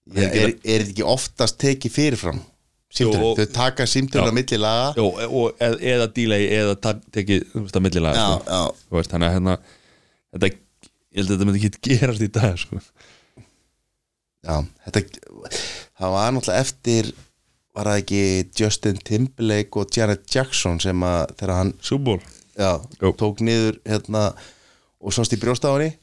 [0.10, 2.40] Já, er, er þetta ekki oftast tekið fyrirfram?
[3.06, 4.34] Og- þau taka símtölun Já.
[4.34, 8.50] á milli laga Jó, og, eða, eða delay eða tekið að millilega Já, sko.
[8.50, 9.54] já, veist, þannig að hérna
[10.34, 12.82] þetta, ég held að þetta myndi ekki gerast í dag sko.
[14.50, 14.56] já
[14.88, 15.04] þetta,
[16.00, 17.12] það var náttúrulega eftir
[17.78, 18.22] var það ekki
[18.60, 22.20] Justin Timberlake og Janet Jackson sem að þegar hann Súból
[22.58, 22.72] já,
[23.20, 24.24] tók niður hérna
[25.00, 25.94] og sást í brjóstafanni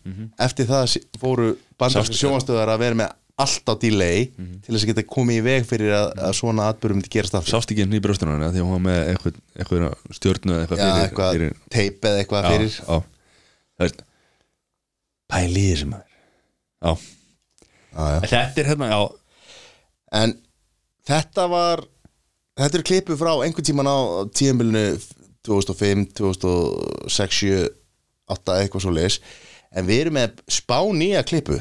[0.41, 4.91] eftir það fóru bandarska Sástu- sjónvastöðar að vera með allt á delay til þess að
[4.95, 7.53] geta komið í veg fyrir að, að svona atbyrjum gerast aftur.
[7.59, 10.81] Sást ekki henni í brjóstunum því að hún var með eitthvað, eitthvað stjórnu eða eitthvað
[10.81, 12.79] já, fyrir, eitthvað fyrir teip eða eitthvað já, fyrir.
[12.81, 12.97] já.
[13.77, 14.01] Það veist
[15.35, 16.17] pæli í þessum maður.
[16.87, 16.93] Já.
[16.97, 18.17] já, já.
[18.17, 19.01] En þetta er hérna, já.
[20.23, 20.35] En
[21.07, 21.85] þetta var
[22.59, 23.97] þetta er klipu frá einhvern tíman á
[24.37, 24.85] tíðanbylunu
[25.47, 27.67] 2005, 2006 7,
[28.35, 29.21] 8 eitthvað svo leis
[29.77, 31.61] en við erum með spá nýja klipu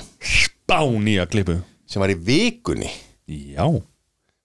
[0.65, 1.59] spá nýja klippu.
[1.85, 2.89] Sem var í vikunni.
[3.29, 3.67] Já,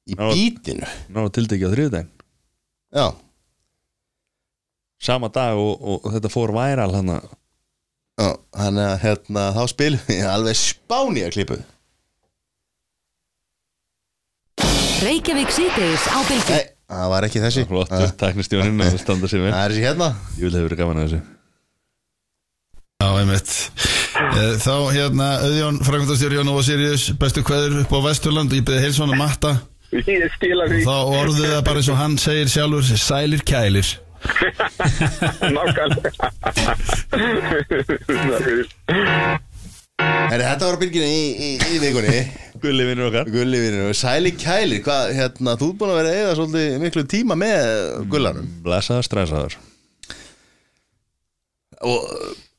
[0.05, 0.27] í Já.
[0.35, 0.89] bítinu.
[1.12, 2.10] náðu tildekið á þriðudaginn
[2.90, 3.06] já,
[5.01, 10.09] sama dag og, og, og þetta fór væral hann já þannig að hérna, þá spilum
[10.09, 11.60] við alveg spá nýja klipu
[15.01, 16.56] Reykjavík síðdeis á bylgjunni.
[16.60, 17.62] Nei, það var ekki þessi.
[17.70, 19.52] Flottur það tæknistjónin að standa sig vel.
[19.55, 20.09] Það er þessi hérna.
[20.36, 21.20] Ég vil hefur verið gaman að þessu.
[23.01, 23.52] Já, einmitt.
[24.20, 28.52] Eh, Þá hérna, Auðjón, frækvöndastjóri Jón Óva Sirius, bestu kveður upp á Vesturland.
[28.52, 29.55] Ég byrði heilsvona matta
[29.90, 30.82] Ég skila því.
[30.86, 33.89] Þá orðuðu það bara eins og hann segir sjálfur Sælir kælir.
[35.56, 36.12] Nákvæmlega.
[40.31, 42.20] Þetta var á bylginu í, í, í vikunni
[42.62, 43.31] gulli vinnur okkar.
[43.32, 47.05] Gulli vinur, sæli kælir hvað, hérna, þú ert búin að vera að eða svolítið miklu
[47.15, 48.49] tíma með gullanum?
[48.65, 49.59] Blessaður, stressaður.
[51.81, 52.09] Og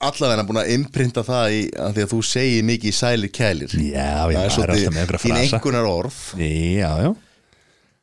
[0.02, 3.76] allavega búin að imprinta það í, að því að þú segir mikið sælir kælir.
[3.78, 5.60] Já, það er alltaf með einhverja þín frasa.
[5.60, 6.22] einhvernar orð.
[6.42, 7.12] Já, já,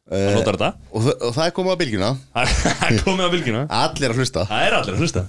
[0.08, 0.68] þetta?
[0.88, 2.10] og, þ- og það er komið á bylgjuna.
[2.38, 4.44] Það er komið á bylgina allir að hlusta.
[4.48, 5.24] Það er allir að hlusta.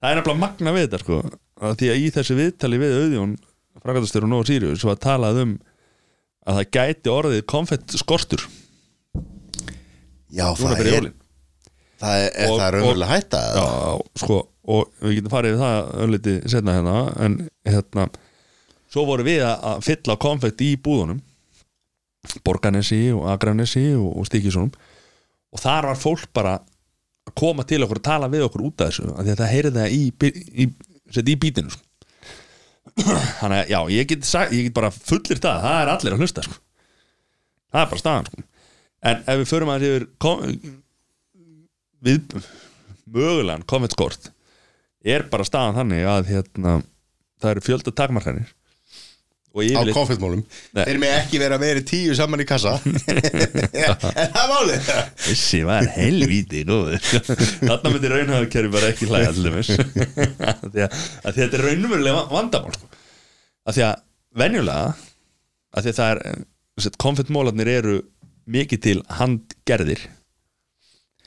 [0.00, 1.18] Það er nefnilega magna við þetta sko.
[1.76, 3.34] Því að í þessu viðtali við auðjón
[3.80, 5.52] Frakandastur og Nóa Sirius var talað um
[6.50, 8.42] að það gæti orðið konfett skortur.
[10.30, 11.06] Já, Núna það er,
[12.00, 13.64] það er, er Og- það raunverulega hætta Já,
[14.22, 14.36] sko,
[14.70, 16.94] og við getum farið við það ölliti setna hérna
[17.26, 17.36] en
[17.66, 18.06] hérna
[18.90, 21.18] svo voru við að, fylla konfett í búðunum
[22.46, 24.70] Borganesi og Agranesi og, og Stíkisonum
[25.50, 28.92] og þar var fólk bara að koma til okkur og tala við okkur út af
[28.92, 30.30] þessu af því að það heyrði það í, í,
[30.62, 30.68] í,
[31.34, 31.82] í bítinu sko.
[33.40, 36.24] Þannig að já, ég get, sagt, ég get bara fullir það, það er allir að
[36.24, 36.58] hlusta sko.
[37.70, 38.44] það er bara staðan sko.
[39.10, 40.44] en ef við förum að yfir kom,
[42.04, 42.36] við
[43.10, 44.30] mögulegan konfettskort
[45.00, 46.78] er bara staðan þannig að hérna,
[47.40, 48.54] það eru fjölda takmarkanir
[49.50, 50.42] á konfettmálum
[50.76, 52.76] þeir með ekki vera meiri tíu saman í kassa.
[53.80, 54.90] En það málið.
[55.24, 56.62] Þessi var helvíti
[57.00, 59.08] Þarna myndi raunhafðkerfi bara ekki
[61.24, 62.90] að þetta er raunverulega vandamál sko.
[63.66, 63.96] að því að
[64.40, 64.94] venjulega
[65.70, 67.98] að því að það er konfettmólarnir eru
[68.50, 70.06] mikið til handgerðir.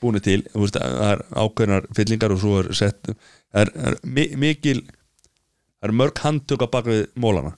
[0.00, 3.12] Búinu til þú veist, það er ákveðnar fyllingar og svo er sett
[3.54, 7.54] það er, er mi mikil það er mörg handtök á bak við mólana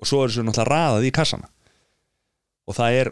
[0.00, 1.48] og svo er þessu náttúrulega raðað í kassana.
[2.68, 3.10] Og það er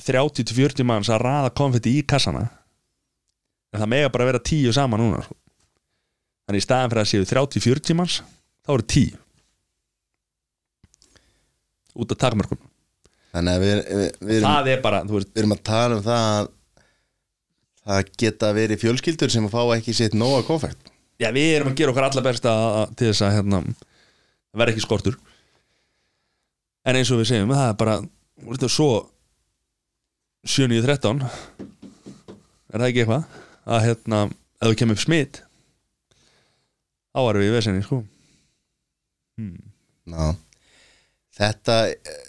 [0.00, 2.46] 30-40 manns að raða konfetti í kassana.
[3.74, 5.34] En það mega bara vera 10 saman núna sko.
[6.46, 8.16] þannig í staðan fyrir að séu 30-40 manns
[8.66, 9.18] þá eru 10
[12.00, 12.58] út af takmörkun
[13.30, 16.02] Þannig að við, við, við, erum, það er bara, veist, við erum að tala um
[16.02, 16.48] það að
[17.90, 20.90] það geta verið fjölskyldur sem að fá ekki sitt nóga konfekt.
[21.22, 22.50] Já við erum að gera okkar alla besta
[22.80, 23.60] að- til þess að hérna,
[24.58, 25.18] verði ekki skortur
[26.86, 27.96] en eins og við segjum það er bara,
[28.40, 28.90] þú veist það svo
[30.48, 33.38] 7-9-13 er það ekki eitthvað?
[33.70, 34.20] Að hérna,
[34.60, 35.42] ef þú kemur upp smitt
[37.42, 38.00] við í vesenni sko.
[40.10, 40.34] Ná.
[41.36, 42.26] Þetta eh,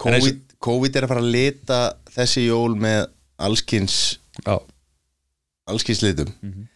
[0.00, 1.78] En eins COVID, COVID er að fara að lita
[2.10, 3.02] þessi jól með
[3.40, 3.96] allskins
[5.70, 6.30] allskins litum.
[6.40, 6.68] Mhm.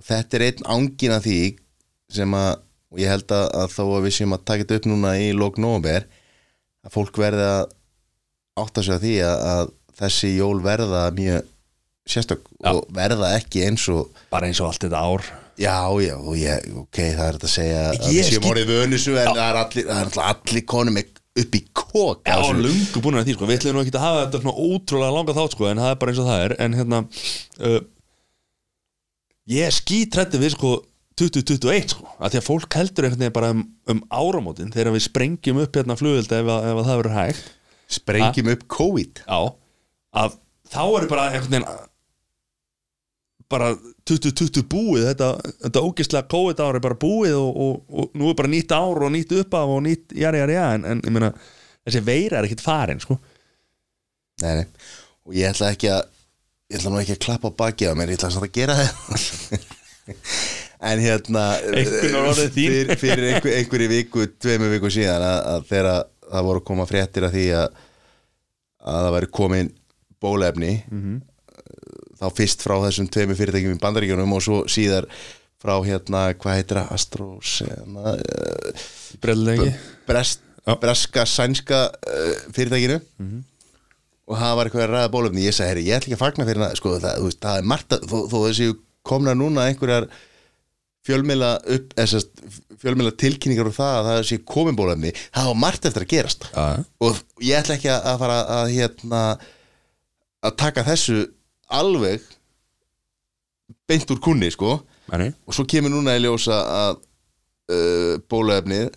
[0.00, 1.40] og þetta er einn ángin af því
[2.10, 4.88] sem að, og ég held að, að þó að við séum að taka þetta upp
[4.90, 6.06] núna í lók nóvember
[6.86, 7.62] að fólk verði að
[8.60, 11.46] átta sig að því að, að þessi jól verða mjög
[12.10, 15.26] sérstök og verða ekki eins og bara eins og allt þetta ár.
[15.60, 17.80] Já, já, og ég, ok, það er þetta að segja
[18.14, 22.38] Ég skil- orðið vönusu en það er allir, allir, allir konum upp í kók Já,
[22.56, 25.34] lungu búin að því, sko, við ætlum nú ekki að hafa þetta svona ótrúlega langa
[25.36, 26.54] þátt, sko, en það er bara eins og það er.
[26.64, 27.02] En hérna
[27.60, 27.80] uh,
[29.52, 30.72] ég er skítrætti við, sko
[31.20, 35.06] 2021, sko, að því að fólk heldur einhvern veginn bara um, um áramótin þegar við
[35.06, 37.48] sprengjum upp hérna flugöldi ef, ef að það verður hægt.
[37.90, 39.22] Sprengjum upp COVID?
[39.26, 39.40] Já,
[40.22, 40.36] að
[40.70, 41.88] þá er bara einhvern veginn
[43.50, 43.72] bara
[44.06, 45.08] 2020 búið.
[45.10, 45.30] Þetta,
[45.66, 49.04] þetta ógislega COVID ár er bara búið og, og, og nú er bara nýtt ár
[49.06, 50.78] og nýtt uppaf og nýtt jari jari jari.
[50.78, 51.32] En, en ég meina
[51.84, 53.18] þessi veira er ekkert farin sko.
[54.40, 54.66] Nei, nei,
[55.26, 56.06] og ég ætla ekki að
[56.70, 59.68] ég ætla nú ekki að klappa á baki á mér ég ætla að gera það
[60.80, 61.44] en hérna
[62.54, 62.94] þín.
[62.96, 65.90] fyrir, einhver, einhverju viku, tveimu viku síðan að, að þegar
[66.30, 67.80] það voru að koma fréttir af því að,
[68.80, 69.72] að það væri komin
[70.20, 71.18] bólefni Mhm.
[72.20, 75.06] þá fyrst frá þessum tveimu fyrirtækjum í bandaríkjunum og svo síðar
[75.60, 78.84] frá hérna, hvað heitir það, Astros hérna, uh,
[79.20, 79.70] Brellengi
[80.08, 80.40] brest,
[80.80, 82.98] breska sænska uh, fyrirtækinu.
[84.30, 86.46] Og það var eitthvað að ræða bólefni ég sagði, herri, ég ætla ekki að fagna
[86.48, 88.68] fyrir það sko, það, veist, það er margt að, þó, þó þessi
[89.10, 90.06] komna núna einhverjar
[91.06, 92.42] fjölmiðla upp, þessast
[92.80, 96.46] fjölmiðla tilkynningar og það að það sé komin bólefni það var margt eftir að gerast
[96.52, 96.66] ja.
[97.00, 99.22] og ég ætla ekki að fara að hérna
[100.40, 101.18] að taka þessu
[101.80, 102.24] alveg
[103.90, 104.78] beint úr kunni sko
[105.10, 105.30] Nei.
[105.48, 108.90] og svo kemur núna í ljósa að uh, bólefnið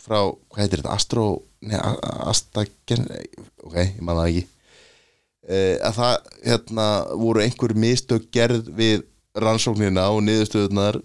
[0.00, 1.26] frá, hvað heitir þetta, Astro
[1.66, 3.08] nei, A- Astagen
[3.64, 4.44] ok, ég man það ekki
[5.50, 6.88] uh, að það, hérna,
[7.24, 9.02] voru einhver mistök gerð við
[9.40, 11.00] rannsóknina og niðurstöðunar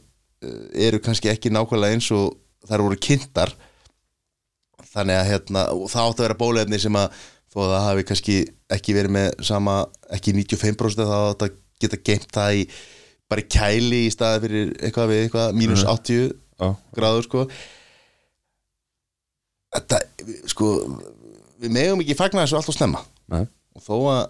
[0.88, 2.36] eru kannski ekki nákvæmlega eins og
[2.70, 3.54] þær voru kynntar
[4.96, 7.18] þannig að hérna, það átti að vera bólefni sem að
[7.52, 8.36] þó að það hafi kannski
[8.76, 9.76] ekki verið með sama,
[10.16, 12.64] ekki 95% þá átti að geta geimt það í
[13.30, 15.92] bara í kæli í staði fyrir eitthvað við eitthvað mínus Mhm.
[15.92, 16.70] 80 Já.
[16.96, 17.46] gráður sko
[19.76, 20.00] þetta,
[20.52, 20.70] sko
[21.62, 23.02] við megum ekki fagna þessu allt og snemma
[23.34, 23.44] Nei.
[23.76, 24.22] og þó að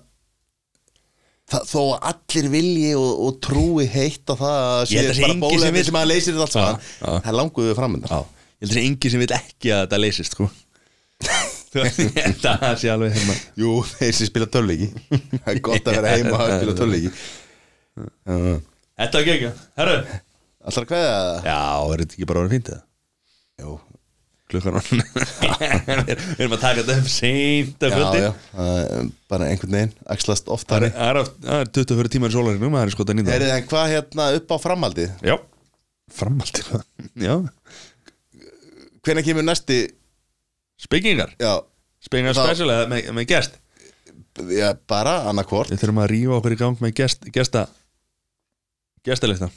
[1.51, 5.37] það, þó að allir vilji og, og trúi heitt á það að að sé bara
[5.43, 6.87] bólefni sem að leysir þetta allt saman.
[7.01, 8.21] Það er languðu framönda
[8.55, 10.49] ég held að það er engi sem vil ekki að þetta leysist sko.
[11.75, 16.13] Að það sé alveg hérna Jú, þeir sem spila töluleiki Það er gott að vera
[16.13, 17.09] heima og spila töluleiki
[18.95, 19.49] Þetta er ekki
[19.81, 19.97] Herru.
[20.65, 21.49] Alltaf hvað það?
[21.49, 21.59] Já,
[21.91, 22.81] er þetta ekki bara orðið fínt eða?
[23.59, 23.75] Jú
[24.45, 29.07] Klukkan Við erum að taka þetta upp seint að kvöldi.
[29.31, 32.35] bara einhvern veginn Axlast oft Það er- það er oft- það er 24 tímar í
[32.37, 35.15] sólarinum Það er sko að nýta Er það hvað hérna upp á framhaldið?
[35.25, 35.35] Já,
[36.19, 36.69] framhaldið
[37.25, 37.35] Já,
[39.05, 39.79] Hvenær kemur næsti
[40.85, 41.53] spekingar Já,
[42.05, 43.57] Spekingar eða með, með gest?
[44.53, 47.65] Já bara annarkvort Við þurfum að rífa okkur í gang með gest, gesta
[49.05, 49.49] Gestalistan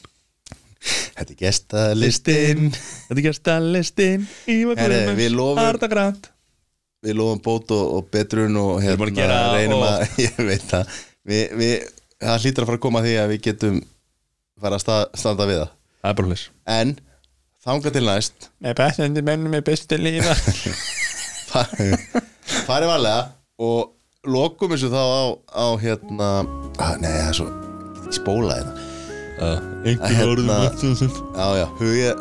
[0.78, 5.58] Þetta er gestalistin Þetta er gestalistin Ívar Herri, Guðmunds, við lofum-
[7.08, 8.96] Við lofum bót og, og betrun og hérna
[9.54, 10.94] reynum að Ég veit það.
[11.28, 11.74] Við, við,
[12.18, 13.76] Það hlýtur að fara að koma að því að við getum
[14.58, 15.70] fara að sta, standa við það.
[16.02, 16.16] Það er
[16.78, 16.94] En
[17.68, 20.34] þanga til næst Með bestandi mennum með bestu lífa.
[22.68, 23.22] Farið varlega
[23.58, 23.94] og
[24.28, 25.22] lokum þessu þá á,
[25.54, 26.28] á hérna
[26.78, 27.48] að, nei, það er svo,
[28.04, 28.14] ég get
[29.38, 30.50] Hérna- orðum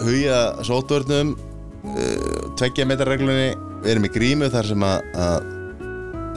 [0.06, 3.52] hugja, sótvörnum uh, tveggja metra reglunni.
[3.84, 5.52] Við erum í grímu þar sem að, að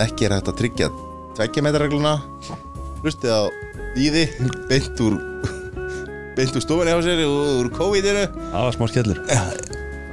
[0.04, 0.90] ekki er hægt að tryggja
[1.40, 2.18] tveggja metrarregluna
[3.00, 3.42] hlustið á
[3.96, 4.26] víði
[4.68, 5.18] beint úr
[6.36, 8.26] beint úr stofunni á sér og úr COVID-inu.
[8.52, 9.22] Það var smá skellur.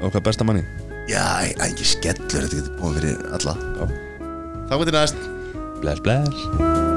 [0.08, 0.66] Okkar besta manni.
[1.08, 1.24] Já,
[1.64, 3.58] ekki skellur, þetta getur búin fyrir alla.
[4.68, 5.26] Þá getur næst.
[5.82, 6.97] Bless, bless